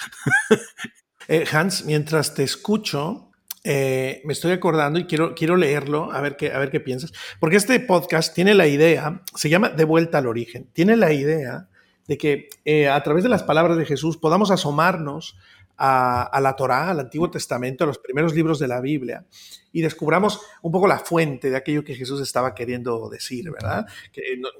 Eh, 1.28 1.44
Hans, 1.52 1.84
mientras 1.84 2.34
te 2.34 2.42
escucho, 2.42 3.30
eh, 3.62 4.22
me 4.24 4.32
estoy 4.32 4.52
acordando 4.52 4.98
y 4.98 5.04
quiero, 5.04 5.34
quiero 5.34 5.56
leerlo, 5.56 6.12
a 6.12 6.20
ver, 6.20 6.36
qué, 6.36 6.52
a 6.52 6.58
ver 6.58 6.70
qué 6.70 6.80
piensas, 6.80 7.12
porque 7.38 7.56
este 7.56 7.78
podcast 7.80 8.34
tiene 8.34 8.54
la 8.54 8.66
idea, 8.66 9.22
se 9.34 9.50
llama 9.50 9.68
De 9.68 9.84
vuelta 9.84 10.18
al 10.18 10.26
origen, 10.26 10.68
tiene 10.72 10.96
la 10.96 11.12
idea 11.12 11.68
de 12.08 12.18
que 12.18 12.48
eh, 12.64 12.88
a 12.88 13.02
través 13.02 13.22
de 13.22 13.28
las 13.28 13.42
palabras 13.42 13.76
de 13.76 13.84
Jesús 13.84 14.16
podamos 14.16 14.50
asomarnos 14.50 15.36
a, 15.82 16.40
la 16.42 16.54
Torá, 16.54 16.90
al 16.90 17.00
Antiguo 17.00 17.30
Testamento, 17.30 17.84
a 17.84 17.86
los 17.86 17.98
primeros 17.98 18.34
libros 18.34 18.58
de 18.58 18.68
la 18.68 18.82
Biblia, 18.82 19.24
y 19.72 19.80
descubramos 19.80 20.40
un 20.60 20.72
poco 20.72 20.86
la 20.86 20.98
fuente 20.98 21.48
de 21.48 21.56
aquello 21.56 21.82
que 21.82 21.94
Jesús 21.94 22.20
estaba 22.20 22.54
queriendo 22.54 23.08
decir, 23.08 23.50
¿verdad? 23.50 23.86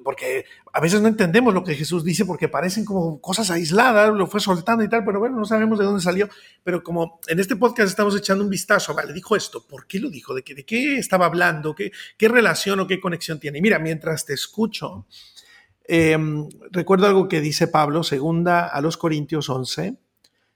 porque 0.03 0.47
a 0.73 0.81
veces 0.81 1.03
no 1.03 1.09
entendemos 1.09 1.53
lo 1.53 1.62
que 1.62 1.75
Jesús 1.75 2.05
dice 2.05 2.25
porque 2.25 2.49
parecen 2.49 2.87
como 2.87 3.21
cosas 3.21 3.51
aisladas, 3.51 4.14
lo 4.14 4.27
fue 4.29 4.41
soltando 4.41 4.83
y 4.83 4.89
tal, 4.89 5.05
pero 5.05 5.18
bueno, 5.18 5.37
no 5.37 5.45
sabemos 5.45 5.79
de 5.79 5.85
dónde 5.85 6.01
salió. 6.01 6.29
Pero 6.64 6.83
como 6.83 7.21
en 7.27 7.39
este 7.39 7.57
podcast 7.57 7.91
estamos 7.91 8.16
echando 8.16 8.43
un 8.43 8.51
vistazo, 8.51 8.95
vale, 8.95 9.12
dijo 9.12 9.37
esto, 9.37 9.66
¿por 9.66 9.87
qué 9.87 9.99
lo 9.99 10.09
dijo? 10.09 10.33
¿De 10.33 10.43
qué, 10.43 10.55
de 10.55 10.64
qué 10.64 10.97
estaba 10.97 11.27
hablando? 11.27 11.75
¿Qué, 11.75 11.91
¿Qué 12.16 12.29
relación 12.29 12.81
o 12.81 12.87
qué 12.87 12.99
conexión 12.99 13.39
tiene? 13.41 13.59
Y 13.59 13.62
mira, 13.62 13.79
mientras 13.79 14.25
te 14.25 14.33
escucho, 14.33 15.07
em, 15.85 16.49
recuerdo 16.71 17.07
algo 17.07 17.29
que 17.29 17.41
dice 17.41 17.66
Pablo, 17.66 18.05
segunda 18.05 18.68
a 18.68 18.81
los 18.81 18.97
Corintios 18.97 19.51
11 19.51 19.99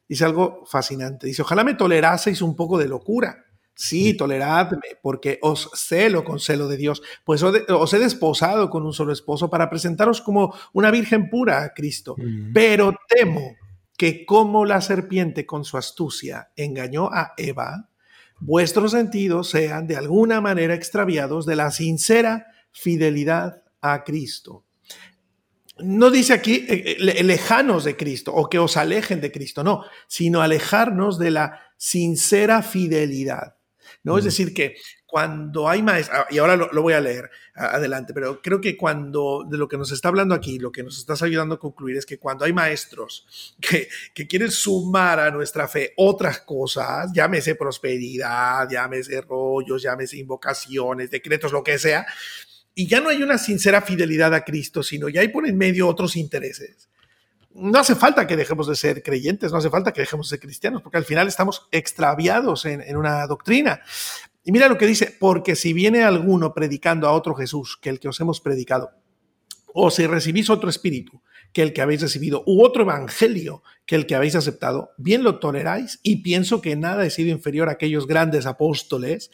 dice 0.08 0.24
algo 0.24 0.64
fascinante. 0.66 1.26
Dice, 1.26 1.42
ojalá 1.42 1.64
me 1.64 1.74
toleraseis 1.74 2.42
un 2.42 2.56
poco 2.56 2.78
de 2.78 2.88
locura. 2.88 3.44
Sí, 3.76 4.16
toleradme, 4.16 4.98
porque 5.02 5.40
os 5.42 5.68
celo 5.74 6.22
con 6.22 6.38
celo 6.38 6.68
de 6.68 6.76
Dios, 6.76 7.02
pues 7.24 7.42
os 7.42 7.92
he 7.92 7.98
desposado 7.98 8.70
con 8.70 8.84
un 8.86 8.92
solo 8.92 9.12
esposo 9.12 9.50
para 9.50 9.68
presentaros 9.68 10.20
como 10.20 10.54
una 10.72 10.92
virgen 10.92 11.28
pura 11.28 11.64
a 11.64 11.74
Cristo. 11.74 12.14
Pero 12.52 12.94
temo 13.08 13.56
que 13.96 14.24
como 14.24 14.64
la 14.64 14.80
serpiente 14.80 15.44
con 15.44 15.64
su 15.64 15.76
astucia 15.76 16.50
engañó 16.54 17.10
a 17.12 17.34
Eva, 17.36 17.90
vuestros 18.38 18.92
sentidos 18.92 19.50
sean 19.50 19.88
de 19.88 19.96
alguna 19.96 20.40
manera 20.40 20.74
extraviados 20.74 21.44
de 21.44 21.56
la 21.56 21.72
sincera 21.72 22.46
fidelidad 22.70 23.64
a 23.80 24.04
Cristo 24.04 24.64
no 25.78 26.10
dice 26.10 26.32
aquí 26.32 26.66
eh, 26.68 26.96
eh, 26.98 27.24
lejanos 27.24 27.84
de 27.84 27.96
Cristo 27.96 28.32
o 28.32 28.48
que 28.48 28.58
os 28.58 28.76
alejen 28.76 29.20
de 29.20 29.32
Cristo, 29.32 29.64
no, 29.64 29.84
sino 30.06 30.40
alejarnos 30.40 31.18
de 31.18 31.30
la 31.30 31.60
sincera 31.76 32.62
fidelidad. 32.62 33.56
¿no? 34.02 34.18
Es 34.18 34.24
decir, 34.24 34.54
que 34.54 34.76
cuando 35.06 35.68
hay 35.68 35.82
maestros, 35.82 36.18
ah, 36.20 36.26
y 36.30 36.38
ahora 36.38 36.56
lo, 36.56 36.82
voy 36.82 36.92
a 36.92 37.00
leer 37.00 37.30
adelante, 37.54 38.12
pero 38.12 38.42
creo 38.42 38.60
que 38.60 38.76
cuando 38.76 39.44
de 39.48 39.56
lo 39.56 39.68
que 39.68 39.78
nos 39.78 39.92
está 39.92 40.08
hablando 40.08 40.34
aquí, 40.34 40.58
lo 40.58 40.72
que 40.72 40.82
nos 40.82 40.98
estás 40.98 41.22
ayudando 41.22 41.54
a 41.54 41.58
concluir 41.58 41.96
es 41.96 42.04
que 42.04 42.18
cuando 42.18 42.44
hay 42.44 42.52
maestros 42.52 43.56
que, 43.60 43.88
que 44.14 44.26
quieren 44.26 44.50
sumar 44.50 45.20
a 45.20 45.30
nuestra 45.30 45.68
fe 45.68 45.92
otras 45.96 46.40
cosas, 46.40 47.12
llámese 47.12 47.54
prosperidad, 47.54 48.68
llámese 48.68 49.20
rollos, 49.20 49.82
llámese 49.82 50.18
invocaciones, 50.18 51.10
decretos, 51.10 51.52
lo 51.52 51.62
que 51.62 51.78
sea, 51.78 52.06
y 52.74 52.88
ya 52.88 53.00
no 53.00 53.08
hay 53.08 53.22
una 53.22 53.38
sincera 53.38 53.82
fidelidad 53.82 54.34
a 54.34 54.44
Cristo, 54.44 54.82
sino 54.82 55.08
ya 55.08 55.20
hay 55.20 55.28
por 55.28 55.46
en 55.46 55.56
medio 55.56 55.88
otros 55.88 56.16
intereses. 56.16 56.88
No 57.54 57.78
hace 57.78 57.94
falta 57.94 58.26
que 58.26 58.36
dejemos 58.36 58.66
de 58.66 58.74
ser 58.74 59.02
creyentes, 59.02 59.52
no 59.52 59.58
hace 59.58 59.70
falta 59.70 59.92
que 59.92 60.00
dejemos 60.00 60.28
de 60.28 60.36
ser 60.36 60.40
cristianos, 60.40 60.82
porque 60.82 60.98
al 60.98 61.04
final 61.04 61.28
estamos 61.28 61.68
extraviados 61.70 62.64
en, 62.64 62.80
en 62.80 62.96
una 62.96 63.26
doctrina. 63.26 63.80
Y 64.42 64.50
mira 64.50 64.68
lo 64.68 64.76
que 64.76 64.86
dice, 64.86 65.16
porque 65.18 65.54
si 65.54 65.72
viene 65.72 66.02
alguno 66.02 66.52
predicando 66.52 67.06
a 67.06 67.12
otro 67.12 67.34
Jesús 67.34 67.78
que 67.80 67.90
el 67.90 68.00
que 68.00 68.08
os 68.08 68.18
hemos 68.20 68.40
predicado, 68.40 68.90
o 69.72 69.90
si 69.90 70.06
recibís 70.06 70.50
otro 70.50 70.68
espíritu 70.70 71.22
que 71.52 71.62
el 71.62 71.72
que 71.72 71.82
habéis 71.82 72.02
recibido, 72.02 72.42
u 72.46 72.64
otro 72.64 72.82
evangelio 72.82 73.62
que 73.86 73.94
el 73.94 74.06
que 74.06 74.16
habéis 74.16 74.34
aceptado, 74.34 74.90
bien 74.96 75.22
lo 75.22 75.38
toleráis 75.38 76.00
y 76.02 76.22
pienso 76.22 76.60
que 76.60 76.74
nada 76.74 77.06
he 77.06 77.10
sido 77.10 77.30
inferior 77.30 77.68
a 77.68 77.72
aquellos 77.72 78.06
grandes 78.06 78.46
apóstoles 78.46 79.30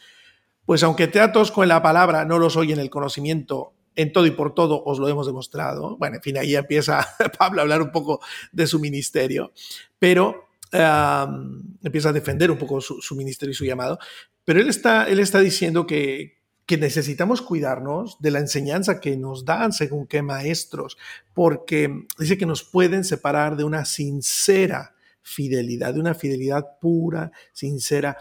pues 0.71 0.83
aunque 0.83 1.09
te 1.09 1.27
tosco 1.27 1.63
en 1.63 1.67
la 1.67 1.81
palabra, 1.81 2.23
no 2.23 2.39
lo 2.39 2.49
soy 2.49 2.71
en 2.71 2.79
el 2.79 2.89
conocimiento, 2.89 3.73
en 3.93 4.13
todo 4.13 4.25
y 4.25 4.31
por 4.31 4.55
todo 4.55 4.81
os 4.85 4.99
lo 4.99 5.09
hemos 5.09 5.27
demostrado. 5.27 5.97
Bueno, 5.97 6.15
en 6.15 6.21
fin, 6.21 6.37
ahí 6.37 6.55
empieza 6.55 7.05
Pablo 7.37 7.59
a 7.59 7.63
hablar 7.63 7.81
un 7.81 7.91
poco 7.91 8.21
de 8.53 8.65
su 8.65 8.79
ministerio, 8.79 9.51
pero 9.99 10.47
empieza 10.71 12.07
a 12.07 12.13
defender 12.13 12.49
un 12.49 12.57
poco 12.57 12.79
su, 12.79 13.15
ministerio 13.17 13.51
y 13.51 13.53
su 13.53 13.65
llamado. 13.65 13.99
Pero 14.45 14.61
él 14.61 14.69
está, 14.69 15.09
él 15.09 15.19
está 15.19 15.41
diciendo 15.41 15.85
que, 15.85 16.37
que 16.65 16.77
necesitamos 16.77 17.41
cuidarnos 17.41 18.21
de 18.21 18.31
la 18.31 18.39
enseñanza 18.39 19.01
que 19.01 19.17
nos 19.17 19.43
dan 19.43 19.73
según 19.73 20.07
qué 20.07 20.21
maestros, 20.21 20.97
porque 21.33 22.05
dice 22.17 22.37
que 22.37 22.45
nos 22.45 22.63
pueden 22.63 23.03
separar 23.03 23.57
de 23.57 23.65
una 23.65 23.83
sincera 23.83 24.95
fidelidad, 25.21 25.93
de 25.93 25.99
una 25.99 26.13
fidelidad 26.13 26.79
pura, 26.79 27.33
sincera 27.51 28.17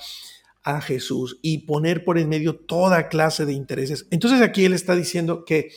a 0.63 0.81
Jesús 0.81 1.39
y 1.43 1.59
poner 1.59 2.05
por 2.05 2.19
en 2.19 2.29
medio 2.29 2.57
toda 2.57 3.09
clase 3.09 3.47
de 3.47 3.53
intereses. 3.53 4.07
Entonces 4.11 4.43
aquí 4.43 4.65
él 4.65 4.73
está 4.73 4.95
diciendo 4.95 5.45
que 5.45 5.73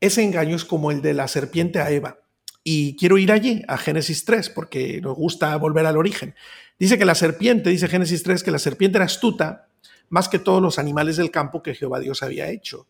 ese 0.00 0.22
engaño 0.22 0.56
es 0.56 0.64
como 0.64 0.90
el 0.90 1.02
de 1.02 1.14
la 1.14 1.28
serpiente 1.28 1.80
a 1.80 1.90
Eva. 1.90 2.20
Y 2.62 2.96
quiero 2.96 3.18
ir 3.18 3.32
allí, 3.32 3.62
a 3.66 3.78
Génesis 3.78 4.24
3, 4.24 4.50
porque 4.50 5.00
nos 5.00 5.16
gusta 5.16 5.56
volver 5.56 5.86
al 5.86 5.96
origen. 5.96 6.34
Dice 6.78 6.98
que 6.98 7.04
la 7.04 7.14
serpiente, 7.14 7.70
dice 7.70 7.88
Génesis 7.88 8.22
3, 8.22 8.42
que 8.42 8.50
la 8.50 8.58
serpiente 8.58 8.98
era 8.98 9.06
astuta 9.06 9.68
más 10.10 10.28
que 10.28 10.38
todos 10.38 10.62
los 10.62 10.78
animales 10.78 11.16
del 11.16 11.30
campo 11.30 11.62
que 11.62 11.74
Jehová 11.74 12.00
Dios 12.00 12.22
había 12.22 12.50
hecho. 12.50 12.86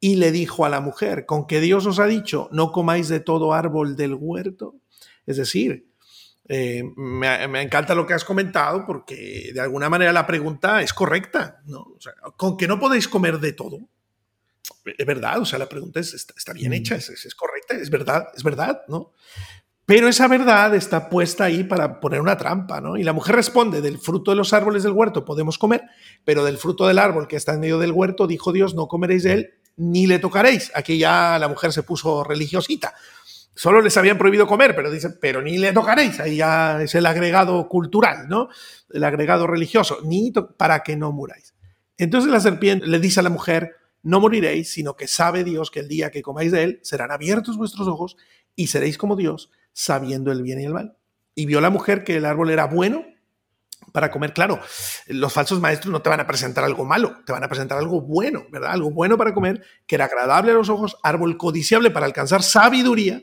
Y 0.00 0.16
le 0.16 0.32
dijo 0.32 0.64
a 0.64 0.68
la 0.68 0.80
mujer, 0.80 1.26
con 1.26 1.46
que 1.46 1.60
Dios 1.60 1.86
os 1.86 1.98
ha 1.98 2.06
dicho, 2.06 2.48
no 2.52 2.72
comáis 2.72 3.08
de 3.08 3.20
todo 3.20 3.52
árbol 3.52 3.96
del 3.96 4.14
huerto. 4.14 4.76
Es 5.26 5.36
decir, 5.36 5.86
eh, 6.48 6.82
me, 6.96 7.62
encanta 7.62 7.94
lo 7.94 8.06
que 8.06 8.14
has 8.14 8.24
comentado 8.24 8.84
porque 8.86 9.50
de 9.54 9.60
alguna 9.60 9.88
manera 9.88 10.12
la 10.12 10.26
pregunta 10.26 10.82
es 10.82 10.92
correcta, 10.92 11.62
¿no? 11.66 11.96
con 12.36 12.56
que 12.56 12.66
no 12.66 12.80
podéis 12.80 13.08
comer 13.08 13.38
de 13.38 13.52
todo. 13.52 13.78
Es 14.84 15.06
verdad, 15.06 15.38
o 15.40 15.44
sea, 15.44 15.58
la 15.58 15.68
pregunta 15.68 16.00
es, 16.00 16.14
está, 16.14 16.52
bien 16.52 16.72
hecha, 16.72 16.96
es, 16.96 17.08
es, 17.10 17.34
correcta, 17.34 17.74
es 17.74 17.90
verdad, 17.90 18.28
es 18.34 18.42
verdad, 18.42 18.82
¿no? 18.88 19.12
Pero 19.90 20.06
esa 20.06 20.28
verdad 20.28 20.74
está 20.76 21.10
puesta 21.10 21.44
ahí 21.44 21.64
para 21.64 21.98
poner 21.98 22.20
una 22.20 22.36
trampa, 22.36 22.80
¿no? 22.80 22.96
Y 22.96 23.02
la 23.02 23.12
mujer 23.12 23.34
responde, 23.34 23.80
del 23.80 23.98
fruto 23.98 24.30
de 24.30 24.36
los 24.36 24.52
árboles 24.52 24.84
del 24.84 24.92
huerto 24.92 25.24
podemos 25.24 25.58
comer, 25.58 25.82
pero 26.24 26.44
del 26.44 26.58
fruto 26.58 26.86
del 26.86 26.98
árbol 27.00 27.26
que 27.26 27.34
está 27.34 27.54
en 27.54 27.60
medio 27.60 27.78
del 27.78 27.90
huerto, 27.90 28.28
dijo 28.28 28.52
Dios, 28.52 28.74
no 28.74 28.86
comeréis 28.86 29.24
de 29.24 29.32
él, 29.32 29.50
ni 29.76 30.06
le 30.06 30.20
tocaréis. 30.20 30.70
Aquí 30.74 30.98
ya 30.98 31.38
la 31.40 31.48
mujer 31.48 31.72
se 31.72 31.82
puso 31.82 32.22
religiosita. 32.22 32.94
Solo 33.60 33.82
les 33.82 33.94
habían 33.98 34.16
prohibido 34.16 34.46
comer, 34.46 34.74
pero 34.74 34.90
dice, 34.90 35.10
pero 35.10 35.42
ni 35.42 35.58
le 35.58 35.74
tocaréis. 35.74 36.18
Ahí 36.18 36.38
ya 36.38 36.80
es 36.80 36.94
el 36.94 37.04
agregado 37.04 37.68
cultural, 37.68 38.26
¿no? 38.26 38.48
El 38.88 39.04
agregado 39.04 39.46
religioso, 39.46 39.98
ni 40.02 40.32
para 40.56 40.82
que 40.82 40.96
no 40.96 41.12
muráis. 41.12 41.54
Entonces 41.98 42.30
la 42.30 42.40
serpiente 42.40 42.86
le 42.86 42.98
dice 43.00 43.20
a 43.20 43.22
la 43.22 43.28
mujer, 43.28 43.76
no 44.02 44.18
moriréis, 44.18 44.72
sino 44.72 44.96
que 44.96 45.06
sabe 45.06 45.44
Dios 45.44 45.70
que 45.70 45.80
el 45.80 45.88
día 45.88 46.10
que 46.10 46.22
comáis 46.22 46.52
de 46.52 46.62
él 46.62 46.80
serán 46.82 47.10
abiertos 47.10 47.58
vuestros 47.58 47.86
ojos 47.86 48.16
y 48.56 48.68
seréis 48.68 48.96
como 48.96 49.14
Dios, 49.14 49.50
sabiendo 49.74 50.32
el 50.32 50.42
bien 50.42 50.58
y 50.58 50.64
el 50.64 50.72
mal. 50.72 50.96
Y 51.34 51.44
vio 51.44 51.60
la 51.60 51.68
mujer 51.68 52.02
que 52.02 52.16
el 52.16 52.24
árbol 52.24 52.48
era 52.48 52.64
bueno 52.64 53.04
para 53.92 54.10
comer. 54.10 54.32
Claro, 54.32 54.58
los 55.08 55.34
falsos 55.34 55.60
maestros 55.60 55.92
no 55.92 56.00
te 56.00 56.08
van 56.08 56.20
a 56.20 56.26
presentar 56.26 56.64
algo 56.64 56.86
malo, 56.86 57.18
te 57.26 57.32
van 57.32 57.44
a 57.44 57.48
presentar 57.48 57.76
algo 57.76 58.00
bueno, 58.00 58.46
¿verdad? 58.50 58.70
Algo 58.72 58.90
bueno 58.90 59.18
para 59.18 59.34
comer, 59.34 59.62
que 59.86 59.96
era 59.96 60.06
agradable 60.06 60.52
a 60.52 60.54
los 60.54 60.70
ojos, 60.70 60.96
árbol 61.02 61.36
codiciable 61.36 61.90
para 61.90 62.06
alcanzar 62.06 62.42
sabiduría, 62.42 63.22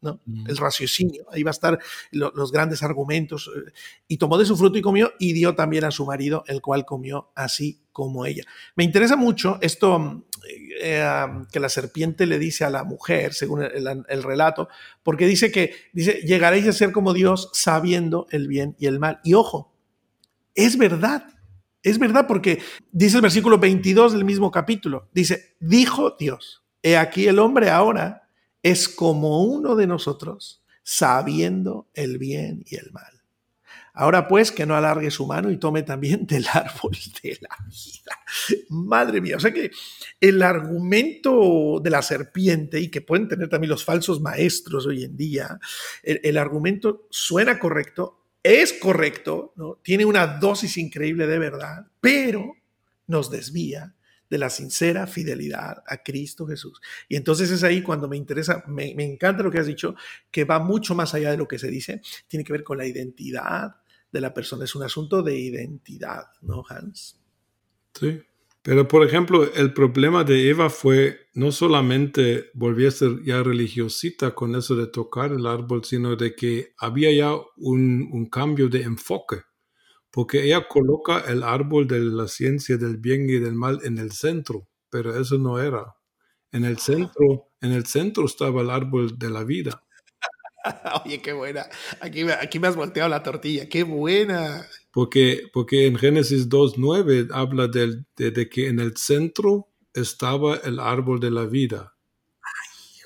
¿no? 0.00 0.20
Mm. 0.26 0.48
El 0.48 0.56
raciocinio, 0.56 1.26
ahí 1.30 1.42
va 1.42 1.50
a 1.50 1.52
estar 1.52 1.78
los 2.12 2.52
grandes 2.52 2.82
argumentos. 2.82 3.50
Eh, 3.54 3.70
y 4.08 4.16
tomó 4.16 4.38
de 4.38 4.46
su 4.46 4.56
fruto 4.56 4.78
y 4.78 4.82
comió, 4.82 5.12
y 5.18 5.32
dio 5.32 5.54
también 5.54 5.84
a 5.84 5.90
su 5.90 6.06
marido, 6.06 6.44
el 6.46 6.60
cual 6.60 6.84
comió 6.84 7.30
así 7.34 7.82
como 7.92 8.24
ella. 8.26 8.44
Me 8.76 8.84
interesa 8.84 9.16
mucho 9.16 9.58
esto 9.60 10.26
eh, 10.80 11.04
que 11.52 11.60
la 11.60 11.68
serpiente 11.68 12.26
le 12.26 12.38
dice 12.38 12.64
a 12.64 12.70
la 12.70 12.84
mujer, 12.84 13.34
según 13.34 13.62
el, 13.62 14.22
relato, 14.22 14.68
porque 15.02 15.26
dice 15.26 15.50
que 15.50 15.74
dice, 15.92 16.22
llegaréis 16.24 16.66
a 16.66 16.72
ser 16.72 16.92
como 16.92 17.12
Dios 17.12 17.50
sabiendo 17.52 18.26
el 18.30 18.48
bien 18.48 18.76
y 18.78 18.86
el 18.86 18.98
mal. 18.98 19.20
Y 19.24 19.34
ojo, 19.34 19.74
es 20.54 20.78
verdad. 20.78 21.26
Es 21.82 21.98
verdad 21.98 22.26
porque 22.26 22.60
dice 22.92 23.16
el 23.16 23.22
versículo 23.22 23.58
22 23.58 24.12
del 24.12 24.24
mismo 24.24 24.50
capítulo, 24.50 25.08
dice, 25.14 25.56
dijo 25.60 26.14
Dios, 26.18 26.62
he 26.82 26.98
aquí 26.98 27.26
el 27.26 27.38
hombre 27.38 27.70
ahora 27.70 28.19
es 28.62 28.88
como 28.88 29.42
uno 29.44 29.76
de 29.76 29.86
nosotros, 29.86 30.62
sabiendo 30.82 31.88
el 31.94 32.18
bien 32.18 32.64
y 32.66 32.76
el 32.76 32.90
mal. 32.92 33.20
Ahora 33.92 34.28
pues 34.28 34.52
que 34.52 34.66
no 34.66 34.76
alargue 34.76 35.10
su 35.10 35.26
mano 35.26 35.50
y 35.50 35.58
tome 35.58 35.82
también 35.82 36.26
del 36.26 36.46
árbol 36.52 36.96
de 37.22 37.38
la 37.40 37.56
vida. 37.66 38.18
Madre 38.68 39.20
mía, 39.20 39.36
o 39.36 39.40
sea 39.40 39.52
que 39.52 39.70
el 40.20 40.42
argumento 40.42 41.80
de 41.82 41.90
la 41.90 42.02
serpiente 42.02 42.80
y 42.80 42.88
que 42.88 43.00
pueden 43.00 43.28
tener 43.28 43.48
también 43.48 43.70
los 43.70 43.84
falsos 43.84 44.20
maestros 44.20 44.86
hoy 44.86 45.04
en 45.04 45.16
día, 45.16 45.58
el, 46.02 46.38
argumento 46.38 47.06
suena 47.10 47.58
correcto, 47.58 48.24
es 48.42 48.72
correcto, 48.72 49.52
¿no? 49.56 49.78
tiene 49.82 50.04
una 50.04 50.26
dosis 50.26 50.76
increíble 50.76 51.26
de 51.26 51.38
verdad, 51.38 51.86
pero 52.00 52.54
nos 53.06 53.30
desvía 53.30 53.94
de 54.30 54.38
la 54.38 54.48
sincera 54.48 55.06
fidelidad 55.06 55.82
a 55.86 56.02
Cristo 56.02 56.46
Jesús. 56.46 56.80
Y 57.08 57.16
entonces 57.16 57.50
es 57.50 57.64
ahí 57.64 57.82
cuando 57.82 58.08
me 58.08 58.16
interesa, 58.16 58.64
me, 58.68 58.92
encanta 58.92 59.42
lo 59.42 59.50
que 59.50 59.58
has 59.58 59.66
dicho, 59.66 59.96
que 60.30 60.44
va 60.44 60.60
mucho 60.60 60.94
más 60.94 61.12
allá 61.14 61.32
de 61.32 61.36
lo 61.36 61.48
que 61.48 61.58
se 61.58 61.68
dice, 61.68 62.00
tiene 62.28 62.44
que 62.44 62.52
ver 62.52 62.62
con 62.62 62.78
la 62.78 62.86
identidad 62.86 63.76
de 64.10 64.20
la 64.20 64.32
persona, 64.32 64.64
es 64.64 64.74
un 64.74 64.84
asunto 64.84 65.22
de 65.22 65.36
identidad, 65.36 66.24
¿no, 66.42 66.64
Hans? 66.68 67.20
Sí, 67.94 68.20
pero 68.62 68.86
por 68.86 69.06
ejemplo, 69.06 69.52
el 69.52 69.72
problema 69.72 70.22
de 70.24 70.48
Eva 70.48 70.70
fue 70.70 71.28
no 71.34 71.50
solamente 71.50 72.50
volvió 72.54 72.88
a 72.88 72.92
ser 72.92 73.22
ya 73.24 73.42
religiosita 73.42 74.34
con 74.34 74.54
eso 74.54 74.76
de 74.76 74.86
tocar 74.86 75.32
el 75.32 75.46
árbol, 75.46 75.84
sino 75.84 76.16
de 76.16 76.34
que 76.34 76.74
había 76.78 77.12
ya 77.12 77.32
un, 77.56 78.08
un 78.12 78.26
cambio 78.26 78.68
de 78.68 78.82
enfoque 78.82 79.42
porque 80.10 80.44
ella 80.44 80.66
coloca 80.68 81.20
el 81.20 81.42
árbol 81.42 81.86
de 81.86 82.00
la 82.00 82.28
ciencia 82.28 82.76
del 82.76 82.96
bien 82.96 83.28
y 83.28 83.38
del 83.38 83.54
mal 83.54 83.80
en 83.84 83.98
el 83.98 84.12
centro, 84.12 84.68
pero 84.88 85.18
eso 85.18 85.38
no 85.38 85.60
era. 85.60 85.94
En 86.52 86.64
el 86.64 86.78
centro, 86.78 87.50
en 87.60 87.72
el 87.72 87.86
centro 87.86 88.24
estaba 88.26 88.62
el 88.62 88.70
árbol 88.70 89.18
de 89.18 89.30
la 89.30 89.44
vida. 89.44 89.84
Oye, 91.04 91.22
qué 91.22 91.32
buena. 91.32 91.66
Aquí, 92.00 92.28
aquí 92.28 92.58
me 92.58 92.68
has 92.68 92.76
volteado 92.76 93.08
la 93.08 93.22
tortilla. 93.22 93.68
Qué 93.68 93.84
buena. 93.84 94.66
Porque, 94.90 95.48
porque 95.52 95.86
en 95.86 95.96
Génesis 95.96 96.48
2.9 96.48 97.28
habla 97.32 97.68
de, 97.68 98.04
de, 98.16 98.48
que 98.48 98.68
en 98.68 98.80
el 98.80 98.96
centro 98.96 99.68
estaba 99.94 100.56
el 100.56 100.80
árbol 100.80 101.20
de 101.20 101.30
la 101.30 101.44
vida. 101.44 101.94
Ay, 102.42 103.00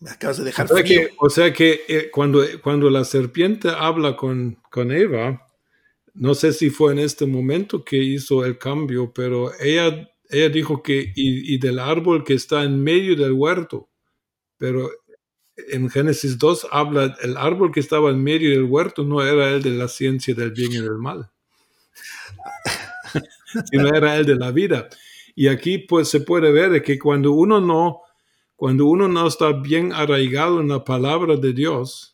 me 0.00 0.10
acabas 0.10 0.38
de 0.38 0.44
dejar 0.44 0.66
o 0.70 0.74
sea 0.74 0.82
que, 0.82 1.10
o 1.18 1.30
sea 1.30 1.52
que 1.52 1.82
eh, 1.86 2.10
cuando, 2.10 2.42
cuando 2.62 2.88
la 2.88 3.04
serpiente 3.04 3.68
habla 3.68 4.16
con, 4.16 4.58
con 4.70 4.90
Eva, 4.90 5.43
no 6.14 6.34
sé 6.34 6.52
si 6.52 6.70
fue 6.70 6.92
en 6.92 7.00
este 7.00 7.26
momento 7.26 7.84
que 7.84 7.96
hizo 7.96 8.44
el 8.44 8.56
cambio, 8.56 9.12
pero 9.12 9.52
ella, 9.60 10.08
ella 10.30 10.48
dijo 10.48 10.82
que, 10.82 11.12
y, 11.14 11.58
del 11.58 11.80
árbol 11.80 12.24
que 12.24 12.34
está 12.34 12.62
en 12.62 12.82
medio 12.82 13.16
del 13.16 13.32
huerto, 13.32 13.90
pero 14.56 14.90
en 15.56 15.90
Génesis 15.90 16.38
2 16.38 16.68
habla, 16.70 17.16
el 17.22 17.36
árbol 17.36 17.72
que 17.72 17.80
estaba 17.80 18.10
en 18.10 18.22
medio 18.22 18.50
del 18.50 18.64
huerto 18.64 19.02
no 19.02 19.22
era 19.22 19.50
el 19.50 19.62
de 19.62 19.70
la 19.70 19.88
ciencia 19.88 20.34
del 20.34 20.52
bien 20.52 20.72
y 20.72 20.78
del 20.78 20.98
mal, 20.98 21.30
sino 23.70 23.88
era 23.88 24.16
el 24.16 24.24
de 24.24 24.36
la 24.36 24.52
vida. 24.52 24.88
Y 25.34 25.48
aquí 25.48 25.78
pues 25.78 26.08
se 26.08 26.20
puede 26.20 26.52
ver 26.52 26.80
que 26.82 26.96
cuando 26.96 27.32
uno 27.32 27.60
no, 27.60 28.02
cuando 28.54 28.86
uno 28.86 29.08
no 29.08 29.26
está 29.26 29.52
bien 29.52 29.92
arraigado 29.92 30.60
en 30.60 30.68
la 30.68 30.84
palabra 30.84 31.36
de 31.36 31.52
Dios, 31.52 32.13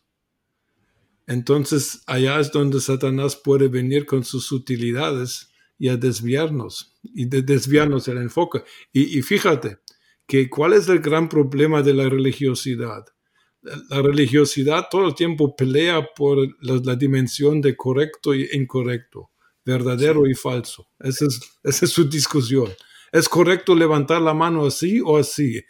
entonces 1.27 2.01
allá 2.07 2.39
es 2.39 2.51
donde 2.51 2.81
Satanás 2.81 3.35
puede 3.35 3.67
venir 3.67 4.05
con 4.05 4.23
sus 4.23 4.51
utilidades 4.51 5.51
y 5.77 5.89
a 5.89 5.97
desviarnos 5.97 6.93
y 7.03 7.25
de 7.25 7.41
desviarnos 7.41 8.07
el 8.07 8.17
enfoque. 8.17 8.63
Y, 8.93 9.21
fíjate 9.23 9.79
que 10.27 10.49
cuál 10.49 10.73
es 10.73 10.87
el 10.89 10.99
gran 10.99 11.27
problema 11.27 11.81
de 11.81 11.93
la 11.93 12.07
religiosidad. 12.07 13.03
La 13.89 14.01
religiosidad 14.01 14.87
todo 14.89 15.07
el 15.07 15.15
tiempo 15.15 15.55
pelea 15.55 16.07
por 16.15 16.37
la, 16.61 16.95
dimensión 16.95 17.61
de 17.61 17.75
correcto 17.75 18.35
y 18.35 18.47
incorrecto, 18.53 19.31
verdadero 19.65 20.27
y 20.27 20.35
falso. 20.35 20.87
Esa 20.99 21.25
es, 21.25 21.39
esa 21.63 21.85
es 21.85 21.91
su 21.91 22.07
discusión. 22.07 22.69
¿Es 23.11 23.27
correcto 23.27 23.73
levantar 23.73 24.21
la 24.21 24.33
mano 24.33 24.67
así 24.67 25.01
o 25.03 25.17
así? 25.17 25.63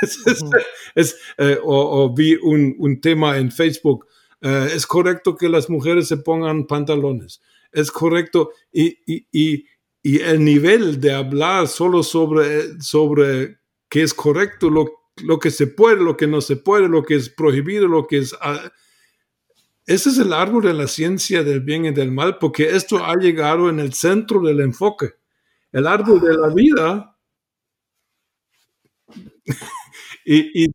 es, 0.94 1.16
eh, 1.36 1.58
o, 1.62 2.14
vi 2.14 2.34
un, 2.36 2.74
un, 2.78 3.00
tema 3.00 3.36
en 3.36 3.52
Facebook 3.52 4.06
eh, 4.40 4.70
es 4.74 4.86
correcto 4.86 5.36
que 5.36 5.48
las 5.48 5.68
mujeres 5.68 6.08
se 6.08 6.16
pongan 6.16 6.66
pantalones. 6.66 7.40
Es 7.72 7.90
correcto. 7.90 8.50
Y, 8.72 8.98
y, 9.06 9.26
y, 9.32 9.66
el 10.02 10.42
nivel 10.42 10.98
de 10.98 11.12
hablar 11.12 11.68
solo 11.68 12.02
sobre, 12.02 12.80
sobre 12.80 13.58
qué 13.90 14.02
es 14.02 14.14
correcto, 14.14 14.70
lo, 14.70 14.86
lo, 15.22 15.38
que 15.38 15.50
se 15.50 15.66
puede, 15.66 16.02
lo 16.02 16.16
que 16.16 16.26
no 16.26 16.40
se 16.40 16.56
puede, 16.56 16.88
lo 16.88 17.02
que 17.02 17.16
es 17.16 17.28
prohibido, 17.28 17.86
lo 17.86 18.06
que 18.06 18.18
es... 18.18 18.34
Ah, 18.40 18.72
ese 19.86 20.10
es 20.10 20.18
el 20.18 20.32
árbol 20.32 20.62
de 20.64 20.72
la 20.72 20.86
ciencia 20.86 21.42
del 21.42 21.60
bien 21.60 21.84
y 21.84 21.90
del 21.90 22.12
mal, 22.12 22.38
porque 22.38 22.76
esto 22.76 23.04
ha 23.04 23.14
llegado 23.16 23.68
en 23.68 23.80
el 23.80 23.92
centro 23.92 24.40
del 24.40 24.60
enfoque. 24.60 25.14
El 25.72 25.86
árbol 25.86 26.20
de 26.20 26.36
la 26.36 26.48
vida 26.48 27.18
y 30.24 30.66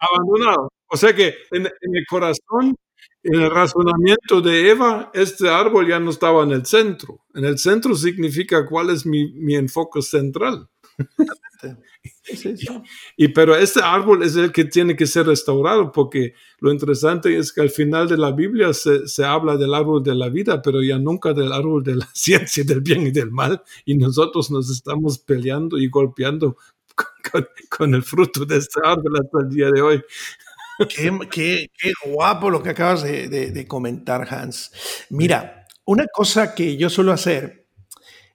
abandonado. 0.00 0.70
O 0.90 0.96
sea 0.96 1.14
que 1.14 1.34
en, 1.50 1.66
el 1.66 2.06
corazón, 2.08 2.76
en 3.22 3.40
el 3.40 3.50
razonamiento 3.50 4.40
de 4.40 4.70
Eva, 4.70 5.10
este 5.14 5.48
árbol 5.48 5.88
ya 5.88 6.00
no 6.00 6.10
estaba 6.10 6.42
en 6.44 6.52
el 6.52 6.66
centro. 6.66 7.24
En 7.34 7.44
el 7.44 7.58
centro 7.58 7.94
significa 7.94 8.66
cuál 8.66 8.90
es 8.90 9.04
mi, 9.04 9.32
mi 9.32 9.54
enfoque 9.54 10.02
central. 10.02 10.68
Y, 13.16 13.28
pero 13.28 13.56
este 13.56 13.80
árbol 13.82 14.22
es 14.22 14.36
el 14.36 14.52
que 14.52 14.64
tiene 14.64 14.94
que 14.94 15.06
ser 15.06 15.26
restaurado 15.26 15.90
porque 15.92 16.34
lo 16.60 16.70
interesante 16.72 17.36
es 17.36 17.52
que 17.52 17.60
al 17.60 17.70
final 17.70 18.08
de 18.08 18.16
la 18.16 18.32
Biblia 18.32 18.72
se, 18.72 19.08
se, 19.08 19.24
habla 19.24 19.56
del 19.56 19.74
árbol 19.74 20.02
de 20.02 20.14
la 20.14 20.28
vida, 20.28 20.60
pero 20.60 20.82
ya 20.82 20.98
nunca 20.98 21.32
del 21.32 21.52
árbol 21.52 21.82
de 21.82 21.96
la 21.96 22.08
ciencia 22.14 22.64
del 22.64 22.80
bien 22.80 23.06
y 23.06 23.10
del 23.10 23.30
mal 23.30 23.62
y 23.84 23.96
nosotros 23.96 24.50
nos 24.50 24.70
estamos 24.70 25.18
peleando 25.18 25.78
y 25.78 25.88
golpeando 25.88 26.56
con, 27.76 27.94
el 27.94 28.02
fruto 28.02 28.44
de 28.44 28.58
este 28.58 28.80
árbol 28.84 29.16
hasta 29.22 29.40
el 29.40 29.48
día 29.48 29.70
de 29.70 29.80
hoy. 29.82 30.02
Qué, 31.30 31.68
guapo 32.06 32.50
lo 32.50 32.62
que 32.62 32.70
acabas 32.70 33.02
de, 33.02 33.66
comentar, 33.66 34.26
Hans. 34.30 34.72
Mira, 35.10 35.66
una 35.84 36.06
cosa 36.06 36.54
que 36.54 36.76
yo 36.76 36.90
suelo 36.90 37.12
hacer 37.12 37.66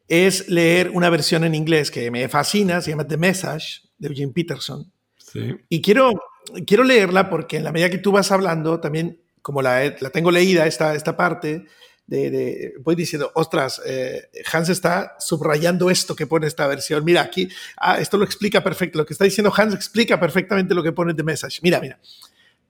es 0.07 0.49
leer 0.49 0.89
una 0.89 1.09
versión 1.09 1.43
en 1.43 1.55
inglés 1.55 1.89
que 1.89 2.11
me 2.11 2.27
fascina, 2.27 2.81
se 2.81 2.91
llama 2.91 3.07
The 3.07 3.17
Message, 3.17 3.81
de 3.97 4.07
Eugene 4.09 4.33
Peterson. 4.33 4.91
Y 5.69 5.81
quiero, 5.81 6.11
quiero 6.67 6.83
leerla 6.83 7.29
porque 7.29 7.57
en 7.57 7.63
la 7.63 7.71
medida 7.71 7.89
que 7.89 7.97
tú 7.97 8.11
vas 8.11 8.31
hablando, 8.31 8.79
también 8.79 9.21
como 9.41 9.61
la, 9.61 9.95
la 9.99 10.09
tengo 10.09 10.29
leída, 10.29 10.67
esta, 10.67 10.93
esta 10.95 11.17
parte, 11.17 11.65
de, 12.05 12.73
voy 12.81 12.95
diciendo, 12.95 13.31
ostras, 13.33 13.81
eh, 13.85 14.29
Hans 14.51 14.69
está 14.69 15.15
subrayando 15.19 15.89
esto 15.89 16.15
que 16.15 16.27
pone 16.27 16.47
esta 16.47 16.67
versión. 16.67 17.03
Mira, 17.05 17.21
aquí, 17.21 17.49
ah, 17.77 17.97
esto 17.99 18.17
lo 18.17 18.25
explica 18.25 18.63
perfecto. 18.63 18.97
Lo 18.97 19.05
que 19.05 19.13
está 19.13 19.25
diciendo 19.25 19.53
Hans 19.55 19.73
explica 19.73 20.19
perfectamente 20.19 20.75
lo 20.75 20.83
que 20.83 20.91
pone 20.91 21.13
The 21.13 21.23
Message. 21.23 21.59
Mira, 21.63 21.79
mira. 21.79 21.99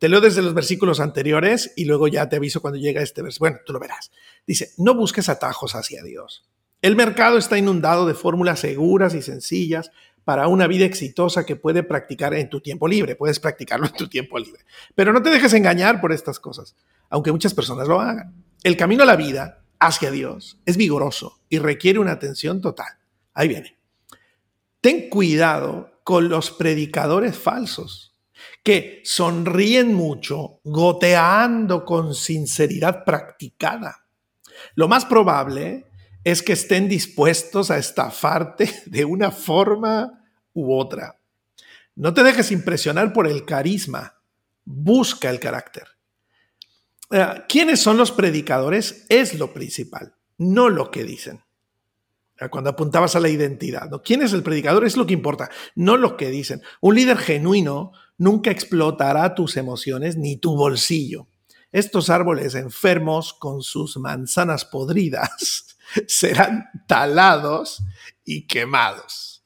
Te 0.04 0.10
leo 0.10 0.20
desde 0.20 0.42
los 0.42 0.54
versículos 0.54 1.00
anteriores 1.00 1.72
y 1.78 1.86
luego 1.86 2.10
ya 2.10 2.28
te 2.28 2.36
aviso 2.36 2.62
cuando 2.62 2.78
llega 2.78 3.02
este 3.02 3.22
versículo. 3.22 3.52
Bueno, 3.52 3.64
tú 3.66 3.72
lo 3.72 3.80
verás. 3.80 4.12
Dice, 4.46 4.72
no 4.78 4.96
busques 4.96 5.30
atajos 5.30 5.76
hacia 5.76 6.04
Dios. 6.04 6.44
El 6.82 6.98
mercado 6.98 7.38
está 7.38 7.58
inundado 7.58 8.06
de 8.06 8.14
fórmulas 8.14 8.60
seguras 8.60 9.16
y 9.16 9.22
sencillas 9.22 9.92
para 10.26 10.50
una 10.50 10.68
vida 10.68 10.84
exitosa 10.84 11.46
que 11.46 11.56
puede 11.56 11.84
practicar 11.84 12.34
en 12.34 12.50
tu 12.50 12.60
tiempo 12.60 12.90
libre. 12.90 13.16
Puedes 13.16 13.40
practicarlo 13.40 13.86
en 13.86 13.94
tu 13.94 14.10
tiempo 14.10 14.38
libre. 14.38 14.66
Pero 14.94 15.14
no 15.14 15.22
te 15.22 15.30
dejes 15.30 15.54
engañar 15.54 16.02
por 16.02 16.12
estas 16.12 16.38
cosas, 16.38 16.76
aunque 17.10 17.32
muchas 17.32 17.54
personas 17.54 17.88
lo 17.88 18.02
hagan. 18.02 18.44
El 18.62 18.76
camino 18.76 19.04
a 19.04 19.06
la 19.06 19.16
vida 19.16 19.64
hacia 19.80 20.12
Dios 20.12 20.60
es 20.66 20.76
vigoroso 20.76 21.40
y 21.48 21.60
requiere 21.60 22.00
una 22.00 22.12
atención 22.12 22.60
total. 22.60 22.92
Ahí 23.34 23.48
viene. 23.48 23.78
Ten 24.82 25.08
cuidado 25.10 26.02
con 26.04 26.28
los 26.28 26.52
predicadores 26.52 27.38
falsos 27.38 28.13
que 28.64 29.02
sonríen 29.04 29.94
mucho, 29.94 30.62
goteando 30.64 31.84
con 31.84 32.16
sinceridad 32.16 33.04
practicada. 33.04 34.06
Lo 34.76 34.88
más 34.88 35.06
probable 35.06 35.86
es 36.24 36.42
que 36.42 36.54
estén 36.54 36.88
dispuestos 36.88 37.70
a 37.70 37.78
estafarte 37.78 38.84
de 38.86 39.04
una 39.04 39.32
forma 39.32 40.24
u 40.54 40.74
otra. 40.74 41.20
No 41.96 42.14
te 42.14 42.24
dejes 42.24 42.52
impresionar 42.52 43.12
por 43.12 43.28
el 43.28 43.46
carisma, 43.46 44.22
busca 44.64 45.30
el 45.30 45.40
carácter. 45.40 45.88
Eh, 47.12 47.44
¿Quiénes 47.50 47.82
son 47.82 47.98
los 47.98 48.12
predicadores? 48.12 49.06
Es 49.10 49.38
lo 49.38 49.54
principal, 49.54 50.16
no 50.38 50.70
lo 50.70 50.90
que 50.90 51.04
dicen. 51.04 51.44
Cuando 52.50 52.72
apuntabas 52.72 53.16
a 53.16 53.20
la 53.20 53.30
identidad, 53.30 53.90
¿no? 53.90 54.02
¿quién 54.02 54.22
es 54.22 54.34
el 54.34 54.44
predicador? 54.44 54.86
Es 54.86 54.98
lo 54.98 55.06
que 55.06 55.14
importa, 55.14 55.50
no 55.76 55.98
lo 55.98 56.18
que 56.18 56.30
dicen. 56.30 56.62
Un 56.82 56.96
líder 56.96 57.18
genuino 57.18 57.94
nunca 58.18 58.52
explotará 58.52 59.36
tus 59.36 59.58
emociones 59.58 60.18
ni 60.18 60.38
tu 60.38 60.56
bolsillo. 60.56 61.28
Estos 61.72 62.10
árboles 62.10 62.56
enfermos 62.56 63.34
con 63.34 63.62
sus 63.62 63.98
manzanas 63.98 64.66
podridas 64.66 65.76
serán 66.08 66.66
talados 66.88 67.84
y 68.24 68.46
quemados. 68.46 69.44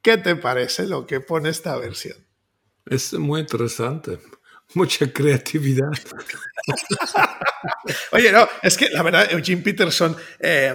¿Qué 0.00 0.18
te 0.18 0.34
parece 0.36 0.86
lo 0.86 1.06
que 1.06 1.20
pone 1.20 1.50
esta 1.50 1.76
versión? 1.76 2.16
Es 2.86 3.12
muy 3.12 3.40
interesante. 3.40 4.18
Mucha 4.74 5.12
creatividad. 5.12 5.90
Oye, 8.12 8.32
no, 8.32 8.48
es 8.62 8.76
que 8.76 8.88
la 8.88 9.02
verdad, 9.02 9.30
Eugene 9.30 9.62
Peterson 9.62 10.16
eh, 10.40 10.74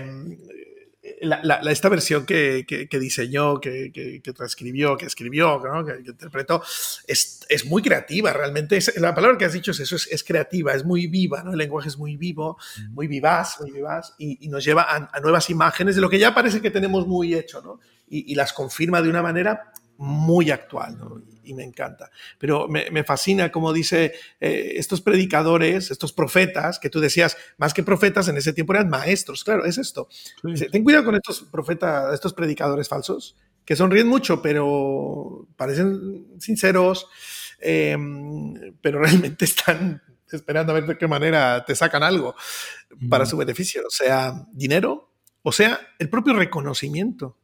esta 1.19 1.89
versión 1.89 2.25
que, 2.25 2.87
diseñó, 2.99 3.59
que, 3.59 4.21
transcribió, 4.35 4.97
que 4.97 5.05
escribió, 5.05 5.61
que, 5.61 6.09
interpretó, 6.09 6.61
es, 7.07 7.65
muy 7.65 7.81
creativa 7.81 8.31
realmente. 8.33 8.79
la 8.97 9.15
palabra 9.15 9.37
que 9.37 9.45
has 9.45 9.53
dicho 9.53 9.71
es 9.71 9.79
eso, 9.79 9.95
es, 9.95 10.23
creativa, 10.23 10.73
es 10.73 10.85
muy 10.85 11.07
viva, 11.07 11.43
¿no? 11.43 11.51
el 11.51 11.57
lenguaje 11.57 11.89
es 11.89 11.97
muy 11.97 12.17
vivo, 12.17 12.57
muy 12.91 13.07
vivaz, 13.07 13.59
muy 13.59 13.71
vivaz 13.71 14.13
y, 14.17 14.47
nos 14.47 14.63
lleva 14.63 14.85
a, 14.89 15.19
nuevas 15.19 15.49
imágenes 15.49 15.95
de 15.95 16.01
lo 16.01 16.09
que 16.09 16.19
ya 16.19 16.33
parece 16.33 16.61
que 16.61 16.71
tenemos 16.71 17.07
muy 17.07 17.33
hecho 17.33 17.61
¿no? 17.61 17.79
y, 18.09 18.35
las 18.35 18.53
confirma 18.53 19.01
de 19.01 19.09
una 19.09 19.21
manera 19.21 19.71
muy 19.97 20.51
actual. 20.51 20.97
¿no? 20.97 21.21
y 21.47 21.53
me 21.53 21.63
encanta. 21.63 22.11
Pero 22.37 22.67
me, 22.67 23.03
fascina 23.03 23.51
como 23.51 23.73
dice 23.73 24.13
eh, 24.39 24.73
estos 24.75 25.01
predicadores, 25.01 25.89
estos 25.89 26.13
profetas, 26.13 26.77
que 26.77 26.89
tú 26.89 26.99
decías, 26.99 27.37
más 27.57 27.73
que 27.73 27.83
profetas 27.83 28.27
en 28.27 28.37
ese 28.37 28.53
tiempo 28.53 28.73
eran 28.73 28.89
maestros, 28.89 29.43
claro, 29.43 29.65
es 29.65 29.77
esto. 29.77 30.09
Ten 30.71 30.83
cuidado 30.83 31.05
con 31.05 31.15
estos 31.15 31.41
profetas, 31.43 32.13
estos 32.13 32.33
predicadores 32.33 32.89
falsos, 32.89 33.37
que 33.65 33.75
sonríen 33.75 34.07
mucho, 34.07 34.41
pero 34.41 35.47
parecen 35.55 36.27
sinceros, 36.39 37.07
em, 37.59 38.73
pero 38.81 38.99
realmente 38.99 39.45
están 39.45 40.01
esperando 40.29 40.73
a 40.73 40.75
ver 40.75 40.85
de 40.85 40.97
qué 40.97 41.07
manera 41.07 41.63
te 41.65 41.73
sacan 41.75 42.03
algo 42.03 42.35
para 43.09 43.25
su 43.25 43.37
beneficio, 43.37 43.83
o 43.87 43.89
sea, 43.89 44.45
dinero, 44.51 45.13
o 45.41 45.53
sea, 45.53 45.79
el 45.99 46.09
propio 46.09 46.33
reconocimiento 46.33 47.37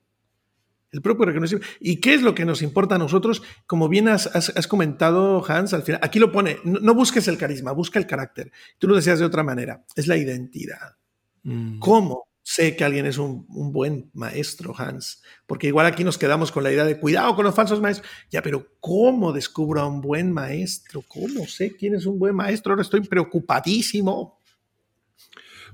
el 0.94 1.02
propio 1.02 1.26
reconocimiento. 1.26 1.68
¿Y 1.80 1.98
qué 1.98 2.14
es 2.14 2.22
lo 2.22 2.36
que 2.36 2.46
nos 2.46 2.62
importa 2.62 2.96
a 2.96 3.00
nosotros? 3.00 3.42
Como 3.66 3.90
bien 3.90 4.08
has, 4.08 4.30
comentado, 4.68 5.44
Hans, 5.46 5.74
al 5.74 5.82
final, 5.82 6.00
aquí 6.04 6.20
lo 6.20 6.32
pone, 6.32 6.58
no, 6.64 6.94
busques 6.94 7.28
el 7.28 7.38
carisma, 7.38 7.72
busca 7.72 8.00
el 8.00 8.08
carácter. 8.08 8.52
Tú 8.78 8.88
lo 8.88 8.96
decías 8.96 9.20
de 9.20 9.26
otra 9.26 9.44
manera, 9.44 9.84
es 9.96 10.08
la 10.08 10.18
identidad. 10.18 10.96
Mm. 11.42 11.80
¿Cómo 11.80 12.28
sé 12.44 12.76
que 12.76 12.84
alguien 12.84 13.08
es 13.08 13.18
un, 13.18 13.46
buen 13.48 14.12
maestro, 14.14 14.76
Hans? 14.78 15.24
Porque 15.48 15.68
igual 15.68 15.88
aquí 15.88 16.04
nos 16.04 16.20
quedamos 16.20 16.52
con 16.52 16.64
la 16.64 16.72
idea 16.72 16.86
de 16.86 17.00
cuidado 17.00 17.36
con 17.36 17.46
los 17.46 17.56
falsos 17.56 17.82
maestros. 17.82 18.08
Ya, 18.30 18.44
pero 18.44 18.68
¿cómo 18.80 19.34
descubro 19.34 19.82
a 19.82 19.88
un 19.88 20.00
buen 20.00 20.32
maestro? 20.32 21.04
¿Cómo 21.08 21.48
sé 21.48 21.76
quién 21.76 21.96
es 21.96 22.06
un 22.06 22.20
buen 22.20 22.36
maestro? 22.36 22.74
Ahora 22.74 22.84
estoy 22.84 23.02
preocupadísimo. 23.02 24.43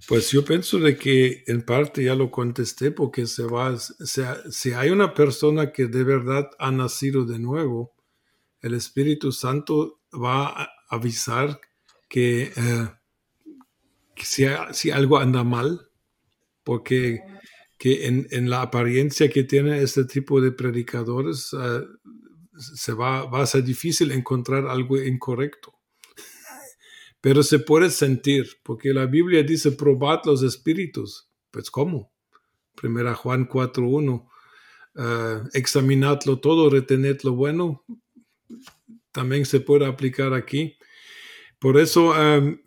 Pues 0.08 0.32
yo 0.32 0.45
pienso 0.45 0.80
de 0.80 0.97
que 0.97 1.43
en 1.47 1.64
parte 1.64 2.04
ya 2.04 2.16
lo 2.16 2.32
contesté 2.32 2.91
porque 2.91 3.28
se 3.28 3.43
va, 3.43 3.78
si 3.78 4.72
hay 4.72 4.89
una 4.89 5.14
persona 5.14 5.72
que 5.72 5.88
de 5.88 6.04
verdad 6.04 6.50
ha 6.60 6.72
nacido 6.72 7.26
de 7.26 7.39
nuevo, 7.39 7.93
el 8.62 8.74
Espíritu 8.74 9.32
Santo 9.32 10.02
va 10.14 10.64
a 10.64 10.70
avisar 10.89 11.60
que, 12.08 12.52
eh, 12.56 12.88
si, 14.16 14.89
algo 14.89 15.18
anda 15.18 15.43
mal, 15.43 15.89
porque 16.64 17.22
que 17.78 18.08
en, 18.08 18.50
la 18.50 18.62
apariencia 18.62 19.30
que 19.30 19.43
tiene 19.43 19.82
este 19.82 20.04
tipo 20.04 20.41
de 20.41 20.52
predicadores 20.52 21.54
eh, 21.54 21.82
se 22.58 22.93
va 22.93 23.22
a 23.22 23.45
ser 23.45 23.64
difícil 23.64 24.12
encontrar 24.12 24.68
algo 24.68 25.02
incorrecto 25.02 25.78
pero 27.22 27.43
se 27.43 27.59
puede 27.59 27.89
sentir, 27.89 28.47
porque 28.63 28.93
la 28.93 29.05
Biblia 29.05 29.43
dice 29.43 29.72
probad 29.72 30.22
los 30.26 30.43
espíritus. 30.43 31.30
Pues 31.51 31.70
¿cómo? 31.70 32.11
Primera 32.76 33.13
Juan 33.13 33.47
4.1, 33.47 34.30
uh, 34.95 35.49
examinadlo 35.53 36.39
todo, 36.39 36.70
retened 36.70 37.20
lo 37.24 37.34
bueno. 37.34 37.84
También 39.11 39.45
se 39.45 39.59
puede 39.59 39.86
aplicar 39.86 40.34
aquí. 40.34 40.78
Por 41.59 41.78
eso, 41.78 42.11
um, 42.11 42.57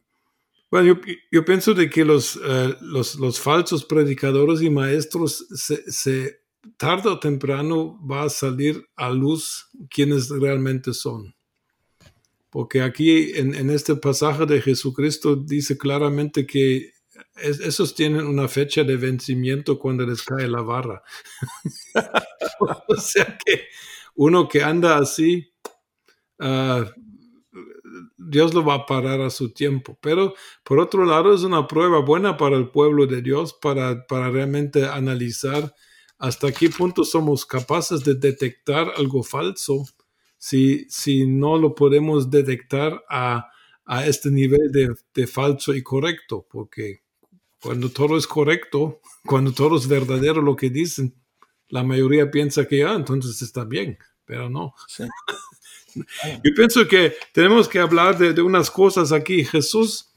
bueno, 0.71 1.01
yo, 1.31 1.45
pienso 1.45 1.73
de 1.73 1.89
que 1.89 2.05
los, 2.05 2.37
uh, 2.37 2.77
los, 2.81 3.41
falsos 3.41 3.85
predicadores 3.85 4.61
y 4.61 4.69
maestros 4.69 5.47
se, 5.51 5.91
se 5.91 6.43
tarde 6.77 7.09
o 7.09 7.19
temprano 7.19 7.99
va 8.07 8.25
a 8.25 8.29
salir 8.29 8.85
a 8.97 9.09
luz 9.11 9.69
quienes 9.89 10.29
realmente 10.29 10.93
son. 10.93 11.35
Porque 12.53 12.83
aquí 12.83 13.33
en, 13.35 13.71
este 13.71 13.97
pasaje 13.97 14.45
de 14.45 14.61
Jesucristo 14.61 15.37
dice 15.37 15.79
claramente 15.79 16.47
que 16.47 16.93
esos 17.35 17.95
tienen 17.95 18.27
una 18.27 18.47
fecha 18.47 18.85
de 18.85 18.99
vencimiento 18.99 19.79
cuando 19.79 20.05
les 20.05 20.23
cae 20.23 20.47
la 20.49 20.61
barra. 20.61 21.03
o 22.89 22.95
sea 22.97 23.39
que 23.43 23.69
uno 24.17 24.49
que 24.49 24.63
anda 24.63 24.99
así, 24.99 25.51
ah, 26.41 26.85
Dios 28.19 28.53
lo 28.53 28.63
va 28.63 28.75
a 28.75 28.87
parar 28.87 29.23
a 29.23 29.31
su 29.31 29.55
tiempo. 29.55 29.99
Pero 30.03 30.35
por 30.63 30.79
otro 30.79 31.07
lado 31.07 31.35
es 31.35 31.45
una 31.45 31.67
prueba 31.67 32.01
buena 32.01 32.37
para 32.37 32.59
el 32.59 32.69
pueblo 32.69 33.07
de 33.07 33.23
Dios 33.23 33.55
para, 33.55 34.07
para 34.07 34.29
realmente 34.29 34.85
analizar 34.85 35.75
hasta 36.19 36.53
qué 36.53 36.69
punto 36.69 37.03
somos 37.05 37.47
capaces 37.47 38.05
de 38.05 38.15
detectar 38.15 38.93
algo 38.99 39.23
falso 39.23 39.87
si, 40.43 40.87
si 40.89 41.25
no 41.25 41.57
lo 41.57 41.73
podemos 41.73 42.29
detectar 42.29 43.05
a, 43.09 43.49
a 43.85 44.07
este 44.09 44.29
nivel 44.29 44.73
de, 44.73 44.93
de, 45.15 45.27
falso 45.29 45.73
y 45.73 45.85
correcto, 45.85 46.45
porque 46.51 47.05
cuando 47.61 47.91
todo 47.91 48.17
es 48.17 48.27
correcto, 48.27 49.01
cuando 49.25 49.53
todo 49.53 49.77
es 49.77 49.87
verdadero 49.87 50.43
lo 50.43 50.57
que 50.57 50.69
dicen, 50.69 51.15
la 51.69 51.85
mayoría 51.85 52.29
piensa 52.29 52.67
que 52.67 52.79
ya, 52.79 52.91
ah, 52.91 52.97
entonces 52.97 53.41
está 53.41 53.65
bien, 53.65 53.97
pero 54.25 54.51
no. 54.51 54.75
Yo 55.95 56.55
pienso 56.57 56.89
que 56.89 57.15
tenemos 57.33 57.69
que 57.69 57.79
hablar 57.79 58.19
de, 58.19 58.33
de, 58.33 58.43
unas 58.43 58.69
cosas 58.69 59.13
aquí. 59.13 59.45
Jesús 59.45 60.13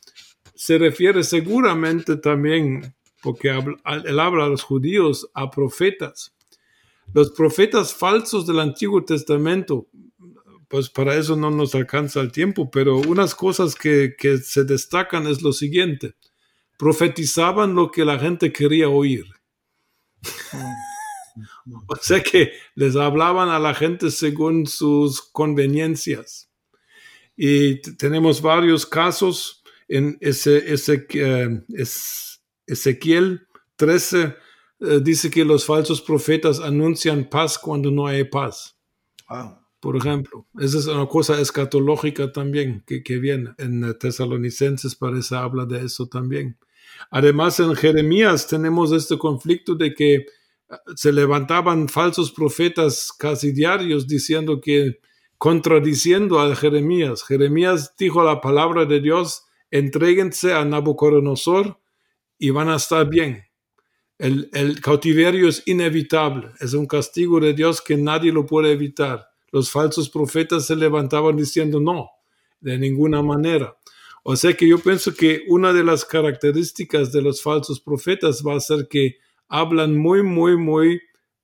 se 0.55 0.79
refiere 0.79 1.23
seguramente 1.23 2.15
también, 2.15 2.95
porque 3.21 3.49
él 3.49 4.19
habla 4.19 4.45
a 4.45 4.49
los 4.49 4.63
judíos, 4.63 5.29
a 5.35 5.51
profetas. 5.51 6.33
Los 7.13 7.29
profetas 7.29 7.93
falsos 7.93 8.47
del 8.47 8.59
Antiguo 8.59 9.05
Testamento, 9.05 9.87
pues 10.67 10.89
para 10.89 11.15
eso 11.15 11.35
no 11.35 11.51
nos 11.51 11.75
alcanza 11.75 12.21
el 12.21 12.31
tiempo, 12.31 12.69
pero 12.71 12.97
unas 12.97 13.35
cosas 13.35 13.75
que, 13.75 14.15
se 14.43 14.63
destacan 14.63 15.27
es 15.27 15.41
lo 15.41 15.53
siguiente. 15.53 16.15
Profetizaban 16.77 17.75
lo 17.75 17.91
que 17.91 18.05
la 18.05 18.19
gente 18.19 18.51
quería 18.51 18.89
oír. 18.89 19.25
o 21.87 21.95
sea 22.01 22.21
que 22.21 22.53
les 22.75 22.95
hablaban 22.95 23.49
a 23.49 23.59
la 23.59 23.73
gente 23.73 24.11
según 24.11 24.67
sus 24.67 25.21
conveniencias. 25.21 26.49
Y 27.37 27.81
tenemos 27.97 28.41
varios 28.41 28.85
casos 28.85 29.63
en 29.87 30.17
ese, 30.21 30.73
ese 30.73 31.05
eh, 31.13 31.63
Ezequiel 32.65 33.47
13 33.75 34.35
eh, 34.79 34.99
dice 35.01 35.29
que 35.29 35.45
los 35.45 35.65
falsos 35.65 36.01
profetas 36.01 36.59
anuncian 36.59 37.29
paz 37.29 37.57
cuando 37.57 37.91
no 37.91 38.07
hay 38.07 38.23
paz 38.23 38.75
por 39.85 39.97
ejemplo. 39.97 40.47
Esa 40.59 40.79
es 40.79 40.87
una 40.87 41.05
cosa 41.05 41.39
escatológica 41.39 42.31
también 42.31 42.83
que, 42.87 43.19
viene. 43.19 43.51
En 43.59 43.95
Tesalonicenses 43.99 44.95
parece 44.95 45.35
habla 45.35 45.67
de 45.67 45.85
eso 45.85 46.07
también. 46.07 46.57
Además, 47.11 47.59
en 47.59 47.75
Jeremías 47.75 48.47
tenemos 48.47 48.91
este 48.91 49.15
conflicto 49.19 49.75
de 49.75 49.93
que 49.93 50.25
se 50.95 51.13
levantaban 51.13 51.87
falsos 51.87 52.31
profetas 52.31 53.11
casi 53.15 53.51
diarios 53.51 54.07
diciendo 54.07 54.59
que 54.59 55.01
contradiciendo 55.37 56.39
a 56.39 56.55
Jeremías. 56.55 57.23
Jeremías 57.23 57.93
dijo 57.95 58.23
la 58.23 58.41
palabra 58.41 58.85
de 58.85 59.01
Dios, 59.01 59.43
entréguense 59.69 60.51
a 60.51 60.65
Nabucodonosor 60.65 61.79
y 62.39 62.49
van 62.49 62.69
a 62.69 62.77
estar 62.77 63.07
bien. 63.07 63.43
El, 64.17 64.81
cautiverio 64.81 65.47
es 65.47 65.61
inevitable, 65.67 66.49
es 66.59 66.73
un 66.73 66.87
castigo 66.87 67.39
de 67.39 67.53
Dios 67.53 67.83
que 67.83 67.97
nadie 67.97 68.31
lo 68.31 68.47
puede 68.47 68.71
evitar. 68.71 69.34
Los 69.51 69.71
falsos 69.71 70.09
profetas 70.09 70.67
se 70.67 70.75
levantaban 70.75 71.35
diciendo 71.37 71.79
no, 71.79 72.09
de 72.59 72.77
ninguna 72.77 73.21
manera. 73.21 73.75
O 74.23 74.35
sea 74.35 74.53
que 74.53 74.67
yo 74.67 74.79
pienso 74.79 75.13
que 75.13 75.43
una 75.47 75.71
de 75.71 75.83
las 75.83 76.03
características 76.03 77.11
de 77.11 77.21
los 77.21 77.43
falsos 77.43 77.79
profetas 77.79 78.41
va 78.45 78.55
a 78.55 78.59
ser 78.59 78.87
que 78.89 79.17
hablan 79.47 79.95
muy, 79.95 80.23
muy, 80.23 80.57
muy 80.57 80.95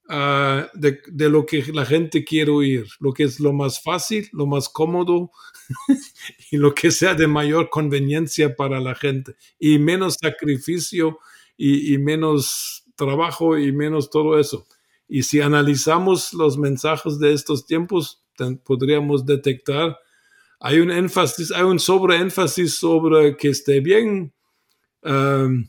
uh, 0.09 0.65
de, 0.73 1.29
lo 1.29 1.45
que 1.45 1.63
la 1.71 1.85
gente 1.85 2.23
quiere 2.23 2.49
oír, 2.49 2.87
lo 2.99 3.13
que 3.13 3.23
es 3.23 3.39
lo 3.39 3.53
más 3.53 3.83
fácil, 3.83 4.27
lo 4.33 4.47
más 4.47 4.67
cómodo 4.67 5.31
y 6.51 6.57
lo 6.57 6.73
que 6.73 6.89
sea 6.89 7.13
de 7.13 7.27
mayor 7.27 7.69
conveniencia 7.69 8.55
para 8.55 8.79
la 8.79 8.95
gente 8.95 9.35
y 9.59 9.77
menos 9.77 10.17
sacrificio 10.19 11.19
y 11.57 11.95
menos 11.99 12.85
trabajo 12.95 13.59
y 13.59 13.71
menos 13.71 14.09
todo 14.09 14.39
eso. 14.39 14.65
Y 15.13 15.23
si 15.23 15.41
analizamos 15.41 16.31
los 16.31 16.57
mensajes 16.57 17.19
de 17.19 17.33
estos 17.33 17.65
tiempos, 17.65 18.23
podríamos 18.63 19.25
detectar, 19.25 19.99
hay 20.57 20.79
un 20.79 20.89
énfasis, 20.89 21.51
hay 21.51 21.63
un 21.63 21.79
sobreénfasis 21.79 22.75
sobre 22.75 23.35
que 23.35 23.49
esté 23.49 23.81
bien. 23.81 24.31
Um, 25.03 25.67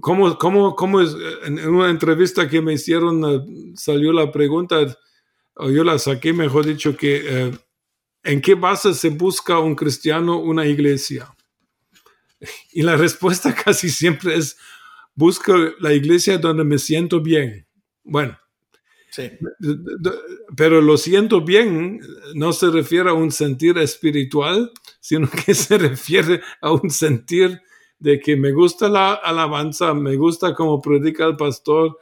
¿Cómo, 0.00 0.38
cómo? 0.38 1.02
En 1.44 1.58
una 1.68 1.90
entrevista 1.90 2.48
que 2.48 2.62
me 2.62 2.74
hicieron 2.74 3.24
eh, 3.24 3.72
salió 3.74 4.12
la 4.12 4.30
pregunta, 4.30 4.76
o 5.54 5.68
yo 5.68 5.82
la 5.82 5.98
saqué, 5.98 6.32
mejor 6.32 6.66
dicho, 6.66 6.96
que 6.96 7.22
eh, 7.26 7.58
¿en 8.22 8.40
qué 8.40 8.54
base 8.54 8.94
se 8.94 9.08
busca 9.08 9.58
un 9.58 9.74
cristiano 9.74 10.38
una 10.38 10.66
iglesia? 10.66 11.34
Y 12.70 12.82
la 12.82 12.96
respuesta 12.96 13.52
casi 13.64 13.90
siempre 13.90 14.36
es, 14.36 14.56
busco 15.16 15.52
la 15.80 15.92
iglesia 15.92 16.38
donde 16.38 16.62
me 16.62 16.78
siento 16.78 17.20
bien. 17.20 17.66
Bueno, 18.04 18.38
sí. 19.10 19.30
pero 20.56 20.80
lo 20.80 20.96
siento 20.96 21.42
bien 21.42 22.00
no 22.34 22.52
se 22.52 22.70
refiere 22.70 23.10
a 23.10 23.14
un 23.14 23.30
sentir 23.30 23.78
espiritual, 23.78 24.72
sino 25.00 25.28
que 25.46 25.54
se 25.54 25.78
refiere 25.78 26.40
a 26.60 26.72
un 26.72 26.90
sentir 26.90 27.60
de 27.98 28.18
que 28.18 28.36
me 28.36 28.52
gusta 28.52 28.88
la 28.88 29.12
alabanza, 29.12 29.92
me 29.94 30.16
gusta 30.16 30.54
cómo 30.54 30.80
predica 30.80 31.26
el 31.26 31.36
pastor, 31.36 31.98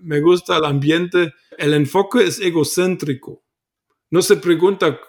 me 0.00 0.20
gusta 0.20 0.58
el 0.58 0.64
ambiente. 0.64 1.34
El 1.56 1.74
enfoque 1.74 2.24
es 2.24 2.40
egocéntrico. 2.40 3.42
No 4.10 4.22
se 4.22 4.36
pregunta 4.36 5.00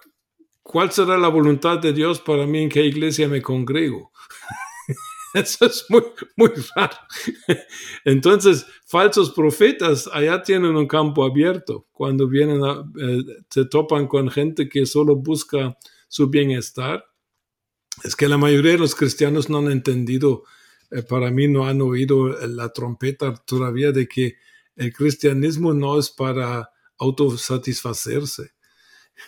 cuál 0.64 0.92
será 0.92 1.18
la 1.18 1.28
voluntad 1.28 1.80
de 1.80 1.94
Dios 1.94 2.22
para 2.22 2.46
mí 2.46 2.64
en 2.64 2.70
qué 2.70 2.84
iglesia 2.86 3.28
me 3.28 3.42
congrego. 3.42 4.12
Eso 5.34 5.66
es 5.66 5.86
muy, 5.90 6.04
muy 6.36 6.52
raro. 6.76 6.98
Entonces, 8.06 8.66
falsos 8.86 9.32
profetas 9.32 10.10
allá 10.12 10.42
tienen 10.42 10.76
un 10.76 10.88
campo 10.88 11.24
abierto 11.24 11.88
cuando 11.92 12.28
vienen, 12.28 12.64
a, 12.64 12.84
eh, 13.00 13.44
se 13.50 13.66
topan 13.66 14.08
con 14.08 14.30
gente 14.30 14.68
que 14.68 14.86
solo 14.86 15.16
busca 15.16 15.78
su 16.08 16.30
bienestar 16.30 17.06
es 18.04 18.16
que 18.16 18.28
la 18.28 18.38
mayoría 18.38 18.74
de 18.74 18.78
los 18.80 18.96
cristianos 18.96 19.50
no 19.50 19.60
han 19.60 19.72
entendido, 19.72 20.44
eh, 20.90 21.04
para 21.04 21.30
mí 21.30 21.48
no 21.48 21.68
han 21.68 21.82
oído 21.82 22.30
la 22.48 22.70
trompeta 22.70 23.36
todavía 23.46 23.92
de 23.92 24.08
que 24.08 24.38
el 24.76 24.94
cristianismo 24.94 25.74
no 25.74 26.00
es 26.00 26.10
para 26.10 26.72
autosatisfacerse. 26.98 28.54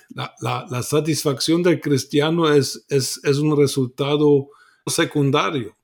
La, 0.09 0.33
la, 0.41 0.65
la 0.69 0.81
satisfacción 0.81 1.61
del 1.61 1.79
cristiano 1.79 2.51
es, 2.51 2.85
es, 2.89 3.19
es 3.23 3.37
un 3.37 3.55
resultado 3.55 4.49
secundario. 4.87 5.77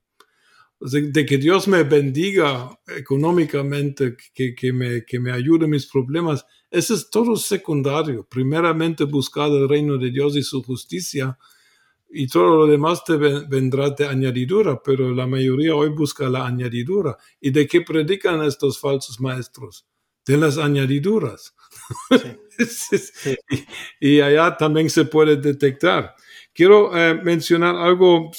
De, 0.81 1.11
de, 1.11 1.25
que 1.25 1.37
Dios 1.37 1.67
me 1.67 1.83
bendiga 1.83 2.79
económicamente, 2.87 4.15
que, 4.33 4.55
que, 4.55 4.71
me, 4.71 5.03
que 5.03 5.19
me 5.19 5.31
ayude 5.31 5.65
en 5.65 5.71
mis 5.71 5.85
problemas, 5.85 6.45
eso 6.71 6.93
es 6.93 7.09
todo 7.09 7.35
secundario. 7.35 8.25
Primeramente 8.29 9.03
buscar 9.03 9.49
el 9.51 9.67
reino 9.67 9.97
de 9.97 10.11
Dios 10.11 10.35
y 10.37 10.43
su 10.43 10.63
justicia 10.63 11.37
y 12.11 12.27
todo 12.27 12.57
lo 12.57 12.67
demás 12.67 13.03
te 13.03 13.17
vendrá 13.17 13.91
de 13.91 14.07
añadidura, 14.07 14.81
pero 14.83 15.13
la 15.13 15.27
mayoría 15.27 15.75
hoy 15.75 15.89
busca 15.89 16.27
la 16.27 16.45
añadidura. 16.45 17.15
¿Y 17.39 17.51
de 17.51 17.67
qué 17.67 17.81
predican 17.81 18.43
estos 18.43 18.79
falsos 18.79 19.19
maestros? 19.19 19.85
De 20.25 20.37
las 20.37 20.57
añadiduras. 20.57 21.55
Sí. 22.67 23.37
y, 23.99 24.19
allá 24.19 24.57
también 24.57 24.89
se 24.89 25.05
puede 25.05 25.37
detectar. 25.37 26.15
Quiero 26.53 26.95
eh, 26.97 27.13
mencionar 27.23 27.75
algo 27.75 28.31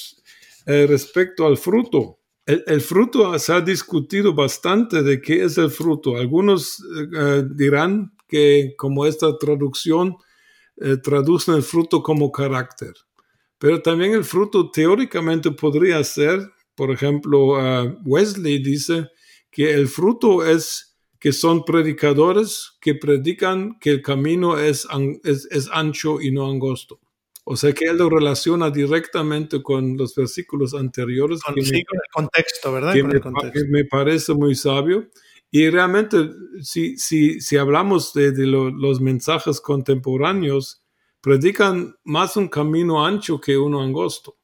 eh, 0.67 0.87
respecto 0.89 1.47
al 1.47 1.57
fruto. 1.57 2.20
El, 2.47 2.81
fruto 2.81 3.39
se 3.39 3.53
ha 3.53 3.61
discutido 3.61 4.35
bastante 4.35 5.03
de 5.03 5.21
qué 5.21 5.45
es 5.45 5.57
el 5.59 5.71
fruto. 5.71 6.17
Algunos 6.17 6.83
eh, 7.17 7.45
dirán 7.55 8.13
que 8.27 8.75
como 8.77 9.07
esta 9.07 9.37
traducción 9.39 10.17
traduce 11.03 11.53
el 11.53 11.63
fruto 11.63 12.03
como 12.03 12.33
carácter. 12.33 12.95
Pero 13.59 13.83
también 13.83 14.15
el 14.15 14.25
fruto 14.25 14.71
teóricamente 14.71 15.51
podría 15.51 16.03
ser, 16.05 16.41
por 16.75 16.91
ejemplo, 16.91 17.59
Wesley 18.03 18.63
dice 18.63 19.11
que 19.51 19.75
el 19.75 19.89
fruto 19.89 20.43
es 20.43 20.91
que 21.21 21.33
son 21.33 21.65
predicadores 21.65 22.73
que 22.81 22.95
predican 22.95 23.79
que 23.79 23.91
el 23.91 24.03
camino 24.03 24.59
es, 24.59 24.89
ancho 25.71 26.21
y 26.21 26.33
no 26.33 26.49
angosto. 26.51 26.99
O 27.45 27.57
sea 27.57 27.73
que 27.73 27.87
él 27.87 27.97
lo 27.97 28.11
relaciona 28.11 28.71
directamente 28.71 29.63
con 29.63 29.97
los 29.97 30.15
versículos 30.15 30.75
anteriores. 30.75 31.43
Con, 31.43 31.55
sí, 31.63 31.85
con 31.85 31.99
el 31.99 32.13
contexto, 32.13 32.73
¿verdad? 32.73 32.93
Que, 32.93 33.01
con 33.01 33.09
me, 33.11 33.15
el 33.17 33.21
contexto. 33.21 33.61
me, 33.71 33.85
parece 33.85 34.35
muy 34.35 34.55
sabio. 34.55 35.09
Y 35.51 35.69
realmente, 35.69 36.31
si, 36.63 36.97
si, 36.97 37.41
si 37.41 37.57
hablamos 37.57 38.13
de, 38.13 38.33
de 38.33 38.47
lo, 38.47 38.71
los 38.71 39.01
mensajes 39.01 39.61
contemporáneos, 39.61 40.85
predican 41.21 41.97
más 42.05 42.37
un 42.37 42.49
camino 42.49 43.05
ancho 43.05 43.41
que 43.41 43.57
uno 43.59 43.83
angosto. 43.83 44.37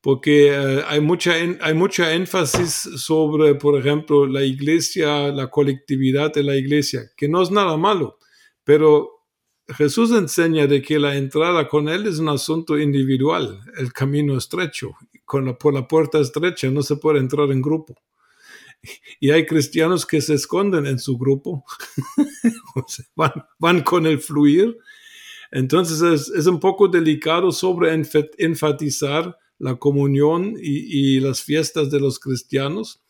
Porque 0.00 0.48
eh, 0.52 0.84
hay, 0.86 1.00
mucha, 1.00 1.32
hay 1.32 1.74
mucha 1.74 2.12
énfasis 2.14 2.72
sobre, 2.96 3.54
por 3.56 3.78
ejemplo, 3.78 4.26
la 4.26 4.42
iglesia, 4.42 5.28
la 5.28 5.50
colectividad 5.50 6.32
de 6.32 6.44
la 6.44 6.56
iglesia, 6.56 7.10
que 7.16 7.28
no 7.28 7.42
es 7.42 7.50
nada 7.50 7.76
malo, 7.76 8.18
pero 8.62 9.17
Jesús 9.76 10.10
enseña 10.12 10.66
de 10.66 10.80
que 10.80 10.98
la 10.98 11.16
entrada 11.16 11.68
con 11.68 11.88
Él 11.88 12.06
es 12.06 12.18
un 12.18 12.28
asunto 12.28 12.78
individual, 12.78 13.60
el 13.76 13.92
camino 13.92 14.36
estrecho, 14.36 14.92
con 15.24 15.44
la, 15.44 15.58
por 15.58 15.74
la 15.74 15.86
puerta 15.86 16.18
estrecha 16.18 16.70
no 16.70 16.82
se 16.82 16.96
puede 16.96 17.18
entrar 17.18 17.50
en 17.50 17.60
grupo. 17.60 17.94
Y 19.20 19.30
hay 19.30 19.44
cristianos 19.44 20.06
que 20.06 20.20
se 20.20 20.34
esconden 20.34 20.86
en 20.86 20.98
su 20.98 21.18
grupo, 21.18 21.64
van, 23.16 23.32
van 23.58 23.82
con 23.82 24.06
el 24.06 24.20
fluir 24.20 24.78
entonces 25.50 26.02
es, 26.02 26.28
es 26.28 26.46
un 26.46 26.60
poco 26.60 26.88
delicado 26.88 27.52
sobre 27.52 27.92
enfatizar 28.38 29.38
la 29.58 29.76
comunión 29.76 30.54
y, 30.60 31.16
y, 31.16 31.20
las 31.20 31.42
fiestas 31.42 31.90
de 31.90 32.00
los 32.00 32.18
cristianos. 32.18 33.02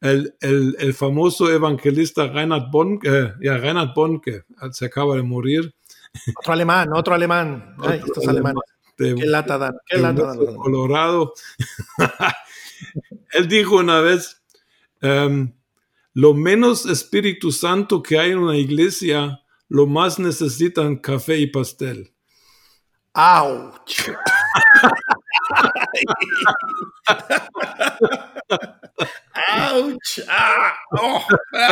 El, 0.00 0.34
el, 0.40 0.94
famoso 0.94 1.52
evangelista 1.52 2.26
Reinhard 2.28 2.70
Bonke, 2.70 3.08
eh, 3.08 3.32
ya, 3.42 3.58
Reinhard 3.58 3.92
Bonke 3.94 4.44
se 4.72 4.86
acaba 4.86 5.16
de 5.16 5.22
morir. 5.22 5.74
Otro 6.36 6.52
alemán, 6.52 6.88
otro 6.94 7.14
alemán. 7.14 7.74
Ay, 7.78 7.98
Otro 8.00 8.06
estos 8.06 8.28
alemanes. 8.28 8.62
de- 8.98 9.14
Qué 9.14 9.26
lata 9.26 9.56
dan, 9.58 9.74
qué 9.86 9.98
lata 9.98 10.22
dan. 10.26 10.56
Colorado. 10.56 11.32
Él 13.32 13.48
dijo 13.48 13.76
una 13.76 14.00
vez, 14.00 14.42
em, 15.00 15.52
lo 16.14 16.34
menos 16.34 16.84
Espíritu 16.86 17.52
Santo 17.52 18.02
que 18.02 18.18
hay 18.18 18.32
en 18.32 18.38
una 18.38 18.56
iglesia, 18.56 19.40
lo 19.68 19.86
más 19.86 20.18
necesitan 20.18 20.96
café 20.96 21.38
y 21.38 21.46
pastel. 21.46 22.12
¡Auch! 23.14 23.80
¡Auch! 29.48 29.94
¡Ah! 30.28 30.72
¡Oh! 30.92 31.24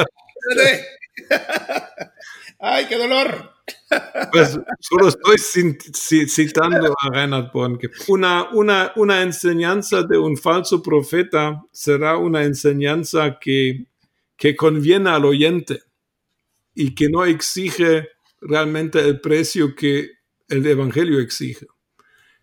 ¡Ay, 2.58 2.86
qué 2.88 2.96
dolor! 2.96 3.52
Pues 4.32 4.58
solo 4.80 5.08
estoy 5.08 5.38
citando 6.28 6.94
a 7.00 7.10
Reinhard 7.10 7.52
Bonke. 7.52 7.88
Una, 8.08 9.22
enseñanza 9.22 10.02
de 10.02 10.18
un 10.18 10.36
falso 10.36 10.82
profeta 10.82 11.62
será 11.70 12.16
una 12.16 12.44
enseñanza 12.44 13.38
que, 13.40 13.86
que 14.36 14.56
conviene 14.56 15.10
al 15.10 15.24
oyente 15.24 15.82
y 16.74 16.94
que 16.94 17.08
no 17.08 17.24
exige 17.24 18.08
realmente 18.40 19.00
el 19.00 19.20
precio 19.20 19.74
que 19.74 20.10
el 20.48 20.66
Evangelio 20.66 21.20
exige. 21.20 21.66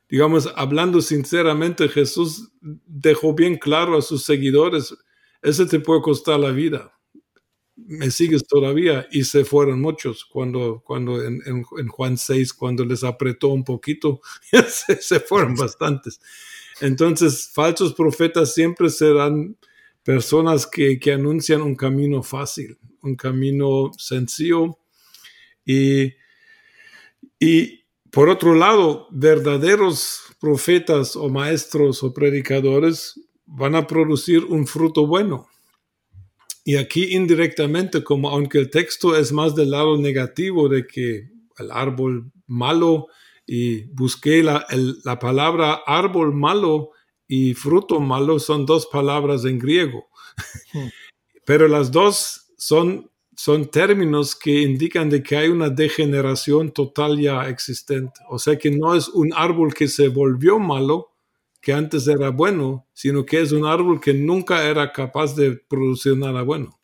Digamos, 0.07 0.51
hablando 0.55 1.01
sinceramente, 1.01 1.89
Jesús 1.89 2.51
dejó 2.61 3.33
bien 3.33 3.57
claro 3.57 3.97
a 3.97 4.01
sus 4.01 4.23
seguidores, 4.23 4.95
eso 5.41 5.65
te 5.67 5.79
puede 5.79 6.01
costar 6.01 6.39
la 6.39 6.51
vida. 6.51 6.94
Me 7.75 8.09
sigues 8.09 8.47
todavía 8.47 9.07
y 9.11 9.25
se 9.25 9.43
fueron 9.43 9.81
muchos 9.81 10.25
cuando, 10.25 10.81
cuando 10.85 11.23
en, 11.23 11.41
en, 11.45 11.87
Juan 11.87 12.17
6, 12.17 12.53
cuando 12.53 12.85
les 12.85 13.03
apretó 13.03 13.49
un 13.49 13.63
poquito, 13.63 14.21
se, 14.67 15.01
se, 15.01 15.19
fueron 15.19 15.55
bastantes. 15.55 16.19
Entonces, 16.81 17.49
falsos 17.53 17.93
profetas 17.93 18.53
siempre 18.53 18.89
serán 18.89 19.57
personas 20.03 20.67
que, 20.67 20.99
que 20.99 21.13
anuncian 21.13 21.61
un 21.61 21.75
camino 21.75 22.23
fácil, 22.23 22.77
un 23.01 23.15
camino 23.15 23.91
sencillo. 23.97 24.77
Y, 25.65 26.13
y 27.39 27.85
por 28.11 28.29
otro 28.29 28.55
lado, 28.55 29.07
verdaderos 29.11 30.21
profetas 30.39 31.15
o 31.15 31.29
maestros 31.29 32.03
o 32.03 32.13
predicadores 32.13 33.19
van 33.45 33.75
a 33.75 33.87
producir 33.87 34.43
un 34.45 34.65
fruto 34.67 35.07
bueno 35.07 35.47
y 36.67 36.77
aquí 36.77 37.15
indirectamente, 37.15 38.03
como 38.03 38.29
aunque 38.29 38.57
el 38.57 38.71
texto 38.71 39.15
es 39.15 39.31
más 39.31 39.55
del 39.55 39.69
lado 39.69 39.97
negativo 39.99 40.67
de 40.67 40.87
que 40.87 41.29
el 41.59 41.71
árbol 41.71 42.31
malo, 42.47 43.07
y 43.45 43.83
busqué 43.93 44.41
la, 44.41 44.65
la 45.03 45.19
palabra 45.19 45.83
árbol 45.85 46.33
malo 46.33 46.89
y 47.27 47.53
fruto 47.53 47.99
malo 47.99 48.39
son 48.39 48.65
dos 48.65 48.87
palabras 48.87 49.45
en 49.45 49.59
griego, 49.59 50.07
hmm. 50.73 50.87
pero 51.45 51.67
las 51.67 51.91
dos 51.91 52.47
son, 52.57 53.11
son 53.35 53.69
términos 53.69 54.35
que 54.35 54.63
indican 54.63 55.07
de 55.11 55.21
que 55.21 55.37
hay 55.37 55.49
una 55.49 55.69
degeneración 55.69 56.71
total 56.71 57.19
ya 57.19 57.47
existente. 57.47 58.21
O 58.29 58.39
sea 58.39 58.57
que 58.57 58.71
no 58.71 58.95
es 58.95 59.07
un 59.09 59.33
árbol 59.35 59.71
que 59.71 59.87
se 59.87 60.07
volvió 60.07 60.57
malo, 60.57 61.11
que 61.65 61.73
antes 61.73 62.07
era 62.07 62.29
bueno, 62.29 62.87
sino 62.93 63.25
que 63.25 63.41
es 63.41 63.51
un 63.51 63.65
árbol 63.65 63.99
que 63.99 64.13
nunca 64.13 64.67
era 64.67 64.91
capaz 64.91 65.35
de 65.35 65.57
producir 65.67 66.15
nada 66.15 66.43
bueno. 66.43 66.79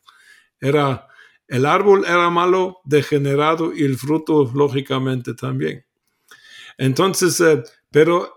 Era, 0.60 1.06
el 1.46 1.66
árbol 1.66 2.04
era 2.04 2.30
malo, 2.30 2.80
degenerado 2.82 3.72
y 3.72 3.84
el 3.84 3.96
fruto 3.96 4.50
lógicamente 4.52 5.34
también. 5.34 5.86
Entonces, 6.78 7.40
eh, 7.40 7.62
pero 7.92 8.34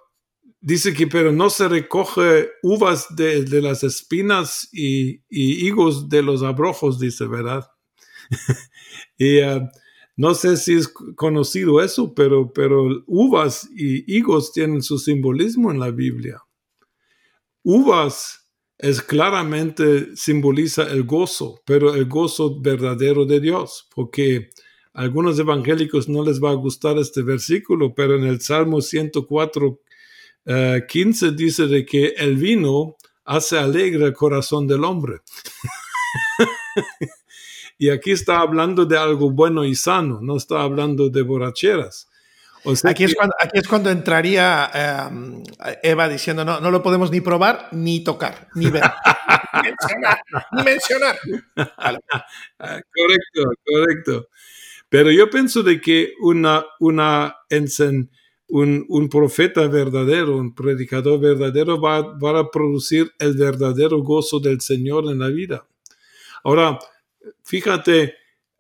dice 0.62 0.94
que 0.94 1.08
pero 1.08 1.32
no 1.32 1.50
se 1.50 1.68
recoge 1.68 2.52
uvas 2.62 3.08
de, 3.16 3.44
las 3.60 3.84
espinas 3.84 4.70
y, 4.72 5.24
higos 5.32 6.10
de 6.10 6.22
los 6.22 6.44
abrojos, 6.44 7.00
dice, 7.00 7.26
¿verdad? 7.26 7.68
y 9.18 9.38
eh, 9.40 9.68
no 10.18 10.34
sé 10.34 10.56
si 10.58 10.76
es 10.76 10.88
conocido 10.88 11.82
eso, 11.82 12.14
pero, 12.14 12.52
pero 12.54 13.04
uvas 13.06 13.70
y 13.76 14.16
higos 14.16 14.54
tienen 14.54 14.82
su 14.82 14.98
simbolismo 14.98 15.72
en 15.72 15.80
la 15.80 15.92
Biblia. 15.92 16.42
Uvas 17.64 18.46
es 18.78 19.02
claramente 19.02 20.16
simboliza 20.16 20.84
el 20.84 21.04
gozo, 21.04 21.62
pero 21.66 21.96
el 21.96 22.06
gozo 22.06 22.60
verdadero 22.62 23.26
de 23.26 23.40
Dios, 23.40 23.88
porque 23.94 24.50
a 24.94 25.02
algunos 25.02 25.38
evangélicos 25.40 26.08
no 26.08 26.24
les 26.24 26.42
va 26.42 26.52
a 26.52 26.56
gustar 26.56 26.98
este 26.98 27.22
versículo, 27.22 27.94
pero 27.94 28.16
en 28.16 28.26
el 28.26 28.40
Salmo 28.42 28.82
104, 28.82 29.82
15 30.88 31.26
eh, 31.26 31.32
dice 31.32 31.68
de 31.68 31.86
que 31.86 32.14
el 32.18 32.38
vino 32.38 32.96
hace 33.26 33.58
alegre 33.58 34.06
el 34.06 34.14
corazón 34.14 34.68
del 34.68 34.84
hombre. 34.84 35.22
Y 37.78 37.90
aquí 37.90 38.12
está 38.12 38.40
hablando 38.40 38.86
de 38.86 38.98
algo 38.98 39.32
bueno 39.32 39.66
y 39.66 39.76
sano, 39.76 40.20
no 40.22 40.38
está 40.38 40.62
hablando 40.62 41.10
de 41.10 41.22
borracheras. 41.22 42.08
aquí, 42.86 43.04
es 43.04 43.16
cuando, 43.16 43.36
aquí, 43.42 43.60
es 43.60 43.68
cuando, 43.68 43.90
entraría 43.90 44.70
em, 44.74 45.44
Eva 45.84 46.08
diciendo, 46.08 46.46
no, 46.46 46.62
no 46.62 46.72
lo 46.72 46.82
podemos 46.82 47.12
ni 47.12 47.20
probar, 47.20 47.68
ni 47.74 48.04
tocar, 48.04 48.48
ni 48.56 48.70
ver. 48.70 48.84
ni 49.54 49.62
mencionar, 49.70 50.20
ni 50.54 50.64
mencionar. 50.64 51.20
correcto, 51.56 53.54
correcto. 53.66 54.28
Pero 54.88 55.12
yo 55.12 55.30
pienso 55.30 55.62
de 55.62 55.82
que 55.82 56.14
una, 56.22 56.64
una 56.80 57.36
un, 58.48 58.86
un, 58.88 59.10
profeta 59.10 59.68
verdadero, 59.68 60.38
un 60.38 60.56
predicador 60.56 61.20
verdadero 61.20 61.82
va, 61.82 62.02
va 62.02 62.40
a 62.40 62.50
producir 62.50 63.12
el 63.20 63.36
verdadero 63.36 64.02
gozo 64.02 64.40
del 64.40 64.62
Señor 64.62 65.12
en 65.12 65.20
la 65.20 65.28
vida. 65.28 65.66
Ahora, 66.44 66.80
fíjate 67.44 68.16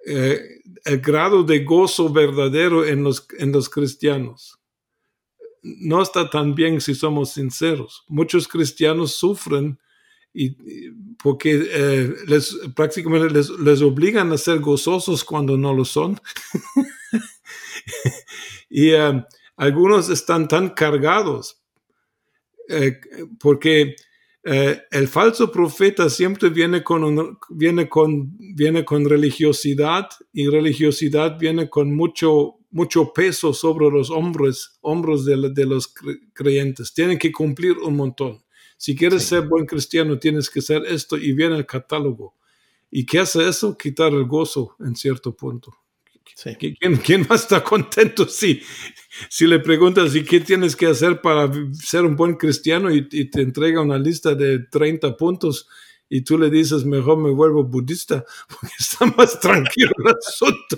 eh, 0.06 0.62
el 0.84 1.02
grado 1.02 1.44
de 1.44 1.64
gozo 1.64 2.12
verdadero 2.12 2.86
en 2.86 3.04
los, 3.04 3.28
en 3.40 3.52
los 3.52 3.70
cristianos. 3.70 4.60
No 5.64 6.04
está 6.04 6.30
tan 6.30 6.54
bien 6.54 6.80
si 6.80 6.94
somos 6.94 7.32
sinceros. 7.32 8.04
Muchos 8.08 8.48
cristianos 8.48 9.14
sufren 9.16 9.80
y, 10.32 10.52
porque 11.24 11.60
eh, 11.72 12.14
les, 12.28 12.56
prácticamente 12.76 13.34
les, 13.34 13.82
obligan 13.82 14.32
a 14.32 14.38
ser 14.38 14.60
gozosos 14.60 15.24
cuando 15.24 15.58
no 15.58 15.74
lo 15.74 15.86
son. 15.86 16.22
y 18.70 18.92
eh, 18.92 19.26
algunos 19.56 20.10
están 20.10 20.48
tan 20.48 20.70
cargados 20.70 21.62
porque 23.40 23.96
eh, 24.48 24.84
el 24.92 25.08
falso 25.08 25.52
profeta 25.52 26.08
siempre 26.08 26.50
viene 26.50 26.84
con, 26.84 27.40
viene, 27.50 27.90
con, 27.90 28.38
viene 28.38 28.86
con 28.86 29.10
religiosidad 29.10 30.08
y 30.32 30.48
religiosidad 30.48 31.40
viene 31.40 31.68
con 31.68 31.96
mucho, 31.96 32.58
mucho 32.70 33.12
peso 33.12 33.54
sobre 33.54 33.90
los 33.90 34.12
hombros, 34.12 34.78
hombros 34.82 35.26
de, 35.26 35.50
de 35.50 35.66
los 35.66 35.92
creyentes. 36.34 36.94
Tienen 36.94 37.18
que 37.18 37.32
cumplir 37.32 37.80
un 37.80 37.96
montón. 37.96 38.44
Si 38.78 38.96
quieres 38.96 39.24
ser 39.24 39.48
buen 39.48 39.66
cristiano, 39.66 40.20
tienes 40.20 40.52
que 40.52 40.62
ser 40.62 40.86
esto 40.86 41.18
y 41.18 41.34
viene 41.34 41.58
el 41.58 41.66
catálogo. 41.66 42.36
¿Y 42.92 43.08
qué 43.08 43.20
hace 43.20 43.50
eso? 43.50 43.76
Quitar 43.76 44.14
el 44.14 44.26
gozo 44.26 44.76
en 44.80 44.96
cierto 44.96 45.36
punto. 45.36 45.74
¿Quién, 46.60 46.98
¿Quién, 46.98 47.26
más 47.30 47.44
está 47.44 47.64
contento 47.64 48.26
si, 48.30 48.62
si 49.30 49.48
le 49.48 49.60
preguntas, 49.60 50.16
¿y 50.16 50.24
qué 50.24 50.40
tienes 50.40 50.76
que 50.76 50.88
hacer 50.88 51.22
para 51.22 51.50
ser 51.74 52.04
un 52.04 52.16
buen 52.16 52.36
cristiano? 52.36 52.92
Y, 52.92 53.30
te 53.30 53.42
entrega 53.42 53.82
una 53.82 53.98
lista 53.98 54.36
de 54.36 54.60
30 54.60 55.16
puntos 55.16 55.68
y 56.10 56.22
tú 56.22 56.38
le 56.38 56.50
dices, 56.50 56.86
mejor 56.86 57.18
me 57.18 57.32
vuelvo 57.32 57.64
budista, 57.64 58.26
porque 58.50 58.76
está 58.78 59.06
más 59.06 59.40
tranquilo 59.42 59.92
el 60.04 60.14
asunto. 60.16 60.78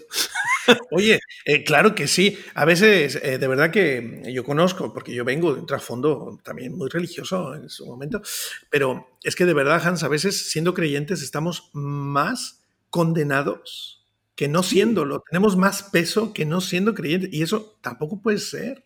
Oye, 0.91 1.20
eh, 1.45 1.64
claro 1.64 1.95
que 1.95 2.08
sí. 2.08 2.38
A 2.54 2.66
veces, 2.66 3.20
eh, 3.22 3.38
de 3.38 3.48
verdad 3.48 3.72
que 3.72 4.24
yo 4.34 4.43
conozco, 4.43 4.93
porque 4.93 5.14
yo 5.14 5.26
vengo 5.26 5.54
de 5.54 5.62
un 5.62 5.66
trasfondo 5.66 6.39
también 6.43 6.78
muy 6.78 6.89
religioso 6.89 7.56
en 7.56 7.70
su 7.70 7.86
momento, 7.86 8.22
pero 8.70 9.08
es 9.24 9.36
que 9.36 9.45
de 9.45 9.54
verdad, 9.54 9.86
Hans, 9.86 10.04
a 10.04 10.08
veces 10.08 10.50
siendo 10.50 10.74
creyentes 10.74 11.22
estamos 11.22 11.70
más 11.74 12.62
condenados 12.89 13.97
que 14.38 14.48
no 14.48 14.62
siéndolo. 14.62 15.24
Tenemos 15.30 15.58
más 15.58 15.82
peso 15.84 16.32
que 16.32 16.46
no 16.46 16.62
siendo 16.62 16.94
creyentes. 16.94 17.34
Y 17.34 17.42
eso 17.42 17.76
tampoco 17.82 18.22
puede 18.22 18.38
ser. 18.38 18.86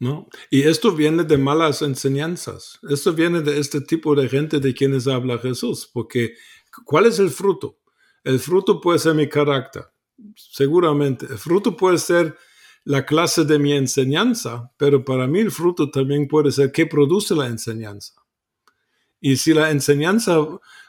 No, 0.00 0.28
y 0.50 0.62
esto 0.62 0.92
viene 0.92 1.22
de 1.22 1.38
malas 1.38 1.82
enseñanzas. 1.82 2.80
Esto 2.90 3.12
viene 3.12 3.40
de 3.40 3.58
este 3.58 3.80
tipo 3.80 4.14
de 4.14 4.28
gente 4.28 4.58
de 4.58 4.74
quienes 4.74 5.06
habla 5.06 5.38
Jesús. 5.38 5.88
Porque, 5.92 6.34
¿cuál 6.84 7.06
es 7.06 7.20
el 7.20 7.30
fruto? 7.30 7.78
El 8.24 8.40
fruto 8.40 8.80
puede 8.80 8.98
ser 8.98 9.14
mi 9.14 9.28
carácter, 9.28 9.84
seguramente. 10.34 11.26
El 11.26 11.38
fruto 11.38 11.76
puede 11.76 11.98
ser 11.98 12.36
la 12.82 13.06
clase 13.06 13.44
de 13.44 13.58
mi 13.60 13.74
enseñanza, 13.74 14.72
pero 14.76 15.04
para 15.04 15.28
mí 15.28 15.38
el 15.38 15.52
fruto 15.52 15.90
también 15.90 16.26
puede 16.26 16.50
ser 16.50 16.72
qué 16.72 16.86
produce 16.86 17.36
la 17.36 17.46
enseñanza. 17.46 18.14
Y 19.20 19.36
si 19.36 19.54
la 19.54 19.70
enseñanza 19.70 20.38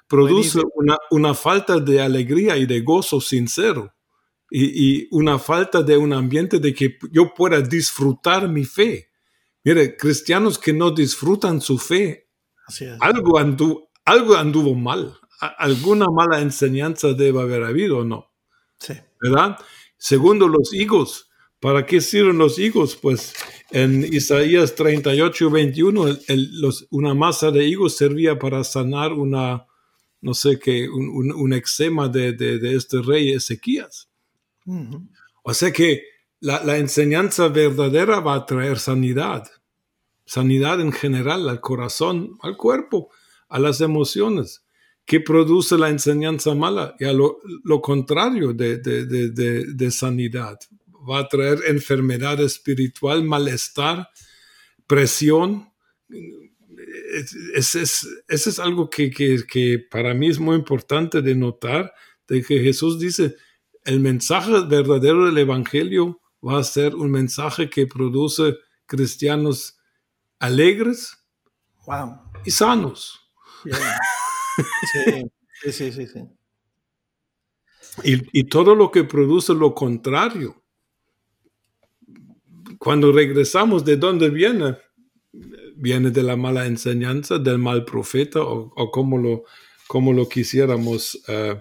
produce 0.08 0.62
una, 0.74 0.98
una, 1.12 1.36
falta 1.36 1.80
de 1.80 2.02
alegría 2.02 2.58
y 2.58 2.66
de 2.66 2.82
gozo 2.82 3.22
sincero, 3.22 3.94
y, 4.52 5.08
una 5.12 5.40
falta 5.40 5.84
de 5.84 5.98
un 5.98 6.14
ambiente 6.14 6.60
de 6.60 6.74
que 6.74 6.98
yo 7.12 7.34
pueda 7.34 7.62
disfrutar 7.62 8.48
mi 8.50 8.66
fe. 8.66 9.10
Mire, 9.64 9.96
cristianos 9.96 10.58
que 10.58 10.74
no 10.74 10.92
disfrutan 10.92 11.62
su 11.62 11.78
fe, 11.78 12.30
algo, 13.00 13.38
anduvo, 13.38 13.92
algo 14.06 14.36
anduvo 14.36 14.74
mal, 14.74 15.18
alguna 15.58 16.08
mala 16.12 16.42
enseñanza 16.42 17.14
debe 17.14 17.42
haber 17.42 17.64
habido 17.64 18.00
o 18.00 18.04
no. 18.06 18.32
Sí. 18.80 18.94
¿Verdad? 19.22 19.58
Segundo, 19.98 20.48
los 20.48 20.74
higos. 20.74 21.30
¿Para 21.60 21.86
qué 21.86 22.00
sirven 22.00 22.38
los 22.38 22.58
higos? 22.58 22.96
Pues 22.96 23.34
en 23.72 24.06
Isaías 24.14 24.76
38, 24.76 25.50
21, 25.50 26.18
los, 26.54 26.88
una 26.90 27.14
masa 27.14 27.52
de 27.52 27.68
higos 27.68 27.98
servía 27.98 28.40
para 28.40 28.64
sanar 28.64 29.12
una, 29.12 29.66
no 30.22 30.34
sé 30.34 30.58
qué, 30.58 30.88
un, 30.88 31.32
un, 31.34 31.54
eczema 31.54 32.08
de, 32.08 32.32
de, 32.32 32.60
de, 32.60 32.76
este 32.76 33.02
rey 33.02 33.34
Ezequías. 33.34 34.09
O 35.44 35.54
sea 35.54 35.72
que 35.72 36.04
la, 36.40 36.78
enseñanza 36.78 37.48
verdadera 37.50 38.20
va 38.20 38.36
a 38.36 38.46
traer 38.46 38.80
sanidad, 38.80 39.50
sanidad 40.26 40.80
en 40.80 40.92
general 40.92 41.50
al 41.50 41.60
corazón, 41.60 42.38
al 42.42 42.56
cuerpo, 42.56 43.10
a 43.50 43.60
las 43.60 43.82
emociones. 43.82 44.64
¿Qué 45.06 45.20
produce 45.20 45.78
la 45.78 45.90
enseñanza 45.90 46.54
mala? 46.54 46.96
Y 47.00 47.06
a 47.06 47.14
lo, 47.14 47.40
contrario 47.82 48.54
de, 48.54 48.78
de, 48.78 49.92
sanidad. 49.92 50.60
Va 51.10 51.20
a 51.20 51.28
traer 51.28 51.60
enfermedad 51.68 52.40
espiritual, 52.42 53.24
malestar, 53.24 54.08
presión. 54.86 55.68
Eso 57.56 57.80
es, 57.80 58.08
es, 58.28 58.60
algo 58.60 58.90
que, 58.90 59.10
que, 59.10 59.40
que 59.52 59.80
para 59.80 60.14
mí 60.14 60.28
es 60.28 60.40
muy 60.40 60.56
importante 60.56 61.24
de 61.24 61.34
notar 61.34 61.92
de 62.28 62.44
que 62.44 62.60
Jesús 62.60 63.00
dice, 63.00 63.36
el 63.90 64.00
mensaje 64.00 64.52
verdadero 64.68 65.26
del 65.26 65.40
Evangelio 65.40 66.22
va 66.48 66.60
a 66.60 66.64
ser 66.64 66.94
un 66.94 67.10
mensaje 67.10 67.72
que 67.72 67.88
produce 67.88 68.56
cristianos 68.86 69.80
alegres 70.38 71.18
y 72.46 72.52
sanos. 72.52 73.20
Sí, 75.64 75.72
sí, 75.72 75.92
sí, 75.92 76.08
sí. 76.08 76.20
Y, 78.04 78.40
y, 78.40 78.44
todo 78.44 78.76
lo 78.76 78.92
que 78.92 79.04
produce 79.04 79.54
lo 79.54 79.74
contrario. 79.74 80.64
Cuando 82.78 83.12
regresamos, 83.12 83.84
¿de 83.84 83.98
dónde 83.98 84.30
viene? 84.30 84.78
Viene 85.76 86.12
de 86.12 86.24
la 86.24 86.36
mala 86.36 86.68
enseñanza, 86.68 87.40
del 87.40 87.58
mal 87.58 87.86
profeta 87.86 88.42
o, 88.42 88.72
o 88.76 88.92
como, 88.92 89.18
lo, 89.18 89.46
como 89.88 90.14
lo 90.14 90.30
quisiéramos 90.30 91.16
uh, 91.28 91.60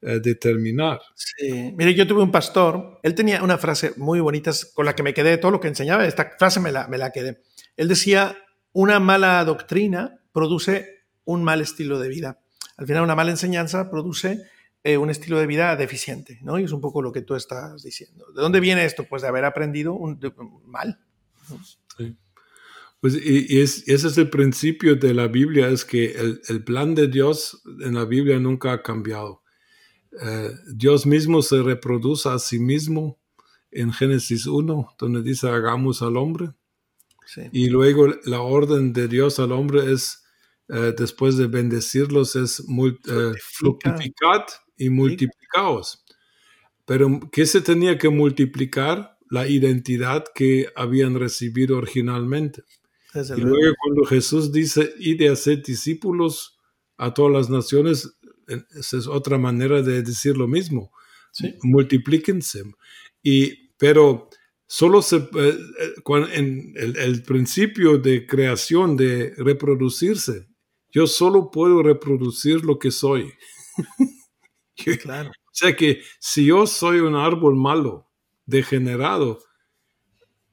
determinar. 0.00 1.00
Sí, 1.14 1.74
mire, 1.76 1.94
yo 1.94 2.06
tuve 2.06 2.22
un 2.22 2.30
pastor, 2.30 3.00
él 3.02 3.14
tenía 3.14 3.42
una 3.42 3.58
frase 3.58 3.92
muy 3.96 4.20
bonita 4.20 4.52
con 4.74 4.86
la 4.86 4.94
que 4.94 5.02
me 5.02 5.14
quedé, 5.14 5.38
todo 5.38 5.50
lo 5.50 5.60
que 5.60 5.68
enseñaba, 5.68 6.06
esta 6.06 6.34
frase 6.38 6.60
me 6.60 6.70
la, 6.70 6.86
me 6.88 6.98
la 6.98 7.10
quedé. 7.10 7.42
Él 7.76 7.88
decía, 7.88 8.36
una 8.72 9.00
mala 9.00 9.44
doctrina 9.44 10.20
produce 10.32 11.06
un 11.24 11.42
mal 11.42 11.60
estilo 11.60 11.98
de 11.98 12.08
vida. 12.08 12.40
Al 12.76 12.86
final, 12.86 13.02
una 13.02 13.14
mala 13.14 13.30
enseñanza 13.30 13.90
produce 13.90 14.42
eh, 14.84 14.98
un 14.98 15.10
estilo 15.10 15.38
de 15.38 15.46
vida 15.46 15.74
deficiente, 15.76 16.38
¿no? 16.42 16.58
Y 16.58 16.64
es 16.64 16.72
un 16.72 16.80
poco 16.80 17.02
lo 17.02 17.10
que 17.10 17.22
tú 17.22 17.34
estás 17.34 17.82
diciendo. 17.82 18.26
¿De 18.34 18.40
dónde 18.40 18.60
viene 18.60 18.84
esto? 18.84 19.04
Pues 19.04 19.22
de 19.22 19.28
haber 19.28 19.44
aprendido 19.44 19.94
un, 19.94 20.20
de, 20.20 20.32
mal. 20.64 21.00
Sí. 21.96 22.16
Pues 23.00 23.14
y, 23.14 23.46
y 23.48 23.62
es, 23.62 23.88
ese 23.88 24.08
es 24.08 24.18
el 24.18 24.30
principio 24.30 24.94
de 24.94 25.12
la 25.12 25.26
Biblia, 25.26 25.68
es 25.68 25.84
que 25.84 26.12
el, 26.12 26.40
el, 26.48 26.62
plan 26.62 26.94
de 26.94 27.08
Dios 27.08 27.62
en 27.80 27.94
la 27.94 28.04
Biblia 28.04 28.38
nunca 28.38 28.72
ha 28.72 28.82
cambiado. 28.82 29.42
Eh, 30.22 30.50
Dios 30.74 31.06
mismo 31.06 31.42
se 31.42 31.62
reproduce 31.62 32.28
a 32.28 32.38
sí 32.38 32.58
mismo 32.58 33.18
en 33.70 33.92
Génesis 33.92 34.46
1, 34.46 34.94
donde 34.98 35.22
dice 35.22 35.48
hagamos 35.48 36.02
al 36.02 36.16
hombre. 36.16 36.52
Sí. 37.26 37.42
Y 37.52 37.68
luego 37.68 38.08
la 38.24 38.40
orden 38.40 38.92
de 38.92 39.08
Dios 39.08 39.38
al 39.38 39.52
hombre 39.52 39.92
es, 39.92 40.24
eh, 40.68 40.94
después 40.96 41.36
de 41.36 41.48
bendecirlos, 41.48 42.36
es 42.36 42.60
eh, 42.60 43.32
fructificad 43.40 44.44
y 44.76 44.90
multiplicaos. 44.90 46.04
Pero 46.84 47.20
¿qué 47.32 47.46
se 47.46 47.60
tenía 47.60 47.98
que 47.98 48.08
multiplicar? 48.08 49.18
La 49.28 49.48
identidad 49.48 50.24
que 50.34 50.68
habían 50.76 51.18
recibido 51.18 51.78
originalmente. 51.78 52.62
Y 53.12 53.40
luego, 53.40 53.74
cuando 53.82 54.04
Jesús 54.04 54.52
dice, 54.52 54.94
id 54.98 55.20
y 55.20 55.26
hacer 55.26 55.62
discípulos 55.62 56.58
a 56.96 57.12
todas 57.12 57.32
las 57.32 57.50
naciones, 57.50 58.16
esa 58.46 58.96
es 58.98 59.06
otra 59.06 59.38
manera 59.38 59.82
de 59.82 60.02
decir 60.02 60.36
lo 60.36 60.48
mismo. 60.48 60.92
Sí. 61.32 61.54
Multiplíquense. 61.62 62.62
Y, 63.22 63.70
pero 63.76 64.28
solo 64.66 65.02
se, 65.02 65.16
eh, 65.16 65.58
en 66.32 66.72
el, 66.76 66.96
el, 66.96 67.22
principio 67.22 67.98
de 67.98 68.26
creación, 68.26 68.96
de 68.96 69.34
reproducirse, 69.36 70.48
yo 70.90 71.06
solo 71.06 71.50
puedo 71.50 71.82
reproducir 71.82 72.64
lo 72.64 72.78
que 72.78 72.90
soy. 72.90 73.32
claro. 75.02 75.30
O 75.30 75.58
sea 75.58 75.74
que 75.76 76.02
si 76.20 76.46
yo 76.46 76.66
soy 76.66 77.00
un 77.00 77.14
árbol 77.14 77.56
malo, 77.56 78.06
degenerado, 78.46 79.40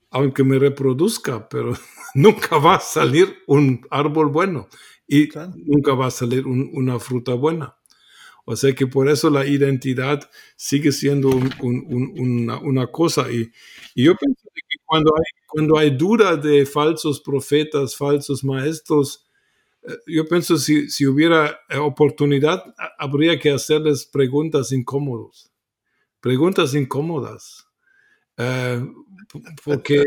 aunque 0.09 0.43
me 0.43 0.59
reproduzca, 0.59 1.47
pero 1.47 1.73
nunca 2.15 2.57
va 2.57 2.75
a 2.75 2.79
salir 2.79 3.37
un 3.47 3.85
árbol 3.89 4.27
bueno 4.27 4.67
y 5.07 5.27
claro. 5.29 5.53
nunca 5.55 5.93
va 5.93 6.07
a 6.07 6.11
salir 6.11 6.45
un, 6.45 6.69
una 6.73 6.99
fruta 6.99 7.33
buena. 7.33 7.75
O 8.45 8.55
sea 8.55 8.73
que 8.73 8.87
por 8.87 9.09
eso 9.09 9.29
la 9.29 9.45
identidad 9.45 10.29
sigue 10.57 10.91
siendo 10.91 11.29
un, 11.29 11.49
un, 11.61 12.19
una, 12.19 12.57
una, 12.59 12.87
cosa. 12.87 13.31
Y, 13.31 13.49
y, 13.95 14.03
yo 14.03 14.15
pienso 14.15 14.41
que 14.53 14.77
cuando 14.83 15.13
hay, 15.15 15.41
cuando 15.47 15.77
hay 15.77 15.89
duda 15.91 16.35
de 16.35 16.65
falsos 16.65 17.21
profetas, 17.21 17.95
falsos 17.95 18.43
maestros, 18.43 19.25
eh, 19.87 19.97
yo 20.07 20.25
pienso 20.27 20.57
si, 20.57 20.89
si 20.89 21.05
hubiera 21.05 21.57
eh, 21.69 21.77
oportunidad, 21.77 22.63
habría 22.97 23.39
que 23.39 23.51
hacerles 23.51 24.05
preguntas 24.05 24.73
incómodas. 24.73 25.49
Preguntas 26.19 26.73
incómodas. 26.73 27.65
Uh, 28.37 28.91
porque 29.63 30.03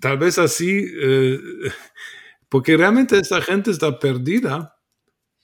tal 0.00 0.16
vez 0.16 0.38
así, 0.38 0.86
porque 2.48 2.76
realmente 2.76 3.18
esta 3.18 3.42
gente 3.42 3.70
está 3.70 3.98
perdida 3.98 4.73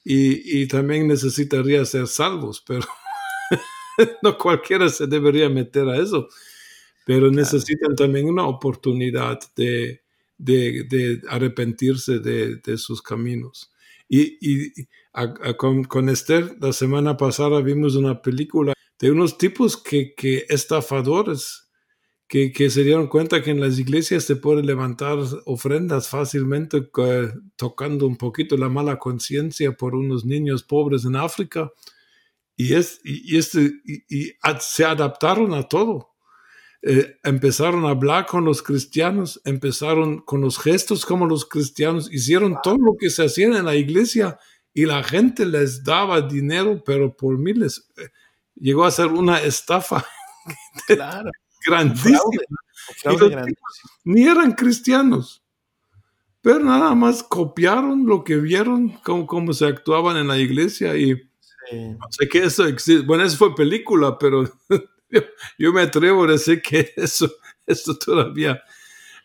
y, 0.04 0.62
y 0.62 0.66
también 0.66 1.08
necesitaría 1.08 1.84
ser 1.84 2.06
salvos, 2.06 2.62
pero 2.66 2.86
no 4.22 4.38
cualquiera 4.38 4.88
se 4.88 5.06
debería 5.06 5.48
meter 5.48 5.88
a 5.88 5.96
eso, 5.96 6.28
pero 7.04 7.28
claro. 7.28 7.32
necesitan 7.32 7.94
también 7.94 8.26
una 8.26 8.46
oportunidad 8.46 9.38
de, 9.56 10.02
de, 10.38 10.84
de 10.84 11.20
arrepentirse 11.28 12.18
de, 12.18 12.56
de, 12.56 12.78
sus 12.78 13.02
caminos. 13.02 13.72
Y, 14.08 14.38
y 14.40 14.72
a, 15.12 15.22
a, 15.22 15.56
con, 15.56 15.84
con, 15.84 16.08
Esther, 16.08 16.56
la 16.60 16.72
semana 16.72 17.16
pasada 17.16 17.60
vimos 17.60 17.94
una 17.94 18.22
película 18.22 18.72
de 18.98 19.10
unos 19.10 19.38
tipos 19.38 19.76
que, 19.76 20.14
que 20.14 20.46
estafadores, 20.48 21.69
que, 22.30 22.52
que, 22.52 22.70
se 22.70 22.84
dieron 22.84 23.08
cuenta 23.08 23.42
que 23.42 23.50
en 23.50 23.60
las 23.60 23.80
iglesias 23.80 24.22
se 24.22 24.36
puede 24.36 24.62
levantar 24.62 25.18
ofrendas 25.46 26.08
fácilmente 26.08 26.76
uh, 26.76 27.28
tocando 27.56 28.06
un 28.06 28.16
poquito 28.16 28.56
la 28.56 28.68
mala 28.68 29.00
conciencia 29.00 29.72
por 29.72 29.96
unos 29.96 30.24
niños 30.24 30.62
pobres 30.62 31.04
en 31.04 31.16
África. 31.16 31.72
Y, 32.54 32.74
es, 32.74 33.00
y, 33.02 33.36
este, 33.36 33.72
y, 33.84 34.04
y 34.08 34.32
se 34.60 34.84
adaptaron 34.84 35.54
a 35.54 35.64
todo. 35.64 36.10
Eh, 36.82 37.16
empezaron 37.24 37.84
a 37.84 37.90
hablar 37.90 38.26
con 38.26 38.44
los 38.44 38.62
cristianos, 38.62 39.40
empezaron 39.44 40.20
con 40.20 40.40
los 40.40 40.56
gestos 40.56 41.04
como 41.04 41.26
los 41.26 41.44
cristianos, 41.44 42.12
hicieron 42.12 42.58
todo 42.62 42.78
lo 42.78 42.96
que 42.96 43.10
se 43.10 43.24
hacía 43.24 43.46
en 43.46 43.64
la 43.64 43.74
iglesia 43.74 44.38
y 44.72 44.86
la 44.86 45.02
gente 45.02 45.44
les 45.44 45.82
daba 45.82 46.20
dinero, 46.22 46.80
pero 46.86 47.16
por 47.16 47.36
miles. 47.38 47.90
Eh, 47.96 48.08
llegó 48.54 48.84
a 48.84 48.92
ser 48.92 49.06
una 49.06 49.42
estafa. 49.42 50.06
Claro 50.86 51.30
grandísima. 51.64 52.18
Fraude, 52.18 52.38
fraude 52.96 53.28
grandísima. 53.28 53.68
Ni 54.04 54.26
eran 54.26 54.52
cristianos, 54.52 55.42
pero 56.42 56.60
nada 56.60 56.94
más 56.94 57.22
copiaron 57.22 58.06
lo 58.06 58.24
que 58.24 58.36
vieron, 58.36 58.90
cómo, 59.04 59.26
cómo 59.26 59.52
se 59.52 59.66
actuaban 59.66 60.16
en 60.16 60.28
la 60.28 60.38
iglesia 60.38 60.96
y 60.96 61.14
sí. 61.70 61.76
no 61.76 62.06
sé 62.10 62.28
que 62.28 62.44
eso 62.44 62.66
existe. 62.66 63.06
Bueno, 63.06 63.24
eso 63.24 63.36
fue 63.36 63.54
película, 63.54 64.18
pero 64.18 64.44
yo, 65.10 65.20
yo, 65.58 65.72
me 65.72 65.82
atrevo 65.82 66.24
a 66.24 66.32
decir 66.32 66.62
que 66.62 66.92
eso, 66.96 67.30
eso 67.66 67.96
todavía 67.98 68.62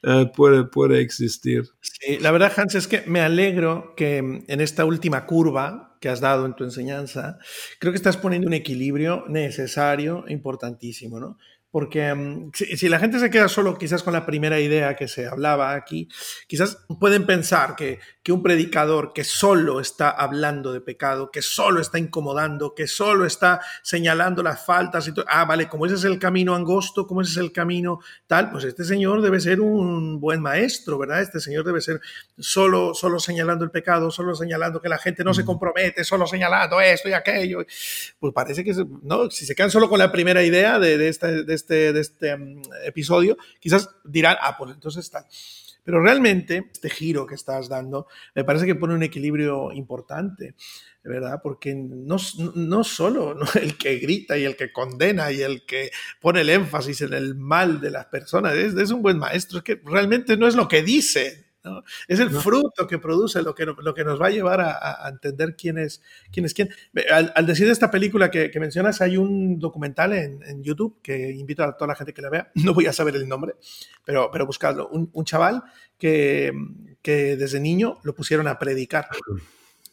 uh, 0.03 0.31
puede, 0.31 0.65
puede 0.65 0.99
existir. 0.99 1.63
Sí, 1.81 2.19
la 2.19 2.31
verdad, 2.31 2.51
Hans, 2.55 2.75
es 2.75 2.87
que 2.87 3.03
me 3.07 3.21
alegro 3.21 3.93
que 3.95 4.17
en 4.17 4.61
esta 4.61 4.83
última 4.83 5.25
curva 5.25 5.95
que 6.05 6.09
has 6.09 6.19
dado 6.19 6.45
en 6.45 6.55
tu 6.55 6.63
enseñanza, 6.63 7.39
creo 7.79 7.91
que 7.91 7.97
estás 7.97 8.17
poniendo 8.17 8.47
un 8.47 8.53
equilibrio 8.53 9.25
necesario 9.27 10.25
e 10.27 10.33
importantísimo, 10.33 11.19
¿no? 11.19 11.37
Porque 11.75 12.15
si, 12.53 12.77
si, 12.77 12.87
la 12.87 12.99
gente 12.99 13.19
se 13.19 13.29
queda 13.29 13.49
solo 13.49 13.77
quizás 13.77 14.01
con 14.01 14.13
la 14.13 14.25
primera 14.25 14.61
idea 14.61 14.95
que 14.95 15.09
se 15.09 15.27
hablaba 15.27 15.75
aquí, 15.75 16.07
quizás 16.47 16.85
pueden 17.01 17.25
pensar 17.25 17.75
que, 17.75 17.99
que, 18.25 18.31
un 18.31 18.43
predicador 18.43 19.13
que 19.13 19.23
solo 19.23 19.79
está 19.79 20.09
hablando 20.09 20.73
de 20.73 20.81
pecado, 20.81 21.31
que 21.31 21.41
solo 21.41 21.79
está 21.79 21.99
incomodando, 21.99 22.73
que 22.73 22.87
solo 22.87 23.25
está 23.25 23.61
señalando 23.81 24.43
las 24.43 24.65
faltas 24.65 25.07
y 25.07 25.13
todo, 25.13 25.25
ah, 25.27 25.45
vale, 25.45 25.67
como 25.67 25.85
ese 25.85 25.95
es 25.95 26.03
el 26.03 26.19
camino 26.19 26.55
angosto, 26.55 27.07
como 27.07 27.21
ese 27.21 27.31
es 27.31 27.37
el 27.37 27.51
camino 27.51 27.99
tal, 28.27 28.51
pues 28.51 28.63
este 28.63 28.83
señor 28.83 29.21
debe 29.21 29.39
ser 29.39 29.61
un 29.61 30.19
buen 30.19 30.41
maestro, 30.41 30.97
¿verdad? 30.97 31.21
Este 31.21 31.39
señor 31.39 31.65
debe 31.65 31.81
ser 31.81 32.01
solo, 32.37 32.93
solo 32.93 33.19
señalando 33.19 33.63
el 33.63 33.71
pecado, 33.71 34.11
solo 34.11 34.35
señalando 34.35 34.81
que 34.81 34.89
la 34.89 34.97
gente 34.97 35.23
no 35.23 35.33
se 35.33 35.45
compromete, 35.45 36.03
solo 36.03 36.27
señalando 36.27 36.79
esto 36.81 37.09
y 37.09 37.13
aquello. 37.13 37.65
Pues 38.19 38.33
parece 38.33 38.63
que, 38.63 38.73
no, 39.03 39.29
si 39.31 39.45
se 39.45 39.55
quedan 39.55 39.71
solo 39.71 39.89
con 39.89 39.99
la 39.99 40.11
primera 40.11 40.43
idea 40.43 40.79
de, 40.79 40.97
de 40.97 41.07
esta... 41.09 41.27
De 41.31 41.55
este, 41.55 41.93
de 41.93 42.01
este 42.01 42.35
um, 42.35 42.61
episodio, 42.83 43.37
quizás 43.59 43.89
dirán, 44.03 44.37
ah, 44.41 44.55
pues 44.57 44.71
entonces 44.71 45.05
está. 45.05 45.25
Pero 45.85 46.01
realmente 46.01 46.69
este 46.73 46.89
giro 46.89 47.27
que 47.27 47.35
estás 47.35 47.69
dando 47.69 48.07
me 48.33 48.43
parece 48.43 48.65
que 48.65 48.75
pone 48.75 48.95
un 48.95 49.03
equilibrio 49.03 49.71
importante, 49.71 50.55
¿verdad? 51.03 51.39
Porque 51.43 51.75
no, 51.75 52.17
no 52.55 52.83
solo 52.83 53.37
el 53.61 53.77
que 53.77 53.99
grita 53.99 54.37
y 54.37 54.43
el 54.43 54.57
que 54.57 54.73
condena 54.73 55.31
y 55.31 55.41
el 55.41 55.65
que 55.65 55.91
pone 56.19 56.41
el 56.41 56.49
énfasis 56.49 57.01
en 57.01 57.13
el 57.13 57.35
mal 57.35 57.79
de 57.79 57.91
las 57.91 58.07
personas 58.07 58.55
es, 58.55 58.73
es 58.73 58.89
un 58.89 59.03
buen 59.03 59.19
maestro, 59.19 59.59
es 59.59 59.63
que 59.63 59.79
realmente 59.85 60.35
no 60.35 60.47
es 60.47 60.55
lo 60.55 60.67
que 60.67 60.81
dice, 60.81 61.44
¿no? 61.65 61.83
Es 62.07 62.19
el 62.19 62.29
fruto 62.29 62.87
que 62.87 62.99
produce 62.99 63.41
lo 63.41 63.53
que, 63.55 63.65
lo 63.65 63.93
que 63.93 64.03
nos 64.03 64.21
va 64.21 64.27
a 64.27 64.31
llevar 64.31 64.61
a, 64.61 65.05
a 65.05 65.09
entender 65.09 65.55
quién 65.55 65.77
es, 65.77 66.01
quién 66.31 66.45
es 66.45 66.53
quién. 66.53 66.69
Al, 67.11 67.33
al 67.35 67.45
decir 67.45 67.65
de 67.65 67.73
esta 67.73 67.91
película 67.91 68.31
que, 68.31 68.51
que, 68.51 68.59
mencionas, 68.59 69.01
hay 69.01 69.17
un 69.17 69.59
documental 69.59 70.13
en, 70.13 70.41
en, 70.43 70.63
YouTube 70.63 70.99
que 71.01 71.31
invito 71.31 71.63
a 71.63 71.75
toda 71.75 71.89
la 71.89 71.95
gente 71.95 72.13
que 72.13 72.21
la 72.21 72.29
vea. 72.29 72.51
No 72.65 72.73
voy 72.73 72.87
a 72.87 72.93
saber 72.93 73.15
el 73.15 73.27
nombre, 73.27 73.55
pero, 74.03 74.29
pero 74.31 74.45
buscadlo. 74.45 74.87
Un, 74.89 75.09
un 75.13 75.25
chaval 75.25 75.63
que, 75.97 76.51
que 77.01 77.35
desde 77.35 77.59
niño 77.59 77.99
lo 78.03 78.15
pusieron 78.15 78.47
a 78.47 78.57
predicar. 78.57 79.07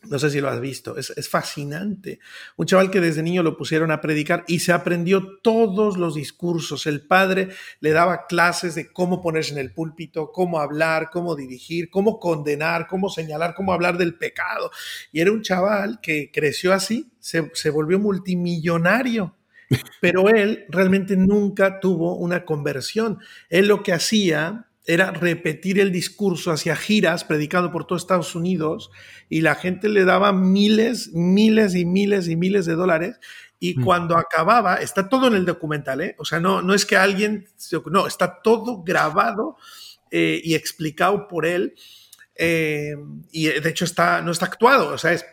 No 0.09 0.19
sé 0.19 0.31
si 0.31 0.41
lo 0.41 0.49
has 0.49 0.61
visto, 0.61 0.97
es, 0.97 1.11
es, 1.17 1.29
fascinante. 1.29 2.19
Un 2.57 2.67
chaval 2.67 2.91
que 2.91 3.01
desde 3.01 3.23
niño 3.23 3.45
lo 3.45 3.57
pusieron 3.57 3.93
a 3.93 4.01
predicar 4.01 4.45
y 4.49 4.59
se 4.59 4.73
aprendió 4.73 5.39
todos 5.43 5.97
los 5.97 6.17
discursos. 6.17 6.87
El 6.87 7.07
padre 7.07 7.51
le 7.79 7.91
daba 7.91 8.27
clases 8.27 8.75
de 8.75 8.93
cómo 8.93 9.23
ponerse 9.23 9.53
en 9.53 9.59
el 9.59 9.73
púlpito, 9.73 10.33
cómo 10.33 10.59
hablar, 10.61 11.11
cómo 11.13 11.37
dirigir, 11.37 11.89
cómo 11.89 12.19
condenar, 12.19 12.89
cómo 12.89 13.11
señalar, 13.11 13.55
cómo 13.55 13.73
hablar 13.73 13.97
del 13.97 14.17
pecado. 14.17 14.73
Y 15.13 15.21
era 15.21 15.31
un 15.31 15.43
chaval 15.43 16.01
que 16.01 16.33
creció 16.33 16.73
así, 16.73 17.13
se, 17.21 17.51
se 17.55 17.71
volvió 17.71 18.01
multimillonario. 18.01 19.37
Pero 20.01 20.29
él 20.29 20.67
realmente 20.69 21.17
nunca 21.17 21.81
tuvo 21.81 22.17
una 22.17 22.45
conversión. 22.45 23.19
Él 23.49 23.69
lo 23.69 23.83
que 23.83 23.93
hacía 23.93 24.67
era 24.85 25.13
repetir 25.13 25.79
el 25.79 25.93
discurso 25.93 26.51
hacia 26.51 26.75
giras 26.75 27.25
predicado 27.25 27.71
por 27.71 27.87
todo 27.87 27.97
Estados 27.97 28.35
Unidos 28.35 28.91
y 29.29 29.43
la 29.43 29.55
gente 29.55 29.89
le 29.89 30.05
daba 30.05 30.33
miles, 30.33 31.11
miles 31.13 31.75
y 31.75 31.85
miles 31.85 32.29
y 32.29 32.37
miles 32.37 32.67
de 32.67 32.75
dólares 32.75 33.21
y 33.61 33.79
mm. 33.79 33.85
cuando 33.85 34.17
acababa, 34.17 34.77
está 34.77 35.09
todo 35.09 35.29
en 35.29 35.35
el 35.35 35.45
documental, 35.45 36.01
¿eh? 36.01 36.17
o 36.19 36.25
sea, 36.25 36.41
no, 36.41 36.63
no 36.63 36.75
es 36.75 36.85
que 36.85 36.97
alguien, 36.97 37.49
no, 37.87 38.09
está 38.09 38.43
todo 38.43 38.83
grabado 38.83 39.57
eh, 40.11 40.41
y 40.43 40.55
explicado 40.55 41.29
por 41.29 41.47
él 41.47 41.75
eh, 42.35 42.97
y 43.31 43.47
de 43.47 43.69
hecho 43.69 43.85
está, 43.85 44.21
no 44.21 44.33
está 44.33 44.47
actuado, 44.47 44.89
o 44.89 44.99
sea, 44.99 45.13
es, 45.13 45.25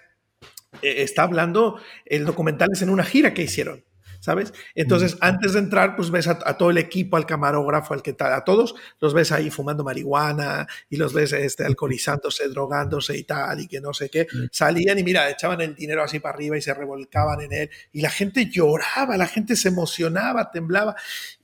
está 0.83 1.23
hablando, 1.23 1.81
el 2.05 2.23
documental 2.23 2.69
es 2.71 2.83
en 2.83 2.91
una 2.91 3.03
gira 3.03 3.33
que 3.33 3.41
hicieron. 3.43 3.83
¿Sabes? 4.19 4.53
Entonces, 4.75 5.17
antes 5.21 5.53
de 5.53 5.59
entrar, 5.59 5.95
pues 5.95 6.11
ves 6.11 6.27
a, 6.27 6.57
todo 6.57 6.69
el 6.69 6.77
equipo, 6.77 7.17
al 7.17 7.25
camarógrafo, 7.25 7.93
al 7.93 8.01
que 8.01 8.13
tal, 8.13 8.33
a 8.33 8.43
todos, 8.43 8.75
los 8.99 9.13
ves 9.13 9.31
ahí 9.31 9.49
fumando 9.49 9.83
marihuana 9.83 10.67
y 10.89 10.97
los 10.97 11.13
ves 11.13 11.33
este, 11.33 11.65
alcoholizándose, 11.65 12.47
drogándose 12.49 13.17
y 13.17 13.23
tal, 13.23 13.61
y 13.61 13.67
que 13.67 13.81
no 13.81 13.93
sé 13.93 14.09
qué. 14.09 14.27
Salían 14.51 14.99
y 14.99 15.03
mira, 15.03 15.29
echaban 15.29 15.61
el 15.61 15.75
dinero 15.75 16.03
así 16.03 16.19
para 16.19 16.35
arriba 16.35 16.57
y 16.57 16.61
se 16.61 16.73
revolcaban 16.73 17.41
en 17.41 17.53
él. 17.53 17.69
Y 17.91 18.01
la 18.01 18.09
gente 18.09 18.49
lloraba, 18.49 19.17
la 19.17 19.27
gente 19.27 19.55
se 19.55 19.69
emocionaba, 19.69 20.51
temblaba. 20.51 20.95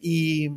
Y, 0.01 0.49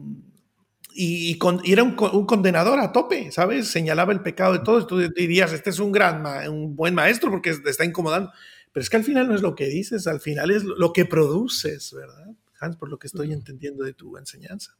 y, 0.95 1.39
era 1.65 1.85
un, 1.85 1.95
condenador 1.95 2.81
a 2.81 2.93
tope, 2.93 3.31
¿sabes? 3.31 3.69
Señalaba 3.69 4.13
el 4.13 4.21
pecado 4.21 4.55
de 4.55 4.59
todos. 4.61 4.87
Tú 4.87 4.99
dirías, 4.99 5.53
este 5.53 5.71
es 5.71 5.79
un 5.79 5.93
gran, 5.93 6.27
un 6.49 6.75
buen 6.75 6.95
maestro 6.95 7.31
porque 7.31 7.55
te 7.55 7.71
está 7.71 7.85
incomodando. 7.85 8.33
Pero 8.79 8.85
es 8.85 8.91
que 8.91 8.97
al 8.97 9.03
final 9.03 9.27
no 9.27 9.35
es 9.35 9.43
lo 9.43 9.57
que 9.57 9.67
dices, 9.67 10.07
al 10.07 10.21
final 10.21 10.53
es 10.53 10.63
lo 10.63 10.93
que 10.93 11.05
produces, 11.05 11.93
¿verdad? 11.93 12.29
Hans, 12.61 12.77
por 12.77 12.89
lo 12.89 12.97
que 12.97 13.09
estoy 13.09 13.33
entendiendo 13.33 13.83
de 13.83 13.93
tu 13.93 14.17
enseñanza. 14.17 14.79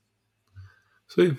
Sí, 1.09 1.37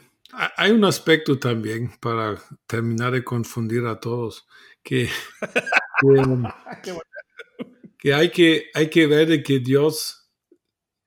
hay 0.58 0.72
un 0.72 0.84
aspecto 0.84 1.40
también 1.40 1.90
para 2.02 2.38
terminar 2.68 3.14
de 3.14 3.24
confundir 3.24 3.86
a 3.86 3.98
todos, 3.98 4.46
que, 4.84 5.08
que, 7.98 8.14
hay, 8.14 8.30
que 8.30 8.66
hay 8.74 8.90
que 8.90 9.08
ver 9.08 9.30
de 9.30 9.42
que 9.42 9.60
Dios, 9.60 10.30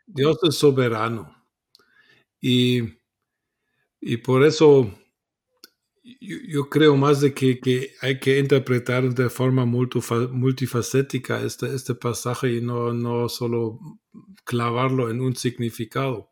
Dios 0.07 0.39
es 0.45 0.55
soberano. 0.55 1.37
Y, 2.41 2.95
y 4.01 4.17
por 4.17 4.43
eso 4.43 4.91
yo, 6.03 6.69
creo 6.69 6.97
más 6.97 7.21
de 7.21 7.33
que, 7.33 7.61
que, 7.61 7.95
hay 8.01 8.19
que 8.19 8.39
interpretar 8.39 9.15
de 9.15 9.31
forma 9.31 9.65
multifacética 9.65 11.43
este, 11.43 11.75
este 11.75 11.95
pasaje 11.95 12.53
y 12.55 12.61
no, 12.61 12.93
no 12.93 13.29
solo 13.29 13.79
clavarlo 14.45 15.11
en 15.11 15.21
un 15.21 15.37
significado. 15.37 16.31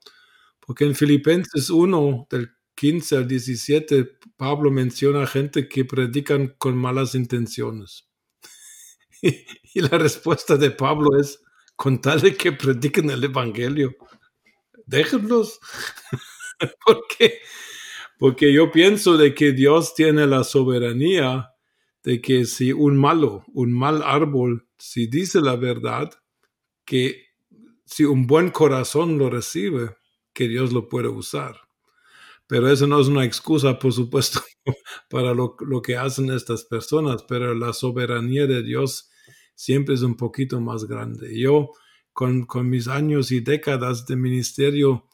Porque 0.61 0.85
en 0.85 0.95
Filipenses 0.95 1.71
1, 1.71 2.27
del 2.31 2.51
15 2.75 3.17
al 3.17 3.29
17, 3.29 4.19
Pablo 4.37 4.71
menciona 4.71 5.27
gente 5.27 5.69
que 5.69 5.85
predican 5.85 6.55
con 6.59 6.77
malas 6.77 7.15
intenciones. 7.15 8.09
y, 9.23 9.81
la 9.81 9.99
respuesta 9.99 10.57
de 10.57 10.71
Pablo 10.71 11.19
es, 11.21 11.41
con 11.77 12.01
tal 12.01 12.21
de 12.21 12.37
que 12.37 12.53
prediquen 12.53 13.11
el 13.11 13.23
Evangelio, 13.23 13.95
déjenlos. 14.87 15.61
porque 16.85 17.41
porque 18.21 18.53
yo 18.53 18.71
pienso 18.71 19.17
de 19.17 19.33
que 19.33 19.53
Dios 19.53 19.95
tiene 19.95 20.27
la 20.27 20.45
soberanía 20.45 21.55
de 22.05 22.21
que 22.21 22.45
si 22.45 22.71
un 22.71 22.99
malo, 22.99 23.45
un 23.55 23.73
mal 23.73 24.03
árbol, 24.03 24.69
si 24.79 25.07
dice 25.07 25.41
la 25.41 25.57
verdad, 25.57 26.11
que 26.85 27.29
si 27.87 28.05
un 28.05 28.27
buen 28.27 28.51
corazón 28.51 29.17
lo 29.17 29.31
recibe, 29.31 29.97
que 30.35 30.49
Dios 30.49 30.71
lo 30.71 30.87
puede 30.87 31.09
usar. 31.09 31.63
Pero 32.47 32.71
eso 32.71 32.87
no 32.87 33.01
es 33.01 33.09
una 33.09 33.25
excusa, 33.25 33.79
por 33.79 33.95
supuesto, 33.95 34.43
para 35.09 35.33
lo, 35.33 35.57
que 35.83 35.97
hacen 35.97 36.31
estas 36.31 36.65
personas, 36.65 37.23
pero 37.27 37.55
la 37.55 37.73
soberanía 37.73 38.47
de 38.47 38.63
Dios 38.63 39.09
siempre 39.55 39.95
es 39.95 40.03
un 40.03 40.19
poquito 40.19 40.61
más 40.61 40.85
grande. 40.85 41.41
Yo, 41.41 41.71
con, 42.13 42.47
mis 42.69 42.87
años 42.87 43.33
y 43.33 43.41
décadas 43.41 44.05
de 44.05 44.17
ministerio, 44.17 45.09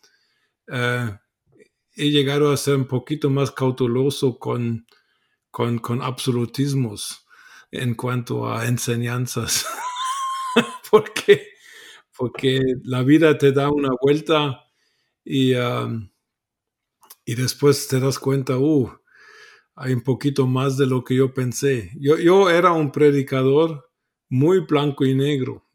eh, 0.66 1.16
he 1.96 2.10
llegado 2.10 2.52
a 2.52 2.56
ser 2.56 2.76
un 2.76 2.86
poquito 2.86 3.30
más 3.30 3.50
cauteloso 3.50 4.38
con, 4.38 4.86
con, 5.50 5.78
con 5.78 6.02
absolutismos 6.02 7.26
en 7.70 7.94
cuanto 7.94 8.50
a 8.52 8.66
enseñanzas. 8.66 9.66
porque, 10.90 11.48
porque 12.16 12.60
la 12.84 13.02
vida 13.02 13.38
te 13.38 13.52
da 13.52 13.70
una 13.70 13.90
vuelta 14.00 14.64
y, 15.24 15.54
um, 15.54 16.10
y 17.24 17.34
después 17.34 17.88
te 17.88 17.98
das 18.00 18.18
cuenta, 18.18 18.58
uh, 18.58 18.90
hay 19.74 19.92
un 19.92 20.02
poquito 20.02 20.46
más 20.46 20.76
de 20.76 20.86
lo 20.86 21.04
que 21.04 21.16
yo 21.16 21.34
pensé. 21.34 21.92
Yo, 21.98 22.18
yo 22.18 22.50
era 22.50 22.72
un 22.72 22.92
predicador 22.92 23.90
muy 24.28 24.60
blanco 24.60 25.04
y 25.04 25.14
negro. 25.14 25.66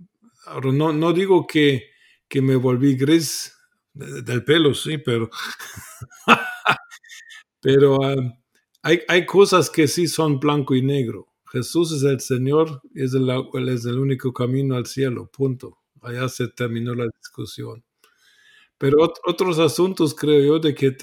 Ahora, 0.45 0.71
no, 0.71 0.91
no 0.93 1.13
digo 1.13 1.45
que, 1.45 1.89
que 2.27 2.41
me 2.41 2.55
volví 2.55 2.95
gris 2.95 3.55
del 3.93 4.43
pelo, 4.43 4.73
sí, 4.73 4.97
pero, 4.97 5.29
pero 7.61 8.03
ah, 8.03 8.15
hay, 8.81 9.01
hay, 9.07 9.25
cosas 9.25 9.69
que 9.69 9.87
sí 9.87 10.07
son 10.07 10.39
blanco 10.39 10.75
y 10.75 10.81
negro. 10.81 11.27
Jesús 11.51 11.91
es 11.91 12.03
el 12.03 12.19
Señor, 12.19 12.81
es 12.95 13.13
el, 13.13 13.29
es 13.69 13.85
el 13.85 13.99
único 13.99 14.33
camino 14.33 14.75
al 14.75 14.85
cielo, 14.85 15.29
punto. 15.31 15.77
Allá 16.01 16.27
se 16.29 16.47
terminó 16.47 16.95
la 16.95 17.07
discusión. 17.19 17.83
Pero 18.77 18.97
otros 19.25 19.59
asuntos 19.59 20.15
creo 20.15 20.41
yo 20.43 20.59
de 20.59 20.73
que 20.73 20.95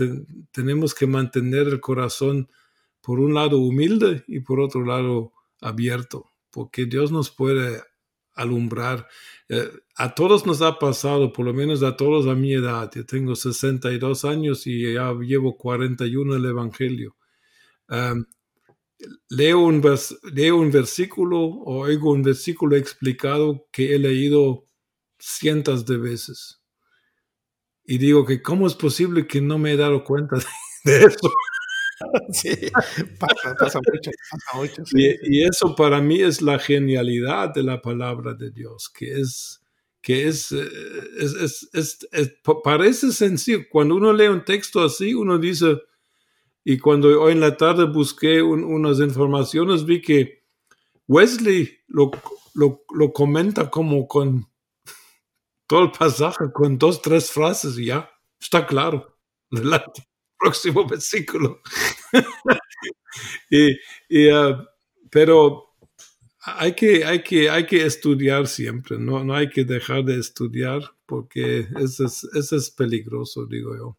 tenemos 0.51 0.95
que 0.95 1.07
mantener 1.07 1.69
el 1.69 1.81
corazón 1.81 2.51
por 3.01 3.21
un 3.21 3.35
lado 3.35 3.61
humilde 3.61 4.25
y 4.27 4.41
por 4.41 4.59
otro 4.59 4.85
lado 4.85 5.33
abierto, 5.61 6.27
porque 6.51 6.87
Dios 6.87 7.13
nos 7.13 7.31
puede 7.31 7.81
alumbrar. 8.39 9.07
Eh, 9.49 9.71
a 9.97 10.15
todos 10.15 10.47
nos 10.47 10.63
ha 10.63 10.79
pasado, 10.79 11.33
por 11.33 11.45
lo 11.45 11.53
menos 11.53 11.83
a 11.83 11.97
todos 11.97 12.27
a 12.27 12.35
mi 12.35 12.55
edad. 12.55 12.91
Yo 12.95 13.05
tengo 13.05 13.35
62 13.35 14.25
años 14.25 14.67
y 14.67 14.95
ya 14.95 15.13
llevo 15.21 15.57
41 15.57 16.37
el 16.37 16.45
Evangelio. 16.47 17.17
leo, 19.29 19.61
un 19.61 19.83
leo 20.33 20.57
un 20.57 20.71
versículo 20.71 21.39
o 21.41 21.81
oigo 21.87 22.13
un 22.13 22.23
versículo 22.23 22.77
explicado 22.77 23.67
que 23.73 23.95
he 23.95 23.99
leído 23.99 24.67
cientos 25.19 25.87
de 25.87 25.97
veces. 25.97 26.61
Y 27.85 27.99
digo 27.99 28.27
que 28.27 28.43
cómo 28.43 28.67
es 28.67 28.75
posible 28.75 29.27
que 29.27 29.41
no 29.41 29.59
me 29.59 29.73
he 29.73 29.77
dado 29.77 30.05
cuenta 30.05 30.37
de 30.85 31.05
eso. 31.05 31.31
Sí, 32.33 32.51
pasa, 33.19 33.55
pasa 33.55 33.81
mucho, 33.93 34.11
pasa 34.31 34.59
mucho. 34.59 34.83
Y, 34.95 35.43
eso 35.43 35.75
para 35.75 36.01
mí 36.01 36.21
es 36.21 36.43
la 36.43 36.59
genialidad 36.59 37.53
de 37.55 37.63
la 37.63 37.81
palabra 37.81 38.35
de 38.35 38.51
Dios, 38.51 38.89
que 38.89 39.21
es, 39.21 39.61
que 40.01 40.29
es, 40.29 40.53
eh, 40.53 40.69
es, 41.21 41.69
es, 41.73 41.99
parece 42.63 43.13
sencillo. 43.13 43.61
Cuando 43.71 43.97
uno 43.97 44.13
lee 44.13 44.29
un 44.29 44.45
texto 44.45 44.83
así, 44.83 45.15
uno 45.15 45.39
dice, 45.39 45.79
y 46.65 46.79
cuando 46.79 47.21
hoy 47.21 47.33
en 47.33 47.41
la 47.41 47.57
tarde 47.57 47.85
busqué 47.85 48.43
unas 48.43 49.01
informaciones, 49.01 49.85
vi 49.85 50.03
que 50.03 50.45
Wesley 51.07 51.79
lo, 51.89 52.11
lo, 52.55 52.85
lo 52.95 53.13
comenta 53.13 53.71
como 53.71 54.07
con 54.07 54.47
todo 55.67 55.85
el 55.85 55.91
pasaje, 55.91 56.53
con 56.53 56.79
dos, 56.79 57.03
tres 57.03 57.31
frases 57.31 57.79
y 57.79 57.87
ya, 57.87 58.11
está 58.41 58.67
claro. 58.67 59.17
Adelante 59.51 60.08
próximo 60.39 60.87
versículo. 60.87 61.61
y, 63.51 64.29
ah, 64.31 64.65
pero 65.11 65.75
hay 66.41 66.73
que, 66.73 67.05
hay, 67.05 67.23
que, 67.23 67.51
hay 67.51 67.67
que 67.67 67.85
estudiar 67.85 68.47
siempre, 68.47 68.99
no, 68.99 69.25
no 69.25 69.35
hay 69.35 69.51
que 69.51 69.65
dejar 69.65 70.05
de 70.05 70.19
estudiar 70.19 70.83
porque 71.07 71.67
eso 71.81 72.05
es, 72.05 72.25
eso 72.35 72.57
es 72.57 72.71
peligroso, 72.71 73.47
digo 73.47 73.77
yo. 73.77 73.99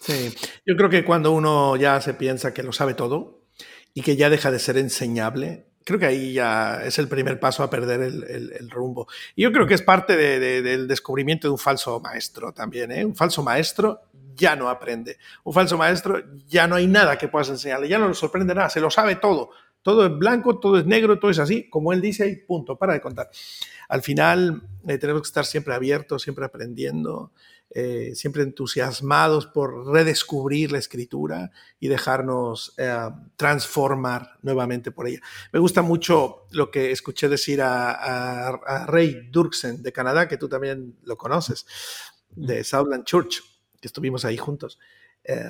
Sí, 0.00 0.34
yo 0.64 0.76
creo 0.76 0.90
que 0.90 1.04
cuando 1.04 1.32
uno 1.32 1.76
ya 1.76 2.00
se 2.00 2.14
piensa 2.14 2.52
que 2.52 2.62
lo 2.62 2.72
sabe 2.72 2.94
todo 2.94 3.46
y 3.94 4.02
que 4.02 4.16
ya 4.16 4.28
deja 4.28 4.50
de 4.50 4.58
ser 4.58 4.76
enseñable, 4.76 5.65
creo 5.86 6.00
que 6.00 6.06
ahí 6.06 6.32
ya 6.32 6.82
es 6.84 6.98
el 6.98 7.06
primer 7.06 7.38
paso 7.38 7.62
a 7.62 7.70
perder 7.70 8.00
el, 8.00 8.70
rumbo. 8.70 9.06
Y 9.36 9.44
yo 9.44 9.52
creo 9.52 9.68
que 9.68 9.74
es 9.74 9.82
parte 9.82 10.16
del 10.16 10.88
descubrimiento 10.88 11.46
de 11.46 11.52
un 11.52 11.58
falso 11.58 12.00
maestro 12.00 12.52
también. 12.52 12.90
¿eh? 12.90 13.04
Un 13.04 13.14
falso 13.14 13.40
maestro 13.44 14.00
ya 14.34 14.56
no 14.56 14.68
aprende. 14.68 15.16
Un 15.44 15.54
falso 15.54 15.78
maestro 15.78 16.20
ya 16.48 16.66
no 16.66 16.74
hay 16.74 16.88
nada 16.88 17.16
que 17.16 17.28
puedas 17.28 17.50
enseñarle, 17.50 17.88
ya 17.88 17.98
no 17.98 18.08
le 18.08 18.14
sorprende 18.14 18.52
nada, 18.52 18.68
se 18.68 18.80
lo 18.80 18.90
sabe 18.90 19.14
todo. 19.14 19.50
todo 19.80 20.04
es 20.04 20.18
blanco, 20.18 20.58
todo 20.58 20.76
es 20.80 20.86
negro, 20.86 21.20
todo 21.20 21.30
es 21.30 21.38
así, 21.38 21.70
como 21.70 21.92
él 21.92 22.00
dice, 22.00 22.28
y 22.28 22.34
punto, 22.34 22.76
para 22.76 22.94
de 22.94 23.00
contar. 23.00 23.30
Al 23.88 24.02
final 24.02 24.62
eh, 24.88 24.98
tenemos 24.98 25.22
que 25.22 25.28
estar 25.28 25.46
siempre 25.46 25.72
abiertos, 25.72 26.20
siempre 26.20 26.44
aprendiendo, 26.44 27.30
eh, 27.70 28.12
siempre 28.14 28.42
entusiasmados 28.42 29.46
por 29.46 29.88
redescubrir 29.88 30.72
la 30.72 30.78
escritura 30.78 31.50
y 31.80 31.88
dejarnos 31.88 32.72
eh, 32.78 32.96
transformar 33.36 34.38
nuevamente 34.42 34.92
por 34.92 35.08
ella. 35.08 35.20
Me 35.52 35.58
gusta 35.58 35.82
mucho 35.82 36.46
lo 36.52 36.70
que 36.70 36.92
escuché 36.92 37.28
decir 37.28 37.60
a, 37.60 38.86
Ray 38.86 39.28
Durksen 39.30 39.82
de 39.82 39.92
Canadá, 39.92 40.28
que 40.28 40.38
tú 40.38 40.48
también 40.48 40.96
lo 41.02 41.16
conoces, 41.16 41.66
de 42.30 42.62
Southland 42.62 43.04
Church, 43.04 43.42
que 43.80 43.88
estuvimos 43.88 44.24
ahí 44.24 44.36
juntos. 44.36 44.78
Eh, 45.24 45.44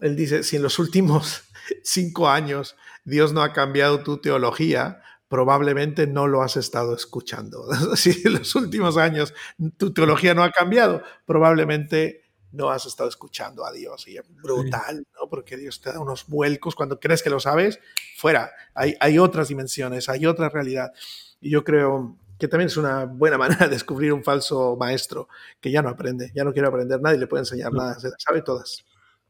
él 0.00 0.16
dice, 0.16 0.44
si 0.44 0.56
en 0.56 0.62
los 0.62 0.78
últimos 0.78 1.42
cinco 1.82 2.28
años 2.28 2.76
Dios 3.04 3.32
no 3.32 3.42
ha 3.42 3.52
cambiado 3.52 4.02
tu 4.02 4.18
teología, 4.18 5.02
probablemente 5.32 6.06
no 6.06 6.28
lo 6.28 6.42
has 6.42 6.58
estado 6.58 6.94
escuchando. 6.94 7.66
Si 7.96 8.20
en 8.22 8.34
los 8.34 8.54
últimos 8.54 8.98
años 8.98 9.32
tu 9.78 9.90
teología 9.90 10.34
no 10.34 10.44
ha 10.44 10.50
cambiado, 10.50 11.02
probablemente 11.24 12.24
no 12.50 12.68
has 12.68 12.84
estado 12.84 13.08
escuchando 13.08 13.64
a 13.64 13.72
Dios. 13.72 14.06
Y 14.08 14.18
es 14.18 14.24
brutal, 14.42 15.06
¿no? 15.18 15.30
Porque 15.30 15.56
Dios 15.56 15.80
te 15.80 15.90
da 15.90 16.00
unos 16.00 16.26
vuelcos 16.26 16.74
cuando 16.74 17.00
crees 17.00 17.22
que 17.22 17.30
lo 17.30 17.40
sabes, 17.40 17.80
fuera. 18.18 18.52
Hay, 18.74 18.94
hay 19.00 19.18
otras 19.18 19.48
dimensiones, 19.48 20.10
hay 20.10 20.26
otra 20.26 20.50
realidad. 20.50 20.92
Y 21.40 21.48
yo 21.48 21.64
creo 21.64 22.14
que 22.38 22.46
también 22.46 22.66
es 22.66 22.76
una 22.76 23.06
buena 23.06 23.38
manera 23.44 23.64
de 23.68 23.72
descubrir 23.72 24.12
un 24.12 24.22
falso 24.22 24.76
maestro 24.78 25.30
que 25.62 25.70
ya 25.70 25.80
no 25.80 25.88
aprende, 25.88 26.30
ya 26.34 26.44
no 26.44 26.52
quiere 26.52 26.68
aprender 26.68 27.00
nada 27.00 27.16
y 27.16 27.18
le 27.18 27.26
puede 27.26 27.40
enseñar 27.40 27.72
nada, 27.72 27.98
se 27.98 28.10
sabe 28.18 28.42
todas. 28.42 28.84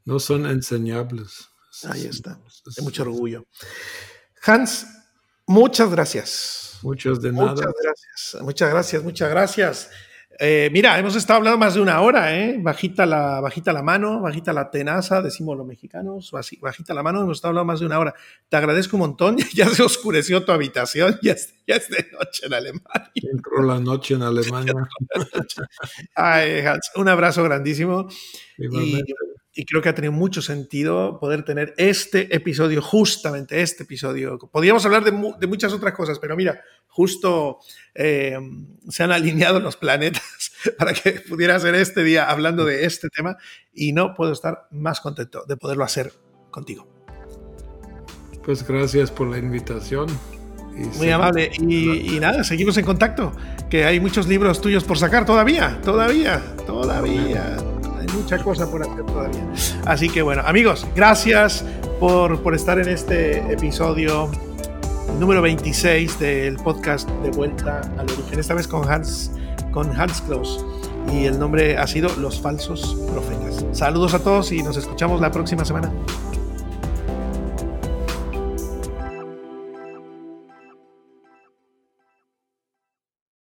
No 0.05 0.19
son 0.19 0.47
enseñables. 0.47 1.49
Ahí 1.85 2.07
está, 2.07 2.41
de 2.77 2.83
mucho 2.83 3.03
orgullo. 3.03 3.45
Hans, 4.45 4.85
Muchas 5.47 5.91
gracias. 5.91 6.79
Muchas 6.83 7.21
de 7.21 7.33
nada. 7.33 7.53
Muchas 7.53 7.73
gracias. 7.83 8.43
Muchas 8.43 8.71
gracias, 8.71 9.03
muchas 9.03 9.31
gracias. 9.31 9.91
Eh, 10.39 10.71
mira, 10.73 10.99
hemos 10.99 11.15
estado 11.15 11.39
hablando 11.39 11.59
más 11.59 11.75
de 11.75 11.81
una 11.81 12.01
hora, 12.01 12.37
¿eh? 12.37 12.57
Bajita 12.59 13.07
la, 13.07 13.41
bajita 13.41 13.73
la 13.73 13.83
mano, 13.83 14.21
bajita 14.21 14.53
la 14.53 14.71
tenaza, 14.71 15.21
decimos 15.21 15.57
los 15.57 15.67
mexicanos, 15.67 16.33
bajita 16.61 16.95
la 16.95 17.03
mano, 17.03 17.23
hemos 17.23 17.39
estado 17.39 17.51
hablando 17.51 17.67
más 17.67 17.81
de 17.81 17.87
una 17.87 17.99
hora. 17.99 18.15
Te 18.49 18.57
agradezco 18.57 18.97
un 18.97 19.03
montón, 19.03 19.37
ya 19.55 19.69
se 19.69 19.83
oscureció 19.83 20.45
tu 20.45 20.53
habitación, 20.53 21.19
ya 21.23 21.33
es, 21.33 21.55
ya 21.67 21.77
es 21.77 21.89
de 21.89 22.07
noche 22.13 22.47
en 22.47 22.55
Alemania. 22.55 23.13
Entró 23.15 23.63
la 23.63 23.79
noche 23.79 24.15
en 24.15 24.23
Alemania. 24.23 24.73
Ay, 26.15 26.61
Hans, 26.61 26.91
un 26.97 27.09
abrazo 27.09 27.45
grandísimo. 27.45 28.09
Igualmente 28.59 29.13
y 29.13 29.32
creo 29.55 29.83
que 29.83 29.89
ha 29.91 29.95
tenido 29.95 30.13
mucho 30.13 30.41
sentido 30.41 31.19
poder 31.21 31.45
tener 31.45 31.75
este 31.77 32.35
episodio, 32.35 32.81
justamente 32.81 33.61
este 33.61 33.83
episodio. 33.83 34.39
Podríamos 34.39 34.85
hablar 34.87 35.05
de, 35.05 35.13
muchas 35.47 35.73
otras 35.73 35.93
cosas, 35.93 36.19
pero 36.19 36.37
mira, 36.37 36.63
justo 36.89 37.59
eh, 37.95 38.39
se 38.89 39.03
han 39.03 39.13
alineado 39.13 39.61
los 39.61 39.77
planetas 39.77 40.53
para 40.79 40.95
que 40.95 41.21
pudiera 41.21 41.59
ser 41.61 41.75
este 41.75 42.03
día 42.03 42.31
hablando 42.31 42.65
de 42.65 42.87
este 42.87 43.11
tema 43.11 43.37
y 43.75 43.93
no 43.93 44.15
puedo 44.15 44.33
estar 44.33 44.69
más 44.71 45.01
contento 45.01 45.45
de 45.47 45.57
poderlo 45.57 45.85
hacer 45.85 46.13
contigo. 46.51 46.89
Pues 48.45 48.67
gracias 48.67 49.11
por 49.11 49.29
la 49.29 49.39
invitación. 49.39 50.09
Muy 50.97 51.11
amable. 51.11 51.51
Y, 51.61 52.17
y, 52.17 52.19
nada, 52.19 52.43
seguimos 52.43 52.79
en 52.79 52.87
contacto, 52.87 53.33
que 53.69 53.85
hay 53.85 54.01
muchos 54.01 54.27
libros 54.27 54.63
tuyos 54.63 54.83
por 54.83 54.99
sacar 54.99 55.27
todavía, 55.27 55.79
todavía, 55.83 56.43
todavía 56.67 57.59
mucha 58.23 58.39
cosa 58.39 58.71
por 58.71 58.83
hacer 58.83 59.05
todavía. 59.05 59.47
Así 59.85 60.09
que 60.09 60.23
bueno, 60.23 60.43
amigos, 60.47 60.87
gracias 60.95 61.65
por, 61.99 62.41
por 62.43 62.55
estar 62.55 62.79
en 62.79 62.89
este 62.89 63.39
episodio 63.53 64.31
número 65.19 65.43
26 65.43 66.19
del 66.19 66.57
podcast 66.57 67.09
De 67.23 67.31
Vuelta 67.31 67.81
al 67.99 68.11
Origen, 68.11 68.39
esta 68.39 68.55
vez 68.55 68.69
con 68.69 68.89
Hans, 68.89 69.33
con 69.73 69.91
Hans 70.01 70.21
Klaus. 70.23 70.65
Y 71.13 71.25
el 71.25 71.39
nombre 71.39 71.77
ha 71.77 71.87
sido 71.87 72.09
Los 72.17 72.41
Falsos 72.41 72.97
Profetas. 73.13 73.65
Saludos 73.77 74.15
a 74.15 74.21
todos 74.21 74.53
y 74.53 74.63
nos 74.63 74.77
escuchamos 74.77 75.21
la 75.21 75.33
próxima 75.33 75.65
semana. 75.65 75.93